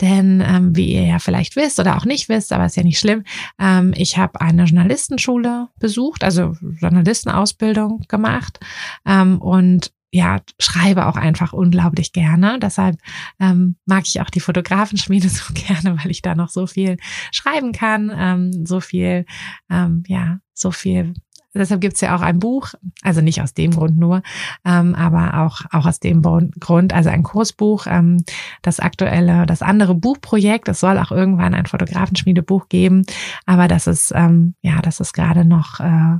Denn 0.00 0.42
ähm, 0.46 0.76
wie 0.76 0.92
ihr 0.92 1.06
ja 1.06 1.18
vielleicht 1.18 1.56
wisst 1.56 1.80
oder 1.80 1.96
auch 1.96 2.04
nicht 2.04 2.28
wisst, 2.28 2.52
aber 2.52 2.64
ist 2.64 2.76
ja 2.76 2.82
nicht 2.82 2.98
schlimm, 2.98 3.24
ähm, 3.58 3.92
ich 3.96 4.18
habe 4.18 4.40
eine 4.40 4.64
Journalistenschule 4.64 5.68
besucht, 5.78 6.22
also 6.24 6.56
Journalistenausbildung 6.80 8.04
gemacht. 8.08 8.60
Ähm, 9.04 9.40
und 9.40 9.92
ja, 10.12 10.40
schreibe 10.58 11.06
auch 11.06 11.16
einfach 11.16 11.52
unglaublich 11.52 12.12
gerne. 12.12 12.58
Deshalb 12.60 12.98
ähm, 13.38 13.76
mag 13.86 14.04
ich 14.06 14.20
auch 14.20 14.30
die 14.30 14.40
Fotografenschmiede 14.40 15.28
so 15.30 15.52
gerne, 15.54 15.98
weil 16.02 16.10
ich 16.10 16.22
da 16.22 16.34
noch 16.34 16.48
so 16.48 16.66
viel 16.66 16.96
schreiben 17.32 17.72
kann, 17.72 18.12
ähm, 18.14 18.66
so 18.66 18.80
viel, 18.80 19.24
ähm, 19.70 20.02
ja, 20.06 20.40
so 20.52 20.70
viel. 20.70 21.14
Deshalb 21.52 21.80
gibt's 21.80 22.00
ja 22.00 22.14
auch 22.14 22.20
ein 22.20 22.38
Buch, 22.38 22.74
also 23.02 23.20
nicht 23.20 23.42
aus 23.42 23.54
dem 23.54 23.72
Grund 23.72 23.98
nur, 23.98 24.22
ähm, 24.64 24.94
aber 24.94 25.40
auch, 25.42 25.62
auch 25.72 25.84
aus 25.84 25.98
dem 25.98 26.22
Grund, 26.22 26.92
also 26.92 27.10
ein 27.10 27.24
Kursbuch, 27.24 27.86
ähm, 27.88 28.22
das 28.62 28.78
aktuelle, 28.78 29.46
das 29.46 29.60
andere 29.60 29.96
Buchprojekt, 29.96 30.68
es 30.68 30.78
soll 30.78 30.96
auch 30.96 31.10
irgendwann 31.10 31.54
ein 31.54 31.66
Fotografenschmiedebuch 31.66 32.68
geben, 32.68 33.04
aber 33.46 33.66
das 33.66 33.88
ist, 33.88 34.12
ähm, 34.14 34.54
ja, 34.62 34.80
das 34.80 35.00
ist 35.00 35.12
gerade 35.12 35.44
noch 35.44 35.80
äh, 35.80 36.18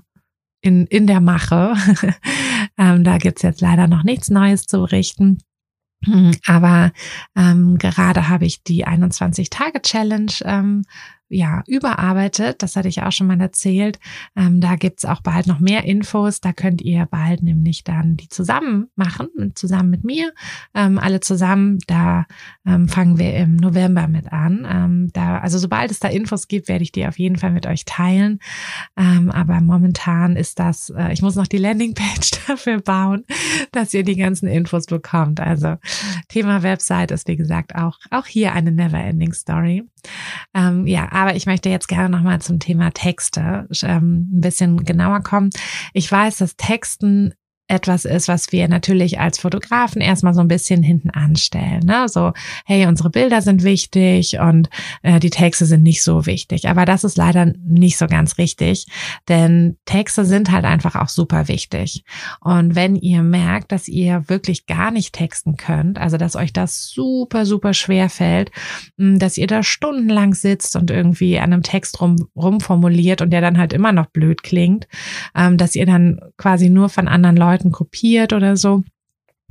in, 0.63 0.87
in 0.87 1.07
der 1.07 1.21
Mache. 1.21 1.75
Ähm, 2.79 3.05
da 3.05 3.19
gibt's 3.19 3.43
jetzt 3.43 3.61
leider 3.61 3.87
noch 3.87 4.03
nichts 4.03 4.31
Neues 4.31 4.67
zu 4.67 4.79
berichten. 4.81 5.39
Hm, 6.05 6.33
aber 6.47 6.93
ähm, 7.37 7.77
gerade 7.77 8.29
habe 8.29 8.47
ich 8.47 8.63
die 8.63 8.87
21-Tage-Challenge 8.87 10.33
ähm, 10.45 10.85
ja, 11.31 11.63
überarbeitet. 11.69 12.63
Das 12.63 12.75
hatte 12.75 12.89
ich 12.89 13.03
auch 13.03 13.13
schon 13.13 13.29
mal 13.29 13.41
erzählt. 13.41 14.01
Ähm, 14.37 14.61
da 14.61 14.75
gibt's 14.75 15.05
auch 15.05 15.23
bald 15.23 15.47
noch 15.47 15.61
mehr 15.61 15.85
Infos. 15.85 16.41
Da 16.41 16.53
könnt 16.53 16.83
ihr 16.83 17.07
bald 17.07 17.43
nämlich 17.43 17.85
dann 17.85 18.17
die 18.17 18.29
zusammen 18.29 18.89
machen, 18.97 19.53
zusammen 19.55 19.91
mit 19.91 20.05
mir. 20.05 20.33
Ähm, 20.75 20.99
alle 20.99 21.21
zusammen. 21.21 21.79
Da 21.87 22.27
ähm, 22.67 22.89
fangen 22.89 23.19
wir 23.19 23.35
im 23.37 23.57
November 23.57 24.09
mit 24.09 24.33
an. 24.33 24.67
Ähm, 24.69 25.11
da, 25.13 25.39
also 25.39 25.59
sobald 25.59 25.93
es 25.93 26.01
da 26.01 26.09
Infos 26.09 26.49
gibt, 26.49 26.69
werde 26.69 26.83
ich 26.83 26.91
die 26.91 27.07
auf 27.07 27.19
jeden 27.19 27.37
Fall 27.37 27.53
mit 27.53 27.67
euch 27.67 27.85
teilen. 27.85 28.41
Ähm, 28.97 29.31
aber 29.31 29.61
momentan 29.61 30.35
ist 30.35 30.59
das, 30.59 30.91
äh, 30.91 31.13
ich 31.13 31.23
muss 31.23 31.37
noch 31.37 31.47
die 31.47 31.59
Landingpage 31.59 32.31
dafür 32.49 32.81
bauen, 32.81 33.25
dass 33.71 33.95
ihr 33.95 34.03
die 34.03 34.17
ganzen 34.17 34.49
Infos 34.49 34.87
bekommt. 34.87 35.39
Also 35.39 35.77
Thema 36.29 36.65
Website 36.65 37.13
ist, 37.13 37.29
wie 37.29 37.37
gesagt, 37.37 37.77
auch, 37.77 37.99
auch 38.11 38.27
hier 38.27 38.53
eine 38.53 38.73
Never-Ending 38.73 39.33
Story. 39.33 39.85
Ähm, 40.55 40.87
ja, 40.87 41.11
aber 41.13 41.37
ich 41.37 41.47
möchte 41.47 41.69
jetzt 41.69 41.89
gerne 41.89 42.09
nochmal 42.09 42.41
zum 42.41 42.59
Thema 42.59 42.91
Texte 42.91 43.69
ähm, 43.83 44.29
ein 44.33 44.41
bisschen 44.41 44.85
genauer 44.85 45.21
kommen. 45.23 45.51
Ich 45.93 46.11
weiß, 46.11 46.39
dass 46.39 46.57
Texten 46.57 47.35
etwas 47.71 48.05
ist, 48.05 48.29
was 48.29 48.53
wir 48.53 48.69
natürlich 48.69 49.21
als 49.21 49.39
Fotografen 49.39 50.01
erstmal 50.03 50.35
so 50.35 50.41
ein 50.41 50.49
bisschen 50.49 50.83
hinten 50.83 51.11
anstellen. 51.11 51.85
Ne? 51.85 52.09
So, 52.09 52.33
hey, 52.67 52.87
unsere 52.87 53.11
Bilder 53.11 53.43
sind 53.43 53.63
wichtig 53.63 54.39
und 54.39 54.69
äh, 55.03 55.21
die 55.21 55.31
Texte 55.31 55.67
sind 55.67 55.83
nicht 55.83 56.03
so 56.03 56.27
wichtig. 56.27 56.69
Aber 56.69 56.85
das 56.85 57.05
ist 57.05 57.17
leider 57.17 57.53
nicht 57.65 57.97
so 57.97 58.07
ganz 58.07 58.39
richtig, 58.39 58.87
denn 59.29 59.77
Texte 59.85 60.25
sind 60.25 60.51
halt 60.51 60.65
einfach 60.65 60.97
auch 60.97 61.09
super 61.09 61.49
wichtig. 61.49 62.05
Und 62.41 62.75
wenn 62.75 62.97
ihr 62.97 63.23
merkt, 63.23 63.73
dass 63.73 63.89
ihr 63.89 64.29
wirklich 64.29 64.67
gar 64.67 64.91
nicht 64.91 65.15
texten 65.15 65.57
könnt, 65.57 65.99
also 65.99 66.17
dass 66.17 66.37
euch 66.37 66.53
das 66.53 66.89
super, 66.89 67.47
super 67.47 67.73
schwer 67.73 68.09
fällt, 68.09 68.51
hm, 68.99 69.19
dass 69.19 69.39
ihr 69.39 69.47
da 69.47 69.63
stundenlang 69.63 70.35
sitzt 70.35 70.77
und 70.77 70.91
irgendwie 70.91 71.39
an 71.39 71.53
einem 71.53 71.63
Text 71.63 72.01
rum, 72.01 72.29
rumformuliert 72.35 73.23
und 73.23 73.31
der 73.31 73.41
dann 73.41 73.59
halt 73.59 73.73
immer 73.73 73.93
noch 73.93 74.07
blöd 74.07 74.43
klingt, 74.43 74.89
ähm, 75.37 75.57
dass 75.57 75.77
ihr 75.77 75.87
dann 75.87 76.21
quasi 76.37 76.69
nur 76.69 76.89
von 76.89 77.07
anderen 77.07 77.37
Leuten 77.37 77.60
Leuten 77.61 77.73
kopiert 77.73 78.33
oder 78.33 78.57
so 78.57 78.83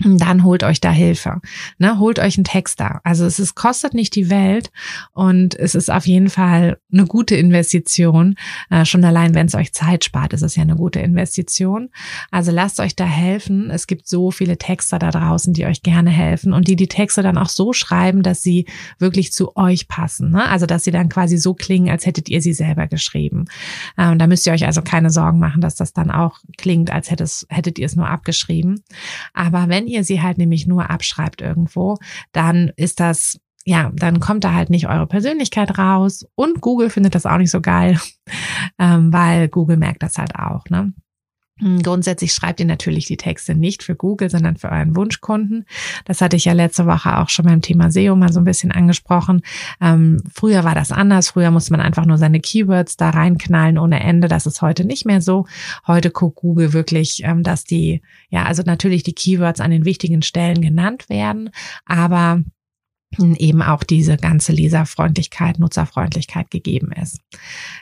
dann 0.03 0.43
holt 0.43 0.63
euch 0.63 0.79
da 0.79 0.91
Hilfe. 0.91 1.41
Ne, 1.77 1.99
holt 1.99 2.19
euch 2.19 2.37
einen 2.37 2.45
Texter. 2.45 3.01
Also 3.03 3.25
es 3.25 3.39
ist, 3.39 3.55
kostet 3.55 3.93
nicht 3.93 4.15
die 4.15 4.29
Welt 4.29 4.71
und 5.13 5.57
es 5.57 5.75
ist 5.75 5.91
auf 5.91 6.07
jeden 6.07 6.29
Fall 6.29 6.77
eine 6.91 7.05
gute 7.05 7.35
Investition. 7.35 8.35
Äh, 8.69 8.85
schon 8.85 9.03
allein, 9.03 9.35
wenn 9.35 9.47
es 9.47 9.55
euch 9.55 9.73
Zeit 9.73 10.05
spart, 10.05 10.33
ist 10.33 10.41
es 10.41 10.55
ja 10.55 10.63
eine 10.63 10.75
gute 10.75 10.99
Investition. 10.99 11.89
Also 12.31 12.51
lasst 12.51 12.79
euch 12.79 12.95
da 12.95 13.05
helfen. 13.05 13.69
Es 13.69 13.87
gibt 13.87 14.07
so 14.07 14.31
viele 14.31 14.57
Texter 14.57 14.99
da 14.99 15.11
draußen, 15.11 15.53
die 15.53 15.65
euch 15.65 15.83
gerne 15.83 16.09
helfen 16.09 16.53
und 16.53 16.67
die 16.67 16.75
die 16.75 16.87
Texte 16.87 17.21
dann 17.21 17.37
auch 17.37 17.49
so 17.49 17.73
schreiben, 17.73 18.23
dass 18.23 18.41
sie 18.41 18.65
wirklich 18.99 19.33
zu 19.33 19.55
euch 19.55 19.87
passen. 19.87 20.31
Ne? 20.31 20.47
Also 20.47 20.65
dass 20.65 20.83
sie 20.83 20.91
dann 20.91 21.09
quasi 21.09 21.37
so 21.37 21.53
klingen, 21.53 21.89
als 21.89 22.05
hättet 22.05 22.29
ihr 22.29 22.41
sie 22.41 22.53
selber 22.53 22.87
geschrieben. 22.87 23.45
Ähm, 23.97 24.17
da 24.17 24.27
müsst 24.27 24.47
ihr 24.47 24.53
euch 24.53 24.65
also 24.65 24.81
keine 24.81 25.09
Sorgen 25.09 25.39
machen, 25.39 25.61
dass 25.61 25.75
das 25.75 25.93
dann 25.93 26.11
auch 26.11 26.39
klingt, 26.57 26.91
als 26.91 27.11
hättet, 27.11 27.79
ihr 27.79 27.85
es 27.85 27.95
nur 27.95 28.09
abgeschrieben. 28.09 28.81
Aber 29.33 29.67
wenn 29.67 29.87
ihr 29.89 30.03
sie 30.03 30.21
halt 30.21 30.37
nämlich 30.37 30.67
nur 30.67 30.89
abschreibt 30.89 31.41
irgendwo, 31.41 31.97
dann 32.31 32.71
ist 32.75 32.99
das 32.99 33.39
ja, 33.65 33.91
dann 33.93 34.19
kommt 34.19 34.45
da 34.45 34.53
halt 34.53 34.69
nicht 34.69 34.87
eure 34.87 35.05
Persönlichkeit 35.05 35.77
raus 35.77 36.25
und 36.35 36.61
Google 36.61 36.89
findet 36.89 37.13
das 37.13 37.25
auch 37.25 37.37
nicht 37.37 37.51
so 37.51 37.61
geil, 37.61 37.99
ähm, 38.79 39.13
weil 39.13 39.47
Google 39.47 39.77
merkt 39.77 40.01
das 40.01 40.17
halt 40.17 40.35
auch. 40.35 40.65
Ne? 40.69 40.93
Hm, 41.59 41.83
grundsätzlich 41.83 42.33
schreibt 42.33 42.59
ihr 42.59 42.65
natürlich 42.65 43.05
die 43.05 43.17
Texte 43.17 43.53
nicht 43.55 43.83
für 43.83 43.95
Google, 43.95 44.29
sondern 44.29 44.55
für 44.55 44.69
euren 44.69 44.95
Wunschkunden. 44.95 45.65
Das 46.05 46.21
hatte 46.21 46.35
ich 46.35 46.45
ja 46.45 46.53
letzte 46.53 46.85
Woche 46.85 47.17
auch 47.17 47.29
schon 47.29 47.45
beim 47.45 47.61
Thema 47.61 47.91
SEO 47.91 48.15
mal 48.15 48.31
so 48.31 48.39
ein 48.39 48.45
bisschen 48.45 48.71
angesprochen. 48.71 49.41
Ähm, 49.81 50.23
früher 50.33 50.63
war 50.63 50.75
das 50.75 50.91
anders. 50.91 51.31
Früher 51.31 51.51
musste 51.51 51.71
man 51.71 51.81
einfach 51.81 52.05
nur 52.05 52.17
seine 52.17 52.39
Keywords 52.39 52.97
da 52.97 53.09
reinknallen 53.09 53.77
ohne 53.77 53.99
Ende. 53.99 54.27
Das 54.27 54.45
ist 54.45 54.61
heute 54.61 54.85
nicht 54.85 55.05
mehr 55.05 55.21
so. 55.21 55.45
Heute 55.85 56.11
guckt 56.11 56.37
Google 56.37 56.73
wirklich, 56.73 57.21
ähm, 57.23 57.43
dass 57.43 57.65
die, 57.65 58.01
ja, 58.29 58.43
also 58.43 58.63
natürlich 58.65 59.03
die 59.03 59.13
Keywords 59.13 59.59
an 59.59 59.71
den 59.71 59.85
wichtigen 59.85 60.21
Stellen 60.21 60.61
genannt 60.61 61.09
werden, 61.09 61.49
aber 61.85 62.41
eben 63.17 63.61
auch 63.63 63.83
diese 63.83 64.17
ganze 64.17 64.51
Leserfreundlichkeit, 64.51 65.57
Nutzerfreundlichkeit 65.57 66.51
gegeben 66.51 66.91
ist. 66.91 67.19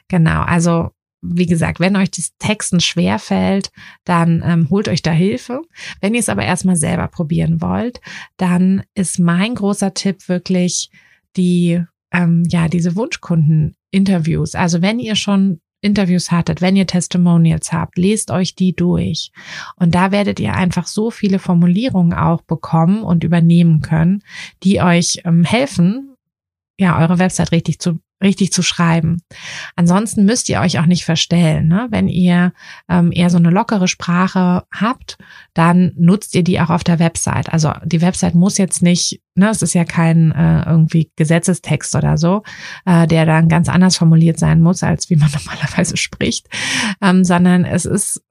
Genau, 0.07 0.41
also 0.41 0.91
wie 1.21 1.45
gesagt, 1.45 1.79
wenn 1.79 1.95
euch 1.95 2.11
das 2.11 2.31
Texten 2.37 2.79
schwer 2.79 3.19
fällt, 3.19 3.71
dann 4.03 4.43
ähm, 4.45 4.69
holt 4.69 4.87
euch 4.87 5.01
da 5.01 5.11
Hilfe. 5.11 5.61
Wenn 5.99 6.13
ihr 6.13 6.19
es 6.19 6.29
aber 6.29 6.43
erstmal 6.43 6.75
selber 6.75 7.07
probieren 7.07 7.61
wollt, 7.61 8.01
dann 8.37 8.83
ist 8.93 9.19
mein 9.19 9.55
großer 9.55 9.93
Tipp 9.93 10.29
wirklich 10.29 10.91
die, 11.35 11.83
ähm, 12.11 12.43
ja, 12.49 12.67
diese 12.67 12.95
Wunschkunden-Interviews. 12.95 14.55
Also 14.55 14.81
wenn 14.81 14.99
ihr 14.99 15.15
schon 15.15 15.59
Interviews 15.81 16.31
hattet, 16.31 16.61
wenn 16.61 16.75
ihr 16.75 16.87
Testimonials 16.87 17.71
habt, 17.71 17.97
lest 17.97 18.31
euch 18.31 18.55
die 18.55 18.75
durch. 18.75 19.31
Und 19.75 19.93
da 19.93 20.11
werdet 20.11 20.39
ihr 20.39 20.53
einfach 20.53 20.87
so 20.87 21.11
viele 21.11 21.39
Formulierungen 21.39 22.13
auch 22.13 22.41
bekommen 22.41 23.03
und 23.03 23.23
übernehmen 23.23 23.81
können, 23.81 24.23
die 24.63 24.81
euch 24.81 25.21
ähm, 25.23 25.43
helfen, 25.43 26.15
ja, 26.79 26.99
eure 26.99 27.19
Website 27.19 27.51
richtig 27.51 27.79
zu 27.79 27.99
richtig 28.21 28.51
zu 28.51 28.63
schreiben. 28.63 29.21
Ansonsten 29.75 30.25
müsst 30.25 30.49
ihr 30.49 30.59
euch 30.59 30.79
auch 30.79 30.85
nicht 30.85 31.05
verstellen. 31.05 31.67
Ne? 31.67 31.87
Wenn 31.91 32.07
ihr 32.07 32.53
ähm, 32.89 33.11
eher 33.11 33.29
so 33.29 33.37
eine 33.37 33.49
lockere 33.49 33.87
Sprache 33.87 34.63
habt, 34.73 35.17
dann 35.53 35.93
nutzt 35.97 36.33
ihr 36.35 36.43
die 36.43 36.59
auch 36.59 36.69
auf 36.69 36.83
der 36.83 36.99
Website. 36.99 37.51
Also 37.53 37.73
die 37.83 38.01
Website 38.01 38.33
muss 38.33 38.57
jetzt 38.57 38.81
nicht, 38.81 39.21
ne, 39.35 39.49
es 39.49 39.61
ist 39.61 39.73
ja 39.73 39.85
kein 39.85 40.31
äh, 40.31 40.63
irgendwie 40.65 41.11
Gesetzestext 41.15 41.95
oder 41.95 42.17
so, 42.17 42.43
äh, 42.85 43.07
der 43.07 43.25
dann 43.25 43.49
ganz 43.49 43.69
anders 43.69 43.97
formuliert 43.97 44.39
sein 44.39 44.61
muss, 44.61 44.83
als 44.83 45.09
wie 45.09 45.15
man 45.15 45.31
normalerweise 45.45 45.97
spricht, 45.97 46.47
ähm, 47.01 47.23
sondern 47.23 47.65
es 47.65 47.85
ist 47.85 48.23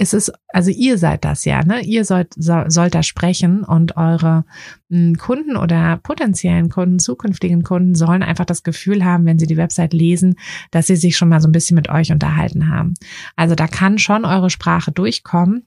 es 0.00 0.14
ist, 0.14 0.32
also 0.48 0.70
ihr 0.70 0.96
seid 0.96 1.26
das 1.26 1.44
ja, 1.44 1.62
ne? 1.62 1.82
Ihr 1.82 2.06
sollt, 2.06 2.32
so, 2.34 2.64
sollt 2.68 2.94
da 2.94 3.02
sprechen 3.02 3.64
und 3.64 3.98
eure 3.98 4.46
m, 4.88 5.08
hm, 5.08 5.18
Kunden 5.18 5.56
oder 5.58 5.98
potenziellen 5.98 6.70
Kunden, 6.70 6.98
zukünftigen 6.98 7.62
Kunden 7.62 7.94
sollen 7.94 8.22
einfach 8.22 8.46
das 8.46 8.62
Gefühl 8.62 9.04
haben, 9.04 9.26
wenn 9.26 9.38
sie 9.38 9.46
die 9.46 9.58
Website 9.58 9.92
lesen, 9.92 10.36
dass 10.70 10.86
sie 10.86 10.96
sich 10.96 11.18
schon 11.18 11.28
mal 11.28 11.42
so 11.42 11.48
ein 11.48 11.52
bisschen 11.52 11.74
mit 11.74 11.90
euch 11.90 12.12
unterhalten 12.12 12.70
haben. 12.70 12.94
Also 13.36 13.54
da 13.54 13.66
kann 13.66 13.98
schon 13.98 14.24
eure 14.24 14.48
Sprache 14.48 14.90
durchkommen 14.90 15.66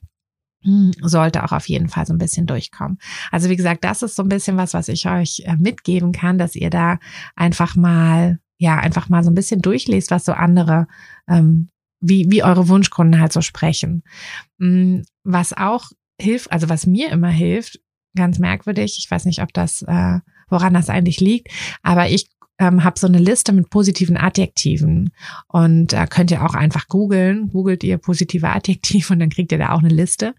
hm, 0.64 0.90
sollte 1.02 1.44
auch 1.44 1.52
auf 1.52 1.68
jeden 1.68 1.88
Fall 1.88 2.04
so 2.04 2.12
ein 2.12 2.18
bisschen 2.18 2.46
durchkommen. 2.46 2.98
Also 3.30 3.50
wie 3.50 3.56
gesagt, 3.56 3.84
das 3.84 4.02
ist 4.02 4.16
so 4.16 4.24
ein 4.24 4.30
bisschen 4.30 4.56
was, 4.56 4.74
was 4.74 4.88
ich 4.88 5.06
euch 5.06 5.44
äh, 5.44 5.54
mitgeben 5.56 6.10
kann, 6.10 6.38
dass 6.38 6.56
ihr 6.56 6.70
da 6.70 6.98
einfach 7.36 7.76
mal, 7.76 8.40
ja, 8.58 8.78
einfach 8.78 9.08
mal 9.08 9.22
so 9.22 9.30
ein 9.30 9.34
bisschen 9.34 9.62
durchlest, 9.62 10.10
was 10.10 10.24
so 10.24 10.32
andere 10.32 10.88
ähm, 11.28 11.68
wie, 12.04 12.30
wie 12.30 12.42
eure 12.44 12.68
Wunschkunden 12.68 13.20
halt 13.20 13.32
so 13.32 13.40
sprechen. 13.40 14.02
Mm, 14.58 15.00
was 15.22 15.52
auch 15.52 15.90
hilft, 16.20 16.52
also 16.52 16.68
was 16.68 16.86
mir 16.86 17.10
immer 17.10 17.30
hilft, 17.30 17.80
ganz 18.14 18.38
merkwürdig, 18.38 18.96
ich 18.98 19.10
weiß 19.10 19.24
nicht, 19.24 19.42
ob 19.42 19.52
das, 19.52 19.82
äh, 19.82 20.20
woran 20.48 20.74
das 20.74 20.88
eigentlich 20.88 21.20
liegt, 21.20 21.48
aber 21.82 22.08
ich 22.08 22.28
ähm, 22.58 22.84
habe 22.84 22.98
so 22.98 23.08
eine 23.08 23.18
Liste 23.18 23.52
mit 23.52 23.70
positiven 23.70 24.16
Adjektiven 24.16 25.10
und 25.48 25.92
äh, 25.92 26.06
könnt 26.08 26.30
ihr 26.30 26.44
auch 26.44 26.54
einfach 26.54 26.86
googeln, 26.86 27.48
googelt 27.48 27.82
ihr 27.82 27.98
positive 27.98 28.48
Adjektive 28.48 29.12
und 29.12 29.18
dann 29.18 29.30
kriegt 29.30 29.50
ihr 29.50 29.58
da 29.58 29.70
auch 29.70 29.80
eine 29.80 29.88
Liste. 29.88 30.34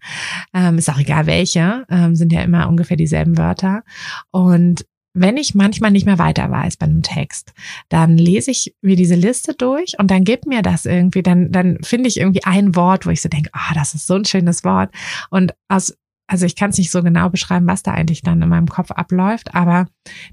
Ähm, 0.54 0.78
ist 0.78 0.88
auch 0.88 0.98
egal 0.98 1.26
welche, 1.26 1.84
ähm, 1.90 2.16
sind 2.16 2.32
ja 2.32 2.42
immer 2.42 2.68
ungefähr 2.68 2.96
dieselben 2.96 3.36
Wörter 3.36 3.82
und 4.30 4.86
wenn 5.16 5.38
ich 5.38 5.54
manchmal 5.54 5.90
nicht 5.90 6.04
mehr 6.04 6.18
weiter 6.18 6.50
weiß 6.50 6.76
bei 6.76 6.84
einem 6.84 7.02
Text, 7.02 7.54
dann 7.88 8.18
lese 8.18 8.50
ich 8.50 8.76
mir 8.82 8.96
diese 8.96 9.14
Liste 9.14 9.54
durch 9.54 9.98
und 9.98 10.10
dann 10.10 10.24
gibt 10.24 10.46
mir 10.46 10.60
das 10.60 10.84
irgendwie, 10.84 11.22
dann, 11.22 11.50
dann 11.50 11.78
finde 11.82 12.08
ich 12.08 12.18
irgendwie 12.18 12.44
ein 12.44 12.76
Wort, 12.76 13.06
wo 13.06 13.10
ich 13.10 13.22
so 13.22 13.30
denke, 13.30 13.48
ah, 13.52 13.70
oh, 13.70 13.74
das 13.74 13.94
ist 13.94 14.06
so 14.06 14.14
ein 14.14 14.26
schönes 14.26 14.62
Wort. 14.62 14.90
Und 15.30 15.54
aus, 15.68 15.96
also 16.26 16.44
ich 16.44 16.54
kann 16.54 16.70
es 16.70 16.78
nicht 16.78 16.90
so 16.90 17.02
genau 17.02 17.30
beschreiben, 17.30 17.66
was 17.66 17.82
da 17.82 17.92
eigentlich 17.92 18.20
dann 18.20 18.42
in 18.42 18.48
meinem 18.48 18.68
Kopf 18.68 18.90
abläuft, 18.90 19.54
aber 19.54 19.86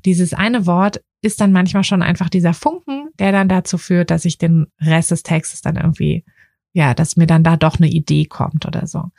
dieses 0.04 0.34
eine 0.34 0.66
Wort 0.66 1.02
ist 1.22 1.40
dann 1.40 1.54
manchmal 1.54 1.86
schon 1.86 2.02
einfach 2.02 2.30
dieser 2.30 2.54
Funken, 2.54 3.08
der 3.20 3.32
dann 3.32 3.48
dazu 3.48 3.78
führt, 3.78 4.12
dass 4.12 4.26
ich 4.26 4.38
den 4.38 4.68
Rest 4.82 5.12
des 5.12 5.24
Textes 5.24 5.62
dann 5.62 5.78
irgendwie 5.78 6.26
ja, 6.74 6.96
dass 6.96 7.18
mir 7.18 7.28
dann 7.28 7.44
da 7.44 7.56
doch 7.56 7.78
eine 7.78 7.88
Idee 7.88 8.26
kommt 8.26 8.66
oder 8.66 8.88
so. 8.88 9.12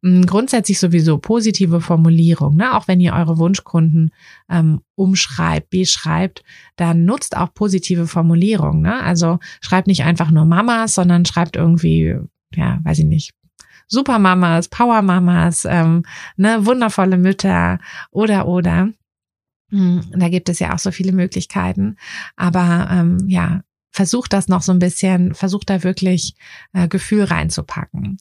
Mm, 0.00 0.22
grundsätzlich 0.22 0.78
sowieso 0.78 1.18
positive 1.18 1.80
Formulierung, 1.80 2.56
ne? 2.56 2.76
Auch 2.76 2.86
wenn 2.86 3.00
ihr 3.00 3.14
eure 3.14 3.38
Wunschkunden 3.38 4.12
ähm, 4.48 4.80
umschreibt, 4.94 5.70
beschreibt, 5.70 6.44
dann 6.76 7.04
nutzt 7.04 7.36
auch 7.36 7.52
positive 7.52 8.06
Formulierung, 8.06 8.80
ne? 8.80 9.02
Also 9.02 9.40
schreibt 9.60 9.88
nicht 9.88 10.04
einfach 10.04 10.30
nur 10.30 10.44
Mamas, 10.44 10.94
sondern 10.94 11.24
schreibt 11.24 11.56
irgendwie, 11.56 12.16
ja, 12.54 12.78
weiß 12.84 13.00
ich 13.00 13.06
nicht, 13.06 13.34
Supermamas, 13.88 14.68
Powermamas, 14.68 15.64
ähm, 15.68 16.04
ne, 16.36 16.64
wundervolle 16.64 17.18
Mütter 17.18 17.80
oder 18.12 18.46
oder. 18.46 18.88
Mm, 19.70 20.00
da 20.12 20.28
gibt 20.28 20.48
es 20.48 20.60
ja 20.60 20.74
auch 20.74 20.78
so 20.78 20.92
viele 20.92 21.10
Möglichkeiten. 21.10 21.96
Aber 22.36 22.88
ähm, 22.92 23.18
ja, 23.26 23.62
versucht 24.00 24.32
das 24.32 24.48
noch 24.48 24.62
so 24.62 24.72
ein 24.72 24.78
bisschen, 24.78 25.34
versucht 25.34 25.68
da 25.68 25.84
wirklich 25.84 26.34
äh, 26.72 26.88
Gefühl 26.88 27.24
reinzupacken. 27.24 28.16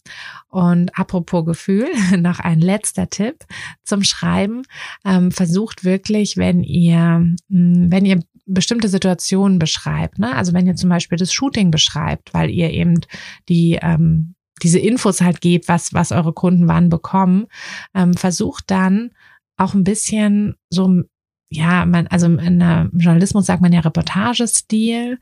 Und 0.49 0.99
apropos 0.99 1.45
Gefühl, 1.45 1.87
noch 2.17 2.41
ein 2.41 2.59
letzter 2.59 3.09
Tipp 3.09 3.45
zum 3.85 4.03
Schreiben. 4.03 4.63
Ähm, 5.05 5.31
versucht 5.31 5.85
wirklich, 5.85 6.35
wenn 6.35 6.63
ihr, 6.63 7.25
mh, 7.47 7.91
wenn 7.91 8.03
ihr 8.03 8.19
bestimmte 8.45 8.89
Situationen 8.89 9.57
beschreibt, 9.57 10.19
ne? 10.19 10.35
also 10.35 10.51
wenn 10.51 10.67
ihr 10.67 10.75
zum 10.75 10.89
Beispiel 10.89 11.17
das 11.17 11.31
Shooting 11.31 11.71
beschreibt, 11.71 12.33
weil 12.33 12.49
ihr 12.49 12.71
eben 12.71 12.99
die 13.47 13.79
ähm, 13.81 14.35
diese 14.61 14.79
Infos 14.79 15.21
halt 15.21 15.39
gebt, 15.39 15.69
was, 15.69 15.93
was 15.93 16.11
eure 16.11 16.33
Kunden 16.33 16.67
wann 16.67 16.89
bekommen, 16.89 17.47
ähm, 17.95 18.15
versucht 18.15 18.65
dann 18.67 19.11
auch 19.55 19.73
ein 19.73 19.85
bisschen 19.85 20.55
so 20.69 21.03
ja, 21.51 21.85
man, 21.85 22.07
also 22.07 22.27
in 22.27 22.59
der 22.59 22.89
Journalismus 22.93 23.47
sagt 23.47 23.61
man 23.61 23.73
ja 23.73 23.79
Reportagestil. 23.79 25.19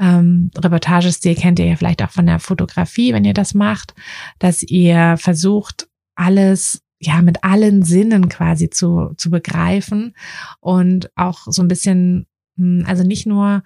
Ähm, 0.00 0.50
Reportagestil 0.56 1.34
kennt 1.34 1.58
ihr 1.58 1.66
ja 1.66 1.76
vielleicht 1.76 2.02
auch 2.02 2.10
von 2.10 2.26
der 2.26 2.38
Fotografie, 2.38 3.12
wenn 3.12 3.24
ihr 3.24 3.34
das 3.34 3.52
macht, 3.52 3.94
dass 4.38 4.62
ihr 4.62 5.16
versucht, 5.18 5.88
alles 6.14 6.82
ja 6.98 7.20
mit 7.20 7.44
allen 7.44 7.82
Sinnen 7.82 8.30
quasi 8.30 8.70
zu, 8.70 9.12
zu 9.18 9.30
begreifen 9.30 10.14
und 10.60 11.10
auch 11.14 11.40
so 11.46 11.60
ein 11.60 11.68
bisschen, 11.68 12.26
hm, 12.56 12.84
also 12.86 13.04
nicht 13.04 13.26
nur 13.26 13.62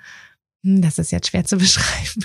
das 0.63 0.99
ist 0.99 1.11
jetzt 1.11 1.29
schwer 1.29 1.45
zu 1.45 1.57
beschreiben, 1.59 2.25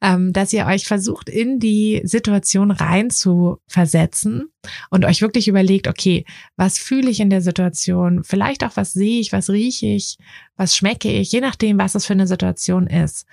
ähm, 0.00 0.32
dass 0.32 0.52
ihr 0.52 0.66
euch 0.66 0.86
versucht, 0.86 1.28
in 1.28 1.60
die 1.60 2.00
Situation 2.04 2.70
rein 2.70 3.10
zu 3.10 3.58
versetzen 3.66 4.50
und 4.90 5.04
euch 5.04 5.22
wirklich 5.22 5.48
überlegt, 5.48 5.86
okay, 5.88 6.24
was 6.56 6.78
fühle 6.78 7.10
ich 7.10 7.20
in 7.20 7.30
der 7.30 7.42
Situation? 7.42 8.24
Vielleicht 8.24 8.64
auch, 8.64 8.76
was 8.76 8.92
sehe 8.92 9.20
ich, 9.20 9.32
was 9.32 9.50
rieche 9.50 9.86
ich, 9.86 10.18
was 10.56 10.76
schmecke 10.76 11.10
ich, 11.10 11.30
je 11.32 11.40
nachdem, 11.40 11.78
was 11.78 11.94
es 11.94 12.06
für 12.06 12.14
eine 12.14 12.26
Situation 12.26 12.86
ist. 12.86 13.26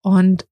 Und 0.00 0.46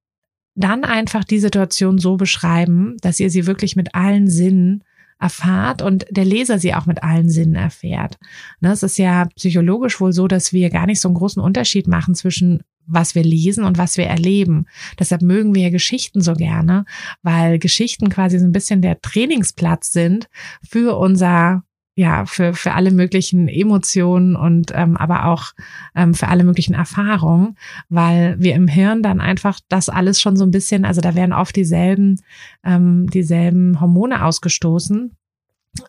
dann 0.54 0.84
einfach 0.84 1.24
die 1.24 1.38
Situation 1.38 1.98
so 1.98 2.16
beschreiben, 2.16 2.96
dass 3.00 3.20
ihr 3.20 3.30
sie 3.30 3.46
wirklich 3.46 3.76
mit 3.76 3.94
allen 3.94 4.28
Sinnen 4.28 4.84
erfahrt 5.18 5.82
und 5.82 6.06
der 6.10 6.24
Leser 6.24 6.58
sie 6.58 6.74
auch 6.74 6.86
mit 6.86 7.02
allen 7.02 7.28
Sinnen 7.28 7.54
erfährt. 7.54 8.18
Ne, 8.60 8.72
es 8.72 8.82
ist 8.82 8.98
ja 8.98 9.26
psychologisch 9.36 10.00
wohl 10.00 10.12
so, 10.12 10.28
dass 10.28 10.52
wir 10.52 10.70
gar 10.70 10.86
nicht 10.86 11.00
so 11.00 11.08
einen 11.08 11.14
großen 11.14 11.42
Unterschied 11.42 11.86
machen 11.86 12.14
zwischen 12.14 12.62
was 12.86 13.14
wir 13.14 13.22
lesen 13.22 13.64
und 13.64 13.78
was 13.78 13.96
wir 13.96 14.06
erleben. 14.06 14.66
Deshalb 14.98 15.22
mögen 15.22 15.54
wir 15.54 15.70
Geschichten 15.70 16.20
so 16.20 16.34
gerne, 16.34 16.84
weil 17.22 17.58
Geschichten 17.58 18.08
quasi 18.08 18.38
so 18.38 18.46
ein 18.46 18.52
bisschen 18.52 18.82
der 18.82 19.00
Trainingsplatz 19.00 19.92
sind 19.92 20.28
für 20.62 20.96
unser 20.96 21.62
ja, 21.96 22.24
für, 22.24 22.54
für 22.54 22.72
alle 22.72 22.92
möglichen 22.92 23.46
Emotionen 23.46 24.34
und 24.34 24.72
ähm, 24.74 24.96
aber 24.96 25.26
auch 25.26 25.52
ähm, 25.94 26.14
für 26.14 26.28
alle 26.28 26.44
möglichen 26.44 26.72
Erfahrungen, 26.72 27.56
weil 27.90 28.36
wir 28.38 28.54
im 28.54 28.68
Hirn 28.68 29.02
dann 29.02 29.20
einfach 29.20 29.60
das 29.68 29.90
alles 29.90 30.18
schon 30.18 30.34
so 30.34 30.44
ein 30.44 30.50
bisschen, 30.50 30.86
also 30.86 31.02
da 31.02 31.14
werden 31.14 31.34
oft 31.34 31.54
dieselben, 31.54 32.18
ähm, 32.64 33.10
dieselben 33.10 33.82
Hormone 33.82 34.24
ausgestoßen, 34.24 35.14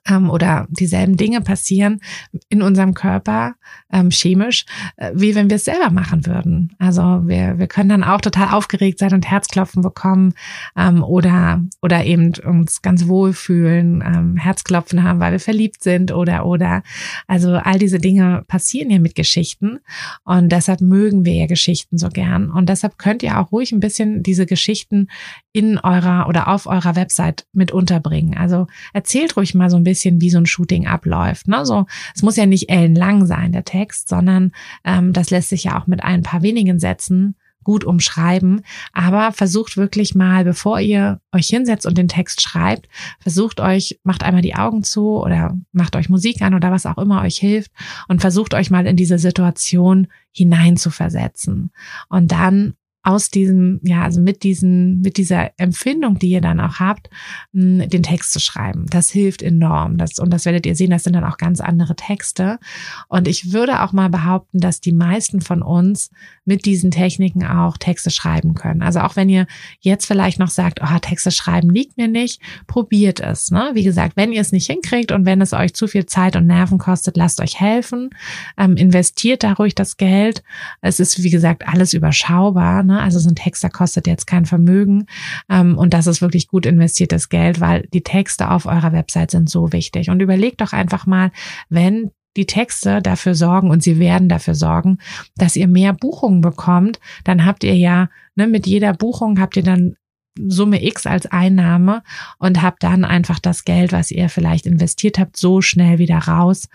ähm, 0.08 0.30
oder 0.30 0.68
dieselben 0.70 1.18
Dinge 1.18 1.42
passieren 1.42 2.02
in 2.50 2.62
unserem 2.62 2.94
Körper 2.94 3.56
ähm, 3.92 4.12
chemisch, 4.12 4.66
äh, 4.98 5.12
wie 5.14 5.36
wenn 5.36 5.50
wir 5.50 5.56
es 5.56 5.66
selber 5.66 5.90
machen 5.90 6.26
würden. 6.26 6.76
Also 6.80 7.02
wir, 7.26 7.58
wir 7.58 7.68
können 7.68 7.90
dann 7.90 8.04
auch 8.04 8.22
total 8.22 8.54
aufgeregt 8.54 9.00
sein 9.00 9.14
und 9.14 9.30
Herzklopfen 9.30 9.82
bekommen 9.82 10.34
ähm, 10.78 11.04
oder 11.04 11.64
oder 11.82 12.06
eben 12.06 12.34
uns 12.46 12.82
ganz 12.82 13.08
wohl 13.08 13.34
fühlen, 13.34 14.04
ähm, 14.06 14.38
Herzklopfen 14.38 15.04
haben, 15.04 15.20
weil 15.20 15.32
wir 15.34 15.40
verliebt 15.40 15.84
sind 15.84 16.12
oder 16.12 16.46
oder. 16.46 16.84
Also 17.28 17.54
all 17.56 17.80
diese 17.80 18.00
Dinge 18.00 18.44
passieren 18.48 18.92
ja 18.92 19.00
mit 19.00 19.16
Geschichten 19.16 19.80
und 20.24 20.52
deshalb 20.52 20.82
mögen 20.82 21.26
wir 21.26 21.34
ja 21.34 21.48
Geschichten 21.48 21.98
so 21.98 22.10
gern 22.10 22.52
und 22.52 22.70
deshalb 22.70 22.98
könnt 22.98 23.24
ihr 23.24 23.40
auch 23.40 23.52
ruhig 23.52 23.72
ein 23.72 23.80
bisschen 23.80 24.24
diese 24.24 24.46
Geschichten 24.46 25.08
in 25.54 25.80
eurer 25.80 26.28
oder 26.28 26.48
auf 26.48 26.66
eurer 26.68 26.96
Website 26.96 27.46
mit 27.52 27.72
unterbringen. 27.72 28.38
Also 28.38 28.68
erzählt 28.94 29.36
ruhig 29.36 29.54
mal 29.54 29.70
so 29.72 29.78
ein 29.78 29.84
bisschen, 29.84 30.22
wie 30.22 30.30
so 30.30 30.38
ein 30.38 30.46
Shooting 30.46 30.86
abläuft. 30.86 31.48
Ne? 31.48 31.66
So, 31.66 31.88
es 32.14 32.22
muss 32.22 32.36
ja 32.36 32.46
nicht 32.46 32.70
ellenlang 32.70 33.26
sein, 33.26 33.52
der 33.52 33.66
Text, 33.66 34.10
sondern 34.10 34.52
ähm, 34.84 35.14
das 35.14 35.32
lässt 35.32 35.50
sich 35.50 35.64
ja 35.64 35.82
auch 35.82 35.88
mit 35.88 36.04
ein 36.04 36.22
paar 36.22 36.44
wenigen 36.44 36.80
Sätzen 36.80 37.36
gut 37.64 37.84
umschreiben, 37.84 38.62
aber 38.94 39.32
versucht 39.32 39.78
wirklich 39.78 40.16
mal, 40.16 40.44
bevor 40.44 40.80
ihr 40.80 41.22
euch 41.32 41.48
hinsetzt 41.48 41.86
und 41.86 41.98
den 41.98 42.08
Text 42.08 42.42
schreibt, 42.42 42.88
versucht 43.20 43.60
euch, 43.60 44.00
macht 44.04 44.24
einmal 44.24 44.42
die 44.42 44.56
Augen 44.56 44.84
zu 44.84 45.20
oder 45.20 45.58
macht 45.72 45.96
euch 45.96 46.10
Musik 46.10 46.42
an 46.42 46.54
oder 46.54 46.72
was 46.72 46.86
auch 46.86 46.98
immer 46.98 47.22
euch 47.22 47.38
hilft 47.38 47.72
und 48.08 48.22
versucht 48.22 48.54
euch 48.54 48.72
mal 48.72 48.88
in 48.88 48.96
diese 48.96 49.20
Situation 49.20 50.08
hinein 50.32 50.78
zu 50.78 50.90
versetzen 50.90 51.72
und 52.10 52.32
dann 52.32 52.74
aus 53.04 53.30
diesem, 53.30 53.80
ja, 53.84 54.04
also 54.04 54.22
mit 54.22 54.43
diesen, 54.43 55.02
mit 55.02 55.18
dieser 55.18 55.52
Empfindung, 55.58 56.20
die 56.20 56.30
ihr 56.30 56.41
dann 56.41 56.60
auch 56.60 56.80
habt, 56.80 57.10
den 57.52 58.04
Text 58.04 58.32
zu 58.32 58.39
schreiben. 58.39 58.86
Das 58.89 59.10
hilft 59.10 59.41
enorm. 59.41 59.97
Das, 59.97 60.20
und 60.20 60.32
das 60.32 60.45
werdet 60.45 60.66
ihr 60.66 60.76
sehen, 60.76 60.91
das 60.91 61.04
sind 61.04 61.14
dann 61.14 61.24
auch 61.24 61.38
ganz 61.38 61.62
andere 61.62 61.95
Texte. 61.95 62.60
Und 63.08 63.28
ich 63.28 63.52
würde 63.54 63.82
auch 63.82 63.91
mal 63.91 64.10
behaupten, 64.10 64.60
dass 64.60 64.82
die 64.82 64.93
meisten 64.93 65.41
von 65.41 65.64
uns 65.64 66.12
mit 66.52 66.66
diesen 66.66 66.91
Techniken 66.91 67.45
auch 67.45 67.78
Texte 67.78 68.12
schreiben 68.12 68.56
können. 68.56 68.82
Also 68.82 68.99
auch 68.99 69.16
wenn 69.16 69.30
ihr 69.30 69.47
jetzt 69.80 70.06
vielleicht 70.06 70.38
noch 70.38 70.49
sagt, 70.49 70.82
oh, 70.84 70.99
Texte 70.99 71.32
schreiben 71.32 71.70
liegt 71.70 71.95
mir 71.95 72.10
nicht, 72.10 72.41
probiert 72.68 73.22
es. 73.22 73.52
Ne? 73.52 73.72
Wie 73.74 73.86
gesagt, 73.86 74.18
wenn 74.18 74.34
ihr 74.34 74.41
es 74.41 74.52
nicht 74.52 74.68
hinkriegt 74.68 75.14
und 75.14 75.26
wenn 75.26 75.39
es 75.39 75.54
euch 75.54 75.74
zu 75.74 75.88
viel 75.88 76.08
Zeit 76.08 76.36
und 76.36 76.47
Nerven 76.47 76.78
kostet, 76.78 77.16
lasst 77.16 77.39
euch 77.39 77.62
helfen. 77.62 78.10
Ähm, 78.58 78.76
investiert 78.76 79.43
da 79.43 79.54
ruhig 79.54 79.76
das 79.76 79.95
Geld. 79.95 80.43
Es 80.82 80.99
ist, 80.99 81.24
wie 81.24 81.30
gesagt, 81.30 81.66
alles 81.66 81.93
überschaubar. 81.93 82.84
Ne? 82.84 82.99
Also 82.99 83.20
so 83.20 83.30
ein 83.30 83.36
Texter 83.36 83.70
kostet 83.70 84.06
jetzt 84.06 84.28
kein 84.28 84.45
Vermögen 84.45 85.06
ähm, 85.49 85.78
und 85.78 85.93
das 85.93 86.06
ist 86.06 86.22
wirklich 86.22 86.49
gut 86.49 86.66
investiertes 86.66 87.30
Geld, 87.30 87.62
weil 87.62 87.88
die 87.93 88.04
Texte 88.04 88.52
auf 88.52 88.66
eurer 88.66 88.91
Website 88.91 89.32
sind 89.32 89.49
so 89.49 89.72
wichtig. 89.72 90.10
Und 90.10 90.22
überlegt 90.22 90.60
doch 90.60 90.74
einfach 90.74 91.06
mal, 91.06 91.32
wenn 91.70 92.12
die 92.38 92.46
Texte 92.46 93.02
dafür 93.02 93.36
sorgen 93.36 93.70
und 93.70 93.84
sie 93.84 94.00
werden 94.00 94.30
dafür 94.30 94.56
sorgen, 94.56 95.00
dass 95.36 95.56
ihr 95.56 95.68
mehr 95.68 95.94
Buchungen 95.94 96.42
bekommt, 96.42 97.00
dann 97.24 97.46
habt 97.46 97.64
ihr 97.64 97.76
ja 97.76 98.10
ne, 98.36 98.48
mit 98.48 98.68
jeder 98.68 98.94
Buchung 98.94 99.40
habt 99.40 99.58
ihr 99.58 99.64
dann 99.64 99.96
Summe 100.40 100.82
X 100.82 101.08
als 101.08 101.26
Einnahme 101.26 102.04
und 102.38 102.62
habt 102.62 102.84
dann 102.84 103.04
einfach 103.04 103.40
das 103.40 103.66
Geld, 103.66 103.92
was 103.92 104.12
ihr 104.12 104.30
vielleicht 104.30 104.66
investiert 104.66 105.20
habt, 105.20 105.36
so 105.36 105.62
schnell 105.62 106.00
wieder 106.00 106.20
raus 106.20 106.70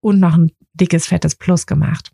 und 0.00 0.20
noch 0.20 0.36
ein 0.36 0.52
dickes, 0.74 1.06
fettes 1.06 1.34
Plus 1.34 1.66
gemacht. 1.66 2.12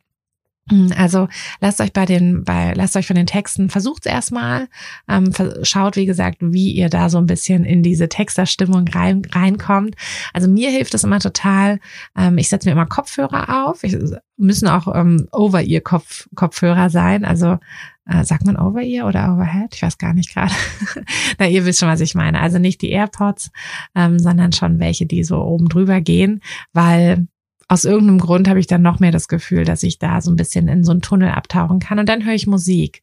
Hm, 0.70 0.92
also 0.96 1.28
lasst 1.60 1.80
euch 1.80 1.92
bei 1.92 2.06
den, 2.06 2.44
bei, 2.44 2.72
lasst 2.74 2.96
euch 2.96 3.06
von 3.06 3.16
den 3.16 3.26
Texten, 3.26 3.68
versucht 3.68 4.06
es 4.06 4.12
erstmal, 4.12 4.68
ähm, 5.08 5.30
schaut, 5.62 5.96
wie 5.96 6.06
gesagt, 6.06 6.38
wie 6.40 6.72
ihr 6.72 6.88
da 6.88 7.10
so 7.10 7.18
ein 7.18 7.26
bisschen 7.26 7.64
in 7.64 7.82
diese 7.82 8.08
Texterstimmung 8.08 8.88
rein, 8.88 9.22
reinkommt. 9.30 9.94
Also 10.32 10.48
mir 10.48 10.70
hilft 10.70 10.94
es 10.94 11.04
immer 11.04 11.20
total. 11.20 11.80
Ähm, 12.16 12.38
ich 12.38 12.48
setze 12.48 12.66
mir 12.68 12.72
immer 12.72 12.86
Kopfhörer 12.86 13.66
auf. 13.66 13.84
Ich, 13.84 13.96
müssen 14.36 14.68
auch 14.68 14.92
ähm, 14.94 15.28
Over-Ear-Kopf, 15.32 16.28
Kopfhörer 16.34 16.90
sein. 16.90 17.24
Also 17.24 17.58
äh, 18.06 18.24
sagt 18.24 18.46
man 18.46 18.56
Over-Ear 18.56 19.06
oder 19.06 19.34
Overhead? 19.34 19.74
Ich 19.74 19.82
weiß 19.82 19.98
gar 19.98 20.14
nicht 20.14 20.32
gerade. 20.32 20.52
Na, 21.38 21.46
ihr 21.46 21.64
wisst 21.66 21.80
schon, 21.80 21.88
was 21.88 22.00
ich 22.00 22.14
meine. 22.14 22.40
Also 22.40 22.58
nicht 22.58 22.82
die 22.82 22.90
AirPods, 22.90 23.50
ähm, 23.94 24.18
sondern 24.18 24.52
schon 24.52 24.78
welche, 24.78 25.06
die 25.06 25.24
so 25.24 25.42
oben 25.42 25.68
drüber 25.68 26.00
gehen, 26.00 26.40
weil 26.72 27.28
aus 27.68 27.84
irgendeinem 27.84 28.18
Grund 28.18 28.48
habe 28.48 28.60
ich 28.60 28.66
dann 28.66 28.82
noch 28.82 29.00
mehr 29.00 29.12
das 29.12 29.28
Gefühl, 29.28 29.64
dass 29.64 29.82
ich 29.82 29.98
da 29.98 30.20
so 30.20 30.30
ein 30.30 30.36
bisschen 30.36 30.68
in 30.68 30.84
so 30.84 30.92
einen 30.92 31.02
Tunnel 31.02 31.30
abtauchen 31.30 31.78
kann. 31.78 31.98
Und 31.98 32.08
dann 32.08 32.24
höre 32.24 32.34
ich 32.34 32.46
Musik. 32.46 33.00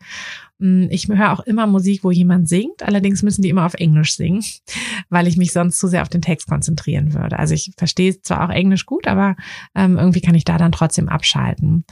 Mm, 0.60 0.86
ich 0.90 1.08
höre 1.08 1.34
auch 1.34 1.40
immer 1.42 1.68
Musik, 1.68 2.04
wo 2.04 2.12
jemand 2.12 2.48
singt. 2.48 2.84
Allerdings 2.84 3.24
müssen 3.24 3.42
die 3.42 3.50
immer 3.50 3.66
auf 3.66 3.74
Englisch 3.74 4.16
singen, 4.16 4.44
weil 5.10 5.28
ich 5.28 5.38
mich 5.38 5.52
sonst 5.52 5.80
zu 5.80 5.88
sehr 5.88 6.04
auf 6.04 6.10
den 6.10 6.22
Text 6.22 6.48
konzentrieren 6.48 7.14
würde. 7.14 7.40
Also 7.40 7.54
ich 7.54 7.72
verstehe 7.78 8.22
zwar 8.22 8.46
auch 8.46 8.54
Englisch 8.54 8.86
gut, 8.86 9.08
aber 9.08 9.36
ähm, 9.76 9.98
irgendwie 9.98 10.22
kann 10.22 10.36
ich 10.36 10.46
da 10.46 10.58
dann 10.58 10.72
trotzdem 10.72 11.10
abschalten. 11.10 11.86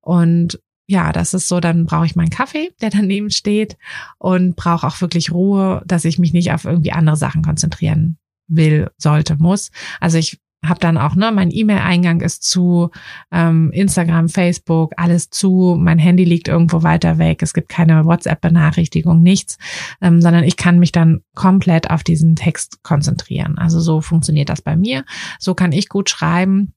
Und 0.00 0.60
ja, 0.88 1.12
das 1.12 1.34
ist 1.34 1.48
so, 1.48 1.60
dann 1.60 1.86
brauche 1.86 2.06
ich 2.06 2.16
meinen 2.16 2.30
Kaffee, 2.30 2.70
der 2.80 2.90
daneben 2.90 3.30
steht 3.30 3.76
und 4.18 4.54
brauche 4.54 4.86
auch 4.86 5.00
wirklich 5.00 5.32
Ruhe, 5.32 5.82
dass 5.86 6.04
ich 6.04 6.18
mich 6.18 6.32
nicht 6.32 6.52
auf 6.52 6.64
irgendwie 6.64 6.92
andere 6.92 7.16
Sachen 7.16 7.42
konzentrieren 7.42 8.18
will, 8.48 8.90
sollte, 8.96 9.36
muss. 9.36 9.70
Also 10.00 10.18
ich 10.18 10.38
habe 10.64 10.80
dann 10.80 10.98
auch, 10.98 11.14
ne, 11.14 11.32
mein 11.32 11.50
E-Mail-Eingang 11.50 12.20
ist 12.20 12.42
zu, 12.42 12.90
ähm, 13.30 13.70
Instagram, 13.72 14.28
Facebook, 14.28 14.92
alles 14.96 15.30
zu, 15.30 15.76
mein 15.78 15.98
Handy 15.98 16.24
liegt 16.24 16.48
irgendwo 16.48 16.82
weiter 16.82 17.18
weg, 17.18 17.42
es 17.42 17.54
gibt 17.54 17.68
keine 17.68 18.04
WhatsApp-Benachrichtigung, 18.04 19.22
nichts, 19.22 19.58
ähm, 20.00 20.20
sondern 20.20 20.44
ich 20.44 20.56
kann 20.56 20.78
mich 20.78 20.92
dann 20.92 21.20
komplett 21.34 21.90
auf 21.90 22.02
diesen 22.02 22.36
Text 22.36 22.82
konzentrieren. 22.82 23.58
Also 23.58 23.80
so 23.80 24.00
funktioniert 24.00 24.48
das 24.48 24.62
bei 24.62 24.76
mir. 24.76 25.04
So 25.38 25.54
kann 25.54 25.72
ich 25.72 25.88
gut 25.88 26.10
schreiben. 26.10 26.72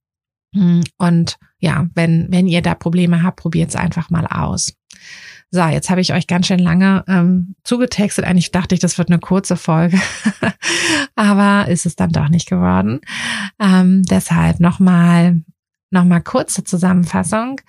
Hm, 0.54 0.84
und 0.98 1.38
ja, 1.60 1.88
wenn, 1.94 2.28
wenn 2.30 2.48
ihr 2.48 2.62
da 2.62 2.74
Probleme 2.74 3.24
habt, 3.24 3.40
probiert 3.40 3.70
es 3.70 3.76
einfach 3.76 4.10
mal 4.10 4.26
aus. 4.26 4.74
So, 5.52 5.64
jetzt 5.64 5.90
habe 5.90 6.02
ich 6.02 6.14
euch 6.14 6.28
ganz 6.28 6.46
schön 6.46 6.60
lange 6.60 7.04
ähm, 7.08 7.56
zugetextet. 7.64 8.24
Eigentlich 8.26 8.52
dachte 8.52 8.76
ich, 8.76 8.82
das 8.82 9.00
wird 9.00 9.10
eine 9.10 9.20
kurze 9.20 9.56
Folge, 9.56 10.00
aber 11.16 11.68
ist 11.68 11.88
es 11.88 11.96
dann 11.96 12.12
doch 12.12 12.30
nicht 12.30 12.48
geworden. 12.48 13.02
Ähm, 13.60 14.04
deshalb 14.04 14.60
nochmal 14.60 15.42
nochmal 15.92 16.22
kurze 16.22 16.64
Zusammenfassung. 16.64 17.62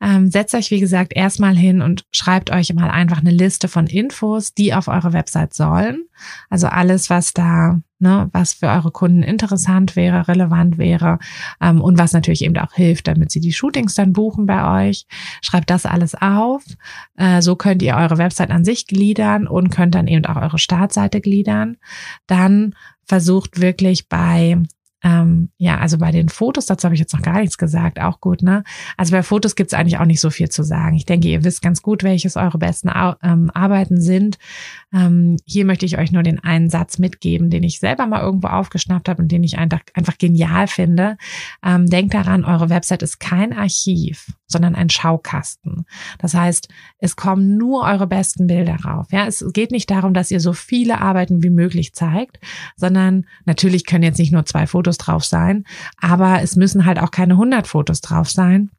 Ähm, 0.00 0.30
setzt 0.30 0.54
euch, 0.54 0.70
wie 0.70 0.80
gesagt, 0.80 1.12
erstmal 1.14 1.56
hin 1.56 1.82
und 1.82 2.04
schreibt 2.12 2.50
euch 2.50 2.72
mal 2.74 2.90
einfach 2.90 3.18
eine 3.18 3.30
Liste 3.30 3.68
von 3.68 3.86
Infos, 3.86 4.54
die 4.54 4.74
auf 4.74 4.88
eure 4.88 5.12
Website 5.12 5.54
sollen. 5.54 6.04
Also 6.50 6.68
alles, 6.68 7.10
was 7.10 7.32
da, 7.32 7.80
ne, 7.98 8.28
was 8.32 8.54
für 8.54 8.68
eure 8.68 8.92
Kunden 8.92 9.22
interessant 9.22 9.96
wäre, 9.96 10.28
relevant 10.28 10.78
wäre 10.78 11.18
ähm, 11.60 11.80
und 11.80 11.98
was 11.98 12.12
natürlich 12.12 12.44
eben 12.44 12.56
auch 12.58 12.72
hilft, 12.72 13.08
damit 13.08 13.32
sie 13.32 13.40
die 13.40 13.52
Shootings 13.52 13.94
dann 13.94 14.12
buchen 14.12 14.46
bei 14.46 14.88
euch. 14.88 15.06
Schreibt 15.42 15.70
das 15.70 15.86
alles 15.86 16.14
auf. 16.14 16.62
Äh, 17.16 17.42
so 17.42 17.56
könnt 17.56 17.82
ihr 17.82 17.96
eure 17.96 18.18
Website 18.18 18.50
an 18.50 18.64
sich 18.64 18.86
gliedern 18.86 19.48
und 19.48 19.70
könnt 19.70 19.96
dann 19.96 20.06
eben 20.06 20.24
auch 20.26 20.40
eure 20.40 20.58
Startseite 20.58 21.20
gliedern. 21.20 21.76
Dann 22.26 22.74
versucht 23.06 23.60
wirklich 23.60 24.08
bei 24.08 24.58
ähm, 25.04 25.50
ja, 25.58 25.78
also 25.78 25.98
bei 25.98 26.10
den 26.10 26.30
Fotos, 26.30 26.64
dazu 26.64 26.86
habe 26.86 26.94
ich 26.94 27.00
jetzt 27.00 27.12
noch 27.12 27.20
gar 27.20 27.38
nichts 27.40 27.58
gesagt, 27.58 28.00
auch 28.00 28.20
gut, 28.20 28.42
ne? 28.42 28.64
Also 28.96 29.12
bei 29.12 29.22
Fotos 29.22 29.54
gibt 29.54 29.70
es 29.70 29.78
eigentlich 29.78 29.98
auch 29.98 30.06
nicht 30.06 30.20
so 30.20 30.30
viel 30.30 30.48
zu 30.48 30.62
sagen. 30.62 30.96
Ich 30.96 31.04
denke, 31.04 31.28
ihr 31.28 31.44
wisst 31.44 31.60
ganz 31.60 31.82
gut, 31.82 32.02
welches 32.02 32.36
eure 32.36 32.56
besten 32.56 32.90
ähm, 33.22 33.50
Arbeiten 33.52 34.00
sind. 34.00 34.38
Ähm, 34.94 35.36
hier 35.44 35.66
möchte 35.66 35.84
ich 35.84 35.98
euch 35.98 36.10
nur 36.10 36.22
den 36.22 36.42
einen 36.42 36.70
Satz 36.70 36.98
mitgeben, 36.98 37.50
den 37.50 37.64
ich 37.64 37.80
selber 37.80 38.06
mal 38.06 38.22
irgendwo 38.22 38.48
aufgeschnappt 38.48 39.10
habe 39.10 39.20
und 39.20 39.30
den 39.30 39.44
ich 39.44 39.58
einfach, 39.58 39.80
einfach 39.92 40.16
genial 40.16 40.68
finde. 40.68 41.18
Ähm, 41.62 41.86
denkt 41.86 42.14
daran, 42.14 42.46
eure 42.46 42.70
Website 42.70 43.02
ist 43.02 43.20
kein 43.20 43.52
Archiv, 43.52 44.32
sondern 44.46 44.74
ein 44.74 44.88
Schaukasten. 44.88 45.84
Das 46.18 46.32
heißt, 46.32 46.68
es 46.98 47.16
kommen 47.16 47.58
nur 47.58 47.82
eure 47.82 48.06
besten 48.06 48.46
Bilder 48.46 48.76
rauf. 48.76 49.08
Ja, 49.10 49.26
es 49.26 49.44
geht 49.52 49.70
nicht 49.70 49.90
darum, 49.90 50.14
dass 50.14 50.30
ihr 50.30 50.40
so 50.40 50.54
viele 50.54 51.02
Arbeiten 51.02 51.42
wie 51.42 51.50
möglich 51.50 51.92
zeigt, 51.92 52.38
sondern 52.76 53.26
natürlich 53.44 53.84
können 53.84 54.04
jetzt 54.04 54.18
nicht 54.18 54.32
nur 54.32 54.46
zwei 54.46 54.66
Fotos 54.66 54.93
drauf 54.98 55.24
sein, 55.24 55.64
aber 56.00 56.42
es 56.42 56.56
müssen 56.56 56.84
halt 56.84 56.98
auch 56.98 57.10
keine 57.10 57.34
100 57.34 57.66
Fotos 57.66 58.00
drauf 58.00 58.30
sein. 58.30 58.70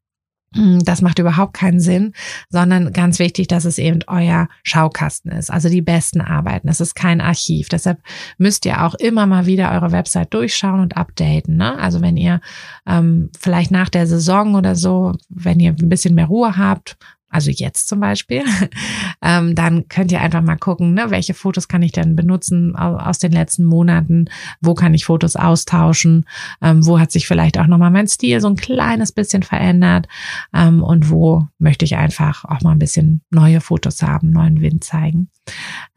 Hm, 0.55 0.85
das 0.85 1.01
macht 1.01 1.19
überhaupt 1.19 1.53
keinen 1.53 1.79
Sinn, 1.79 2.13
sondern 2.49 2.93
ganz 2.93 3.19
wichtig, 3.19 3.47
dass 3.47 3.65
es 3.65 3.77
eben 3.77 3.99
euer 4.07 4.47
Schaukasten 4.63 5.31
ist, 5.31 5.51
also 5.51 5.69
die 5.69 5.81
besten 5.81 6.21
Arbeiten. 6.21 6.69
Es 6.69 6.79
ist 6.79 6.95
kein 6.95 7.19
Archiv. 7.19 7.67
Deshalb 7.67 7.99
müsst 8.37 8.65
ihr 8.65 8.83
auch 8.83 8.95
immer 8.95 9.27
mal 9.27 9.45
wieder 9.45 9.71
eure 9.71 9.91
Website 9.91 10.33
durchschauen 10.33 10.79
und 10.79 10.95
updaten. 10.95 11.57
Ne? 11.57 11.77
Also 11.77 12.01
wenn 12.01 12.15
ihr 12.15 12.39
ähm, 12.87 13.29
vielleicht 13.37 13.71
nach 13.71 13.89
der 13.89 14.07
Saison 14.07 14.55
oder 14.55 14.75
so, 14.75 15.13
wenn 15.29 15.59
ihr 15.59 15.71
ein 15.71 15.89
bisschen 15.89 16.15
mehr 16.15 16.27
Ruhe 16.27 16.55
habt, 16.57 16.97
also 17.35 17.51
jetzt 17.51 17.89
zum 17.89 17.99
Beispiel, 17.99 18.43
ähm, 19.21 19.55
dann 19.55 19.89
könnt 19.89 20.09
ihr 20.13 20.21
einfach 20.21 20.41
mal 20.41 20.55
gucken, 20.55 20.93
ne, 20.93 21.07
welche 21.09 21.33
Fotos 21.33 21.67
kann 21.67 21.83
ich 21.83 21.91
denn 21.91 22.15
benutzen 22.15 22.77
aus 22.77 23.19
den 23.19 23.33
letzten 23.33 23.65
Monaten, 23.65 24.25
wo 24.61 24.73
kann 24.73 24.93
ich 24.93 25.03
Fotos 25.03 25.35
austauschen, 25.35 26.25
ähm, 26.61 26.85
wo 26.85 26.97
hat 26.97 27.11
sich 27.11 27.27
vielleicht 27.27 27.59
auch 27.59 27.67
nochmal 27.67 27.91
mein 27.91 28.07
Stil 28.07 28.39
so 28.39 28.47
ein 28.47 28.55
kleines 28.55 29.11
bisschen 29.11 29.43
verändert? 29.43 30.07
Ähm, 30.53 30.81
und 30.81 31.09
wo 31.09 31.45
möchte 31.59 31.83
ich 31.83 31.97
einfach 31.97 32.45
auch 32.45 32.61
mal 32.61 32.71
ein 32.71 32.79
bisschen 32.79 33.21
neue 33.31 33.59
Fotos 33.59 34.01
haben, 34.01 34.29
neuen 34.29 34.61
Wind 34.61 34.85
zeigen. 34.85 35.29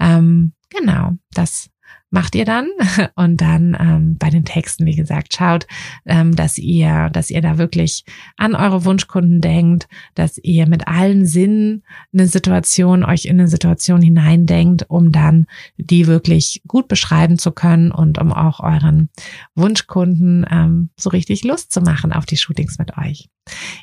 Ähm, 0.01 0.55
genau, 0.71 1.13
das 1.35 1.71
macht 2.11 2.35
ihr 2.35 2.45
dann. 2.45 2.69
Und 3.15 3.41
dann 3.41 3.77
ähm, 3.79 4.17
bei 4.19 4.31
den 4.31 4.45
Texten, 4.45 4.87
wie 4.87 4.97
gesagt, 4.97 5.35
schaut, 5.35 5.67
ähm, 6.07 6.35
dass 6.35 6.59
ihr, 6.59 7.11
dass 7.11 7.31
ihr 7.31 7.41
da 7.41 7.59
wirklich 7.59 8.05
an 8.37 8.55
eure 8.55 8.85
Wunschkunden 8.85 9.41
denkt, 9.41 9.89
dass 10.15 10.39
ihr 10.39 10.67
mit 10.69 10.89
allen 10.89 11.27
Sinnen 11.27 11.85
eine 12.13 12.27
Situation, 12.27 13.05
euch 13.05 13.27
in 13.27 13.39
eine 13.39 13.49
Situation 13.49 14.01
hineindenkt, 14.01 14.87
um 14.89 15.13
dann 15.13 15.47
die 15.77 16.07
wirklich 16.07 16.63
gut 16.67 16.89
beschreiben 16.89 17.39
zu 17.39 17.53
können 17.53 17.91
und 17.91 18.19
um 18.19 18.33
auch 18.33 18.61
euren 18.61 19.11
Wunschkunden 19.55 20.47
ähm, 20.51 20.91
so 20.97 21.11
richtig 21.11 21.45
Lust 21.45 21.73
zu 21.73 21.81
machen 21.81 22.13
auf 22.13 22.27
die 22.27 22.37
Shootings 22.37 22.79
mit 22.79 22.97
euch. 22.97 23.29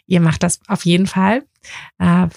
Ihr 0.06 0.22
macht 0.22 0.44
das 0.44 0.60
auf 0.68 0.86
jeden 0.86 1.08
Fall. 1.08 1.44
Äh, 1.98 2.28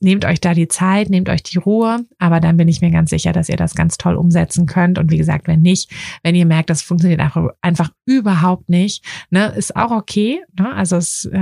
nehmt 0.00 0.24
euch 0.24 0.40
da 0.40 0.54
die 0.54 0.68
Zeit, 0.68 1.10
nehmt 1.10 1.28
euch 1.28 1.42
die 1.42 1.58
Ruhe, 1.58 2.04
aber 2.18 2.40
dann 2.40 2.56
bin 2.56 2.68
ich 2.68 2.80
mir 2.80 2.90
ganz 2.90 3.10
sicher, 3.10 3.32
dass 3.32 3.48
ihr 3.48 3.56
das 3.56 3.74
ganz 3.74 3.96
toll 3.96 4.16
umsetzen 4.16 4.66
könnt. 4.66 4.98
Und 4.98 5.10
wie 5.10 5.16
gesagt, 5.16 5.48
wenn 5.48 5.62
nicht, 5.62 5.90
wenn 6.22 6.34
ihr 6.34 6.46
merkt, 6.46 6.70
das 6.70 6.82
funktioniert 6.82 7.20
einfach 7.60 7.90
überhaupt 8.04 8.68
nicht, 8.68 9.04
ne, 9.30 9.46
ist 9.56 9.74
auch 9.76 9.90
okay. 9.90 10.40
Ne? 10.58 10.72
Also 10.74 10.96
es, 10.96 11.24
äh, 11.32 11.38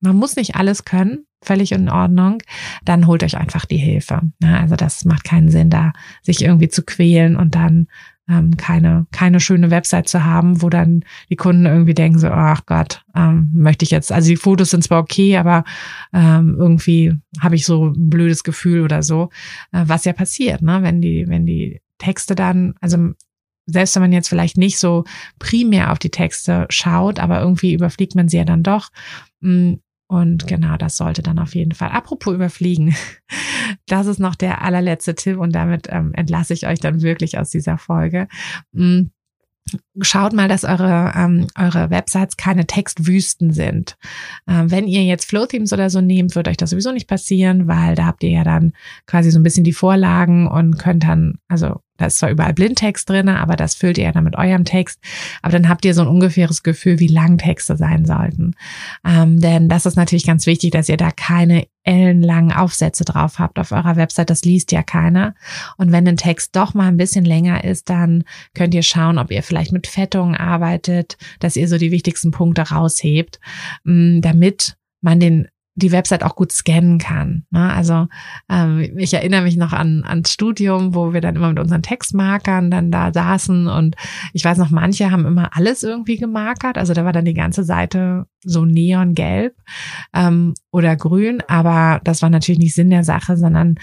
man 0.00 0.16
muss 0.16 0.36
nicht 0.36 0.54
alles 0.54 0.84
können, 0.84 1.26
völlig 1.42 1.72
in 1.72 1.88
Ordnung. 1.88 2.42
Dann 2.84 3.06
holt 3.06 3.24
euch 3.24 3.36
einfach 3.36 3.64
die 3.64 3.78
Hilfe. 3.78 4.22
Ne? 4.40 4.58
Also 4.58 4.76
das 4.76 5.04
macht 5.04 5.24
keinen 5.24 5.50
Sinn, 5.50 5.70
da 5.70 5.92
sich 6.22 6.42
irgendwie 6.42 6.68
zu 6.68 6.82
quälen 6.82 7.36
und 7.36 7.54
dann 7.54 7.88
ähm, 8.28 8.56
keine, 8.56 9.06
keine 9.10 9.40
schöne 9.40 9.70
Website 9.70 10.08
zu 10.08 10.24
haben, 10.24 10.62
wo 10.62 10.68
dann 10.68 11.04
die 11.30 11.36
Kunden 11.36 11.66
irgendwie 11.66 11.94
denken 11.94 12.18
so, 12.18 12.28
ach 12.28 12.66
Gott, 12.66 13.02
ähm, 13.16 13.50
möchte 13.54 13.84
ich 13.84 13.90
jetzt, 13.90 14.12
also 14.12 14.28
die 14.28 14.36
Fotos 14.36 14.70
sind 14.70 14.84
zwar 14.84 15.00
okay, 15.00 15.36
aber 15.36 15.64
ähm, 16.12 16.56
irgendwie 16.58 17.14
habe 17.40 17.54
ich 17.56 17.64
so 17.64 17.86
ein 17.86 18.10
blödes 18.10 18.44
Gefühl 18.44 18.82
oder 18.82 19.02
so, 19.02 19.30
äh, 19.72 19.84
was 19.86 20.04
ja 20.04 20.12
passiert, 20.12 20.62
ne, 20.62 20.82
wenn 20.82 21.00
die, 21.00 21.26
wenn 21.28 21.46
die 21.46 21.80
Texte 21.98 22.34
dann, 22.34 22.74
also 22.80 23.12
selbst 23.66 23.94
wenn 23.94 24.02
man 24.02 24.12
jetzt 24.12 24.28
vielleicht 24.28 24.56
nicht 24.56 24.78
so 24.78 25.04
primär 25.38 25.92
auf 25.92 25.98
die 25.98 26.10
Texte 26.10 26.66
schaut, 26.70 27.18
aber 27.18 27.40
irgendwie 27.40 27.74
überfliegt 27.74 28.14
man 28.14 28.28
sie 28.28 28.38
ja 28.38 28.44
dann 28.44 28.62
doch, 28.62 28.90
mm, 29.40 29.74
und 30.08 30.46
genau, 30.46 30.76
das 30.76 30.96
sollte 30.96 31.22
dann 31.22 31.38
auf 31.38 31.54
jeden 31.54 31.72
Fall. 31.72 31.90
Apropos 31.90 32.34
überfliegen, 32.34 32.96
das 33.86 34.06
ist 34.06 34.18
noch 34.18 34.34
der 34.34 34.62
allerletzte 34.62 35.14
Tipp 35.14 35.38
und 35.38 35.54
damit 35.54 35.86
ähm, 35.90 36.12
entlasse 36.14 36.54
ich 36.54 36.66
euch 36.66 36.80
dann 36.80 37.02
wirklich 37.02 37.38
aus 37.38 37.50
dieser 37.50 37.78
Folge. 37.78 38.26
Mhm 38.72 39.10
schaut 40.00 40.32
mal, 40.32 40.48
dass 40.48 40.64
eure, 40.64 41.12
ähm, 41.14 41.46
eure 41.56 41.90
Websites 41.90 42.36
keine 42.36 42.66
Textwüsten 42.66 43.52
sind. 43.52 43.96
Ähm, 44.46 44.70
wenn 44.70 44.86
ihr 44.86 45.04
jetzt 45.04 45.26
Flow-Themes 45.26 45.72
oder 45.72 45.90
so 45.90 46.00
nehmt, 46.00 46.34
wird 46.34 46.48
euch 46.48 46.56
das 46.56 46.70
sowieso 46.70 46.92
nicht 46.92 47.08
passieren, 47.08 47.68
weil 47.68 47.94
da 47.94 48.06
habt 48.06 48.22
ihr 48.22 48.30
ja 48.30 48.44
dann 48.44 48.72
quasi 49.06 49.30
so 49.30 49.38
ein 49.38 49.42
bisschen 49.42 49.64
die 49.64 49.72
Vorlagen 49.72 50.46
und 50.46 50.78
könnt 50.78 51.04
dann, 51.04 51.38
also 51.48 51.80
da 51.98 52.06
ist 52.06 52.18
zwar 52.18 52.30
überall 52.30 52.54
Blindtext 52.54 53.10
drin, 53.10 53.28
aber 53.28 53.56
das 53.56 53.74
füllt 53.74 53.98
ihr 53.98 54.04
ja 54.04 54.12
dann 54.12 54.24
mit 54.24 54.36
eurem 54.36 54.64
Text. 54.64 55.00
Aber 55.42 55.52
dann 55.52 55.68
habt 55.68 55.84
ihr 55.84 55.94
so 55.94 56.02
ein 56.02 56.08
ungefähres 56.08 56.62
Gefühl, 56.62 57.00
wie 57.00 57.08
lang 57.08 57.38
Texte 57.38 57.76
sein 57.76 58.06
sollten. 58.06 58.54
Ähm, 59.04 59.40
denn 59.40 59.68
das 59.68 59.84
ist 59.84 59.96
natürlich 59.96 60.24
ganz 60.24 60.46
wichtig, 60.46 60.70
dass 60.70 60.88
ihr 60.88 60.96
da 60.96 61.10
keine 61.10 61.66
ellenlangen 61.82 62.52
Aufsätze 62.52 63.04
drauf 63.04 63.38
habt 63.38 63.58
auf 63.58 63.72
eurer 63.72 63.96
Website. 63.96 64.30
Das 64.30 64.44
liest 64.44 64.70
ja 64.72 64.82
keiner. 64.82 65.34
Und 65.76 65.90
wenn 65.90 66.06
ein 66.06 66.16
Text 66.16 66.54
doch 66.54 66.72
mal 66.72 66.86
ein 66.86 66.96
bisschen 66.96 67.24
länger 67.24 67.64
ist, 67.64 67.90
dann 67.90 68.24
könnt 68.54 68.74
ihr 68.74 68.82
schauen, 68.82 69.18
ob 69.18 69.30
ihr 69.32 69.42
vielleicht 69.42 69.72
mit 69.72 69.86
Fettungen 69.86 70.36
arbeitet, 70.36 71.16
dass 71.40 71.56
ihr 71.56 71.66
so 71.66 71.78
die 71.78 71.90
wichtigsten 71.90 72.30
Punkte 72.30 72.62
raushebt, 72.62 73.40
mm, 73.84 74.20
damit 74.20 74.76
man 75.00 75.18
den 75.18 75.48
die 75.78 75.92
Website 75.92 76.22
auch 76.22 76.36
gut 76.36 76.52
scannen 76.52 76.98
kann. 76.98 77.44
Ne? 77.50 77.72
Also 77.72 78.08
ähm, 78.50 78.80
ich 78.96 79.14
erinnere 79.14 79.42
mich 79.42 79.56
noch 79.56 79.72
an 79.72 80.04
ans 80.04 80.32
Studium, 80.32 80.94
wo 80.94 81.12
wir 81.12 81.20
dann 81.20 81.36
immer 81.36 81.48
mit 81.48 81.60
unseren 81.60 81.82
Textmarkern 81.82 82.70
dann 82.70 82.90
da 82.90 83.12
saßen 83.12 83.68
und 83.68 83.96
ich 84.32 84.44
weiß 84.44 84.58
noch, 84.58 84.70
manche 84.70 85.10
haben 85.10 85.26
immer 85.26 85.56
alles 85.56 85.82
irgendwie 85.82 86.16
gemarkert. 86.16 86.78
Also 86.78 86.94
da 86.94 87.04
war 87.04 87.12
dann 87.12 87.24
die 87.24 87.34
ganze 87.34 87.64
Seite 87.64 88.26
so 88.44 88.64
neongelb 88.64 89.54
ähm, 90.14 90.54
oder 90.70 90.96
grün, 90.96 91.42
aber 91.46 92.00
das 92.04 92.22
war 92.22 92.30
natürlich 92.30 92.58
nicht 92.58 92.74
Sinn 92.74 92.90
der 92.90 93.04
Sache, 93.04 93.36
sondern 93.36 93.76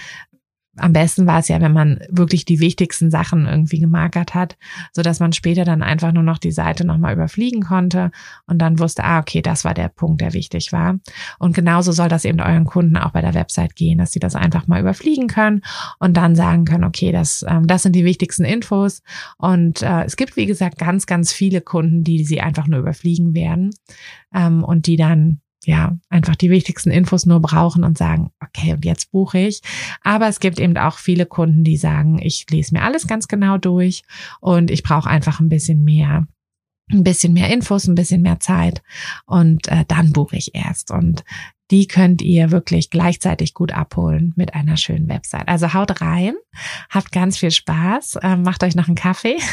am 0.76 0.92
besten 0.92 1.26
war 1.26 1.38
es 1.38 1.48
ja, 1.48 1.60
wenn 1.60 1.72
man 1.72 2.00
wirklich 2.08 2.44
die 2.44 2.60
wichtigsten 2.60 3.10
Sachen 3.10 3.46
irgendwie 3.46 3.80
gemarkert 3.80 4.34
hat, 4.34 4.56
so 4.92 5.02
dass 5.02 5.20
man 5.20 5.32
später 5.32 5.64
dann 5.64 5.82
einfach 5.82 6.12
nur 6.12 6.22
noch 6.22 6.38
die 6.38 6.52
Seite 6.52 6.86
nochmal 6.86 7.14
überfliegen 7.14 7.62
konnte 7.62 8.10
und 8.46 8.58
dann 8.58 8.78
wusste, 8.78 9.04
ah, 9.04 9.18
okay, 9.18 9.42
das 9.42 9.64
war 9.64 9.74
der 9.74 9.88
Punkt, 9.88 10.20
der 10.20 10.32
wichtig 10.32 10.72
war. 10.72 10.98
Und 11.38 11.54
genauso 11.54 11.92
soll 11.92 12.08
das 12.08 12.24
eben 12.24 12.40
euren 12.40 12.64
Kunden 12.64 12.96
auch 12.96 13.10
bei 13.10 13.20
der 13.20 13.34
Website 13.34 13.76
gehen, 13.76 13.98
dass 13.98 14.12
sie 14.12 14.20
das 14.20 14.34
einfach 14.34 14.66
mal 14.66 14.80
überfliegen 14.80 15.28
können 15.28 15.62
und 15.98 16.16
dann 16.16 16.34
sagen 16.34 16.64
können, 16.64 16.84
okay, 16.84 17.12
das, 17.12 17.44
ähm, 17.48 17.66
das 17.66 17.82
sind 17.82 17.94
die 17.94 18.04
wichtigsten 18.04 18.44
Infos. 18.44 19.02
Und 19.38 19.82
äh, 19.82 20.04
es 20.04 20.16
gibt, 20.16 20.36
wie 20.36 20.46
gesagt, 20.46 20.78
ganz, 20.78 21.06
ganz 21.06 21.32
viele 21.32 21.60
Kunden, 21.60 22.04
die 22.04 22.24
sie 22.24 22.40
einfach 22.40 22.66
nur 22.66 22.80
überfliegen 22.80 23.34
werden 23.34 23.70
ähm, 24.34 24.62
und 24.62 24.86
die 24.86 24.96
dann 24.96 25.40
ja, 25.66 25.98
einfach 26.08 26.36
die 26.36 26.50
wichtigsten 26.50 26.90
Infos 26.90 27.26
nur 27.26 27.40
brauchen 27.40 27.82
und 27.82 27.98
sagen, 27.98 28.30
okay, 28.40 28.72
und 28.72 28.84
jetzt 28.84 29.10
buche 29.10 29.38
ich. 29.38 29.62
Aber 30.00 30.28
es 30.28 30.38
gibt 30.38 30.60
eben 30.60 30.76
auch 30.78 30.98
viele 30.98 31.26
Kunden, 31.26 31.64
die 31.64 31.76
sagen, 31.76 32.20
ich 32.22 32.46
lese 32.50 32.72
mir 32.72 32.82
alles 32.82 33.08
ganz 33.08 33.26
genau 33.26 33.58
durch 33.58 34.04
und 34.40 34.70
ich 34.70 34.84
brauche 34.84 35.10
einfach 35.10 35.40
ein 35.40 35.48
bisschen 35.48 35.82
mehr 35.82 36.28
ein 36.90 37.04
bisschen 37.04 37.32
mehr 37.32 37.50
Infos, 37.50 37.86
ein 37.86 37.94
bisschen 37.94 38.22
mehr 38.22 38.40
Zeit 38.40 38.82
und 39.26 39.68
äh, 39.68 39.84
dann 39.88 40.12
buche 40.12 40.36
ich 40.36 40.54
erst. 40.54 40.90
Und 40.90 41.24
die 41.70 41.88
könnt 41.88 42.22
ihr 42.22 42.52
wirklich 42.52 42.90
gleichzeitig 42.90 43.52
gut 43.52 43.72
abholen 43.72 44.32
mit 44.36 44.54
einer 44.54 44.76
schönen 44.76 45.08
Website. 45.08 45.48
Also 45.48 45.74
haut 45.74 46.00
rein, 46.00 46.34
habt 46.90 47.10
ganz 47.10 47.38
viel 47.38 47.50
Spaß, 47.50 48.16
äh, 48.22 48.36
macht 48.36 48.62
euch 48.62 48.76
noch 48.76 48.86
einen 48.86 48.96
Kaffee. 48.96 49.36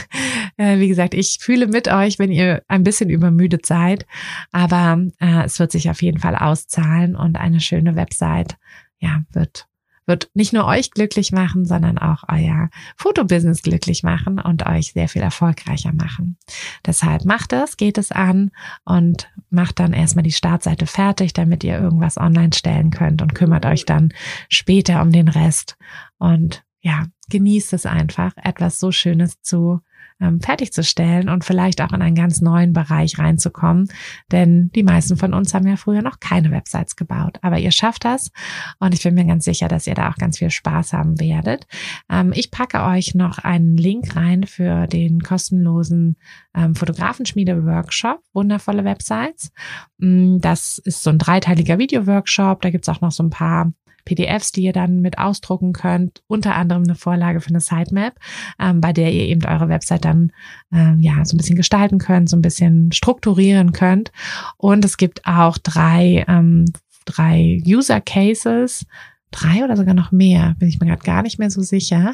Äh, 0.58 0.78
wie 0.78 0.88
gesagt, 0.88 1.16
ich 1.16 1.40
fühle 1.42 1.66
mit 1.66 1.88
euch, 1.88 2.20
wenn 2.20 2.32
ihr 2.32 2.62
ein 2.68 2.84
bisschen 2.84 3.10
übermüdet 3.10 3.66
seid, 3.66 4.06
aber 4.52 5.04
äh, 5.20 5.46
es 5.46 5.58
wird 5.58 5.72
sich 5.72 5.90
auf 5.90 6.04
jeden 6.04 6.20
Fall 6.20 6.36
auszahlen 6.36 7.16
und 7.16 7.38
eine 7.38 7.60
schöne 7.60 7.96
Website, 7.96 8.58
ja, 9.00 9.24
wird 9.32 9.68
wird 10.06 10.30
nicht 10.34 10.54
nur 10.54 10.66
euch 10.66 10.92
glücklich 10.92 11.32
machen, 11.32 11.66
sondern 11.66 11.98
auch 11.98 12.24
euer 12.28 12.70
Fotobusiness 12.98 13.62
glücklich 13.62 14.04
machen 14.04 14.40
und 14.40 14.66
euch 14.66 14.94
sehr 14.94 15.08
viel 15.10 15.22
erfolgreicher 15.22 15.94
machen. 15.94 16.38
Deshalb 16.86 17.26
macht 17.26 17.54
es, 17.54 17.78
geht 17.78 17.98
es 17.98 18.12
an 18.12 18.52
und 18.86 19.32
macht 19.50 19.80
dann 19.80 19.94
erstmal 19.94 20.24
die 20.24 20.32
Startseite 20.32 20.88
fertig, 20.88 21.34
damit 21.34 21.64
ihr 21.64 21.80
irgendwas 21.80 22.18
online 22.18 22.54
stellen 22.54 22.92
könnt 22.92 23.22
und 23.22 23.36
kümmert 23.36 23.66
euch 23.66 23.86
dann 23.86 24.14
später 24.50 25.02
um 25.02 25.12
den 25.12 25.28
Rest 25.28 25.78
und 26.18 26.64
ja, 26.82 27.06
genießt 27.30 27.74
es 27.74 27.86
einfach, 27.86 28.34
etwas 28.36 28.78
so 28.78 28.92
Schönes 28.92 29.42
zu 29.42 29.80
ähm, 30.24 30.40
fertigzustellen 30.40 31.30
und 31.30 31.44
vielleicht 31.44 31.82
auch 31.82 31.92
in 31.92 32.02
einen 32.02 32.16
ganz 32.16 32.42
neuen 32.42 32.74
Bereich 32.74 33.20
reinzukommen. 33.20 33.90
Denn 34.32 34.72
die 34.74 34.84
meisten 34.84 35.18
von 35.18 35.34
uns 35.34 35.54
haben 35.54 35.68
ja 35.68 35.76
früher 35.76 36.02
noch 36.02 36.20
keine 36.20 36.52
Websites 36.52 36.96
gebaut. 36.96 37.40
Aber 37.42 37.60
ihr 37.60 37.72
schafft 37.72 38.06
das 38.06 38.32
und 38.80 38.94
ich 38.94 39.04
bin 39.04 39.16
mir 39.16 39.26
ganz 39.26 39.46
sicher, 39.46 39.68
dass 39.68 39.88
ihr 39.88 39.96
da 39.96 40.10
auch 40.10 40.16
ganz 40.16 40.38
viel 40.38 40.50
Spaß 40.50 40.94
haben 40.94 41.20
werdet. 41.20 41.68
Ähm, 42.10 42.32
ich 42.34 42.52
packe 42.52 42.84
euch 42.84 43.16
noch 43.16 43.40
einen 43.40 43.78
Link 43.78 44.16
rein 44.16 44.46
für 44.46 44.88
den 44.88 45.22
kostenlosen 45.22 46.16
ähm, 46.56 46.76
Fotografenschmiede-Workshop. 46.76 48.22
Wundervolle 48.34 48.86
Websites. 48.86 49.52
Mm, 49.98 50.38
das 50.40 50.78
ist 50.78 51.04
so 51.04 51.10
ein 51.10 51.18
dreiteiliger 51.18 51.78
Video-Workshop. 51.78 52.62
Da 52.62 52.70
gibt's 52.70 52.90
auch 52.90 53.02
noch 53.02 53.12
so 53.12 53.24
ein 53.24 53.30
paar 53.30 53.74
PDFs, 54.06 54.52
die 54.52 54.64
ihr 54.64 54.74
dann 54.74 55.02
mit 55.02 55.18
ausdrucken 55.18 55.74
könnt, 55.74 56.22
unter 56.28 56.56
anderem 56.56 56.84
eine 56.84 56.96
Vorlage 56.96 57.42
für 57.42 57.50
eine 57.50 57.60
Sitemap, 57.60 58.16
ähm, 58.60 58.82
bei 58.82 58.94
der 58.94 59.12
ihr 59.12 59.28
eben 59.28 59.46
eure 59.46 59.70
Website 59.70 60.06
dann 60.06 60.32
ähm, 60.72 61.00
ja 61.00 61.24
so 61.26 61.36
ein 61.36 61.38
bisschen 61.38 61.56
gestalten 61.56 61.98
könnt, 61.98 62.30
so 62.30 62.38
ein 62.38 62.42
bisschen 62.42 62.92
strukturieren 62.92 63.72
könnt. 63.72 64.12
Und 64.58 64.86
es 64.86 64.98
gibt 64.98 65.26
auch 65.26 65.58
drei, 65.58 66.26
ähm, 66.28 66.66
drei 67.06 67.62
User 67.66 68.02
Cases, 68.02 68.86
drei 69.32 69.64
oder 69.64 69.76
sogar 69.76 69.94
noch 69.94 70.12
mehr, 70.12 70.56
bin 70.60 70.70
ich 70.70 70.80
mir 70.80 70.88
gerade 70.88 71.04
gar 71.04 71.24
nicht 71.24 71.40
mehr 71.40 71.50
so 71.50 71.62
sicher. 71.62 72.14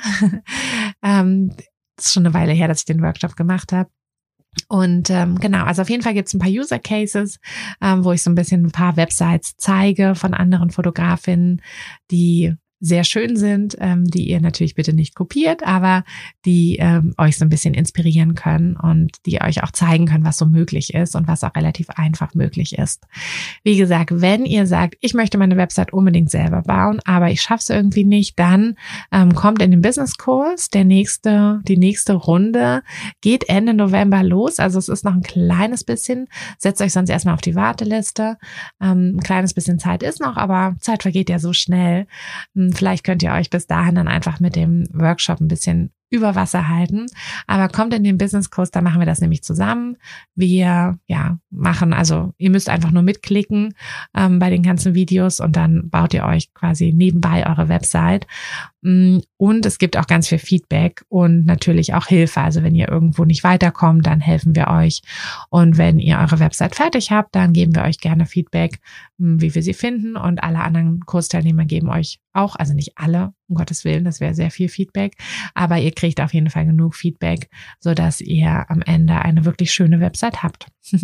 ähm, 1.04 1.52
ist 1.98 2.14
schon 2.14 2.26
eine 2.26 2.34
Weile 2.34 2.54
her, 2.54 2.68
dass 2.68 2.80
ich 2.80 2.86
den 2.86 3.02
Workshop 3.02 3.36
gemacht 3.36 3.74
habe. 3.74 3.90
Und 4.68 5.10
ähm, 5.10 5.39
genau, 5.39 5.64
also 5.64 5.82
auf 5.82 5.89
jeden 5.89 6.04
Fall 6.04 6.14
gibt 6.14 6.28
es 6.28 6.34
ein 6.34 6.39
paar 6.39 6.50
User 6.50 6.80
Cases, 6.80 7.39
ähm, 7.82 8.04
wo 8.04 8.12
ich 8.12 8.24
so 8.24 8.30
ein 8.30 8.36
bisschen 8.36 8.66
ein 8.66 8.72
paar 8.72 8.97
Websites 8.97 9.56
zeige 9.58 10.16
von 10.16 10.34
anderen 10.34 10.72
Fotografinnen, 10.72 11.62
die 12.12 12.56
sehr 12.80 13.04
schön 13.04 13.36
sind, 13.36 13.76
ähm, 13.80 14.06
die 14.06 14.30
ihr 14.30 14.40
natürlich 14.40 14.76
bitte 14.76 14.94
nicht 14.94 15.16
kopiert, 15.16 15.66
aber 15.66 16.04
die 16.46 16.78
ähm, 16.78 17.14
euch 17.18 17.38
so 17.38 17.46
ein 17.46 17.50
bisschen 17.50 17.74
inspirieren 17.74 18.36
können 18.36 18.78
und 18.78 19.18
die 19.26 19.42
euch 19.42 19.64
auch 19.64 19.72
zeigen 19.72 20.06
können, 20.06 20.24
was 20.24 20.38
so 20.38 20.46
möglich 20.46 20.94
ist 20.94 21.16
und 21.16 21.28
was 21.28 21.44
auch 21.44 21.56
relativ 21.56 21.90
einfach 21.90 22.34
möglich 22.36 22.78
ist. 22.78 23.06
Wie 23.64 23.78
gesagt, 23.78 24.22
wenn 24.22 24.46
ihr 24.46 24.66
sagt, 24.66 24.96
ich 25.02 25.14
möchte 25.14 25.38
meine 25.38 25.58
Website 25.58 25.92
unbedingt 25.92 26.32
selber 26.32 26.62
bauen, 26.62 27.02
aber 27.06 27.30
ich 27.30 27.42
schaffe 27.42 27.62
es 27.62 27.70
irgendwie 27.70 28.06
nicht, 28.06 28.40
dann 28.40 28.76
ähm, 29.12 29.36
kommt 29.36 29.62
in 29.62 29.72
den 29.72 29.82
Business-Kurs. 29.82 30.70
Der 30.70 30.86
nächste, 30.86 31.62
die 31.68 31.78
nächste 31.78 32.14
Runde 32.14 32.84
geht 33.22 33.50
Ende 33.50 33.74
November 33.74 34.24
los. 34.24 34.60
Also 34.60 34.80
es 34.80 34.88
ist 34.88 35.04
noch 35.04 35.14
ein 35.14 35.24
kleines 35.24 35.84
bisschen. 35.84 36.28
Setzt 36.58 36.82
euch 36.82 36.94
sonst 36.94 37.10
erstmal 37.10 37.34
auf 37.34 37.42
die 37.42 37.56
Warteliste. 37.56 38.38
Ähm, 38.82 39.18
ein 39.18 39.20
kleines 39.20 39.54
bisschen 39.54 39.80
Zeit 39.80 40.02
ist 40.02 40.22
noch, 40.22 40.38
aber 40.38 40.76
Zeit 40.80 41.02
vergeht 41.02 41.30
ja 41.30 41.40
so 41.40 41.52
schnell 41.52 42.08
Vielleicht 42.74 43.04
könnt 43.04 43.24
ihr 43.24 43.32
euch 43.32 43.50
bis 43.50 43.68
dahin 43.68 43.96
dann 43.96 44.08
einfach 44.08 44.40
mit 44.40 44.56
dem 44.56 44.88
Workshop 44.94 45.40
ein 45.40 45.48
bisschen 45.48 45.92
über 46.10 46.36
Wasser 46.36 46.68
halten. 46.68 47.05
Aber 47.47 47.68
kommt 47.70 47.93
in 47.93 48.03
den 48.03 48.18
Business 48.18 48.49
Kurs, 48.49 48.72
da 48.72 48.82
machen 48.82 48.99
wir 48.99 49.05
das 49.05 49.22
nämlich 49.22 49.43
zusammen. 49.43 49.97
Wir 50.36 50.97
ja 51.07 51.39
machen, 51.49 51.93
also 51.93 52.34
ihr 52.38 52.49
müsst 52.49 52.70
einfach 52.70 52.91
nur 52.91 53.03
mitklicken 53.03 53.74
ähm, 54.16 54.39
bei 54.39 54.49
den 54.49 54.64
ganzen 54.64 54.93
Videos 54.93 55.39
und 55.39 55.55
dann 55.55 55.89
baut 55.89 56.14
ihr 56.14 56.26
euch 56.26 56.53
quasi 56.53 56.93
nebenbei 56.93 57.45
eure 57.47 57.70
Website. 57.70 58.28
Mm, 58.82 59.20
und 59.38 59.66
es 59.66 59.78
gibt 59.78 59.97
auch 59.97 60.07
ganz 60.07 60.28
viel 60.28 60.39
Feedback 60.39 61.03
und 61.10 61.45
natürlich 61.45 61.93
auch 61.93 62.07
Hilfe. 62.07 62.41
Also 62.41 62.64
wenn 62.64 62.76
ihr 62.76 62.89
irgendwo 62.89 63.26
nicht 63.26 63.43
weiterkommt, 63.43 64.05
dann 64.07 64.20
helfen 64.20 64.55
wir 64.55 64.68
euch. 64.68 65.01
Und 65.49 65.78
wenn 65.78 65.99
ihr 65.99 66.18
eure 66.20 66.39
Website 66.39 66.76
fertig 66.76 67.12
habt, 67.12 67.36
dann 67.36 67.53
geben 67.53 67.76
wir 67.76 67.84
euch 67.84 67.99
gerne 67.99 68.26
Feedback, 68.26 68.80
mm, 69.18 69.41
wie 69.41 69.53
wir 69.53 69.64
sie 69.64 69.74
finden. 69.74 70.16
Und 70.16 70.43
alle 70.43 70.60
anderen 70.62 71.01
Kursteilnehmer 71.01 71.66
geben 71.66 71.89
euch 71.89 72.20
auch, 72.34 72.55
also 72.55 72.74
nicht 72.74 72.97
alle, 72.97 73.34
um 73.50 73.56
Gottes 73.56 73.84
Willen, 73.84 74.06
das 74.06 74.20
wäre 74.20 74.34
sehr 74.34 74.52
viel 74.52 74.70
Feedback, 74.70 75.16
aber 75.54 75.78
ihr 75.78 75.91
kriegt 75.91 76.22
auf 76.22 76.34
jeden 76.34 76.50
Fall 76.50 76.66
genug 76.66 76.95
Feedback, 76.95 77.50
so 77.80 77.93
dass 77.93 78.22
ihr 78.22 78.66
am 78.70 78.82
Ende 78.82 79.16
eine 79.16 79.45
wirklich 79.45 79.72
schöne 79.72 80.00
Website 80.00 80.43
habt. 80.43 80.68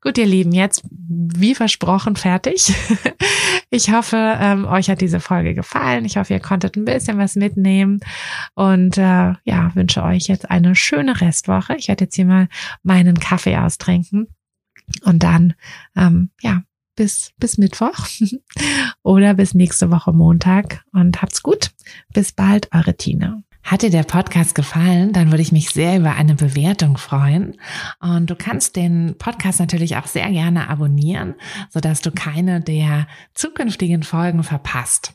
Gut, 0.00 0.18
ihr 0.18 0.26
Lieben, 0.26 0.52
jetzt 0.52 0.84
wie 0.90 1.54
versprochen 1.54 2.16
fertig. 2.16 2.72
ich 3.70 3.92
hoffe, 3.92 4.16
ähm, 4.40 4.64
euch 4.64 4.88
hat 4.88 5.00
diese 5.00 5.20
Folge 5.20 5.54
gefallen. 5.54 6.04
Ich 6.04 6.16
hoffe, 6.16 6.32
ihr 6.32 6.40
konntet 6.40 6.76
ein 6.76 6.84
bisschen 6.84 7.18
was 7.18 7.36
mitnehmen 7.36 8.00
und 8.54 8.96
äh, 8.98 9.34
ja, 9.44 9.74
wünsche 9.74 10.02
euch 10.02 10.28
jetzt 10.28 10.50
eine 10.50 10.74
schöne 10.74 11.20
Restwoche. 11.20 11.76
Ich 11.76 11.88
werde 11.88 12.04
jetzt 12.04 12.16
hier 12.16 12.26
mal 12.26 12.48
meinen 12.82 13.18
Kaffee 13.18 13.56
austrinken 13.56 14.28
und 15.02 15.22
dann 15.22 15.54
ähm, 15.96 16.30
ja 16.40 16.62
bis, 16.96 17.32
bis 17.38 17.58
Mittwoch 17.58 18.08
oder 19.02 19.34
bis 19.34 19.54
nächste 19.54 19.90
Woche 19.90 20.12
Montag 20.12 20.84
und 20.92 21.22
habt's 21.22 21.42
gut. 21.42 21.70
Bis 22.12 22.32
bald, 22.32 22.68
eure 22.74 22.96
Tina. 22.96 23.42
Hat 23.62 23.82
dir 23.82 23.90
der 23.90 24.04
Podcast 24.04 24.54
gefallen, 24.54 25.12
dann 25.12 25.32
würde 25.32 25.42
ich 25.42 25.50
mich 25.50 25.70
sehr 25.70 25.98
über 25.98 26.14
eine 26.14 26.36
Bewertung 26.36 26.96
freuen. 26.98 27.56
Und 27.98 28.30
du 28.30 28.36
kannst 28.36 28.76
den 28.76 29.16
Podcast 29.18 29.58
natürlich 29.58 29.96
auch 29.96 30.06
sehr 30.06 30.30
gerne 30.30 30.68
abonnieren, 30.68 31.34
sodass 31.70 32.00
du 32.00 32.12
keine 32.12 32.60
der 32.60 33.08
zukünftigen 33.34 34.04
Folgen 34.04 34.44
verpasst. 34.44 35.14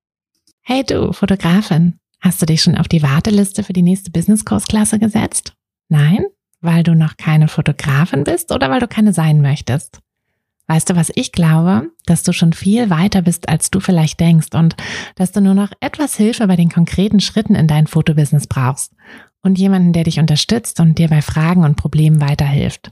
Hey 0.63 0.83
du, 0.83 1.11
Fotografin, 1.11 1.95
hast 2.21 2.39
du 2.39 2.45
dich 2.45 2.61
schon 2.61 2.77
auf 2.77 2.87
die 2.87 3.01
Warteliste 3.01 3.63
für 3.63 3.73
die 3.73 3.81
nächste 3.81 4.11
Business-Kursklasse 4.11 4.99
gesetzt? 4.99 5.53
Nein? 5.89 6.23
Weil 6.61 6.83
du 6.83 6.93
noch 6.93 7.17
keine 7.17 7.47
Fotografin 7.47 8.23
bist 8.23 8.51
oder 8.51 8.69
weil 8.69 8.79
du 8.79 8.87
keine 8.87 9.11
sein 9.11 9.41
möchtest? 9.41 9.99
Weißt 10.67 10.91
du, 10.91 10.95
was 10.95 11.11
ich 11.15 11.31
glaube? 11.31 11.89
Dass 12.05 12.21
du 12.21 12.31
schon 12.31 12.53
viel 12.53 12.91
weiter 12.91 13.23
bist, 13.23 13.49
als 13.49 13.71
du 13.71 13.79
vielleicht 13.79 14.19
denkst 14.19 14.53
und 14.53 14.75
dass 15.15 15.31
du 15.31 15.41
nur 15.41 15.55
noch 15.55 15.71
etwas 15.79 16.15
Hilfe 16.15 16.45
bei 16.45 16.55
den 16.55 16.69
konkreten 16.69 17.21
Schritten 17.21 17.55
in 17.55 17.67
dein 17.67 17.87
Fotobusiness 17.87 18.45
brauchst 18.45 18.93
und 19.41 19.57
jemanden, 19.57 19.93
der 19.93 20.03
dich 20.03 20.19
unterstützt 20.19 20.79
und 20.79 20.99
dir 20.99 21.07
bei 21.07 21.23
Fragen 21.23 21.63
und 21.63 21.75
Problemen 21.75 22.21
weiterhilft. 22.21 22.91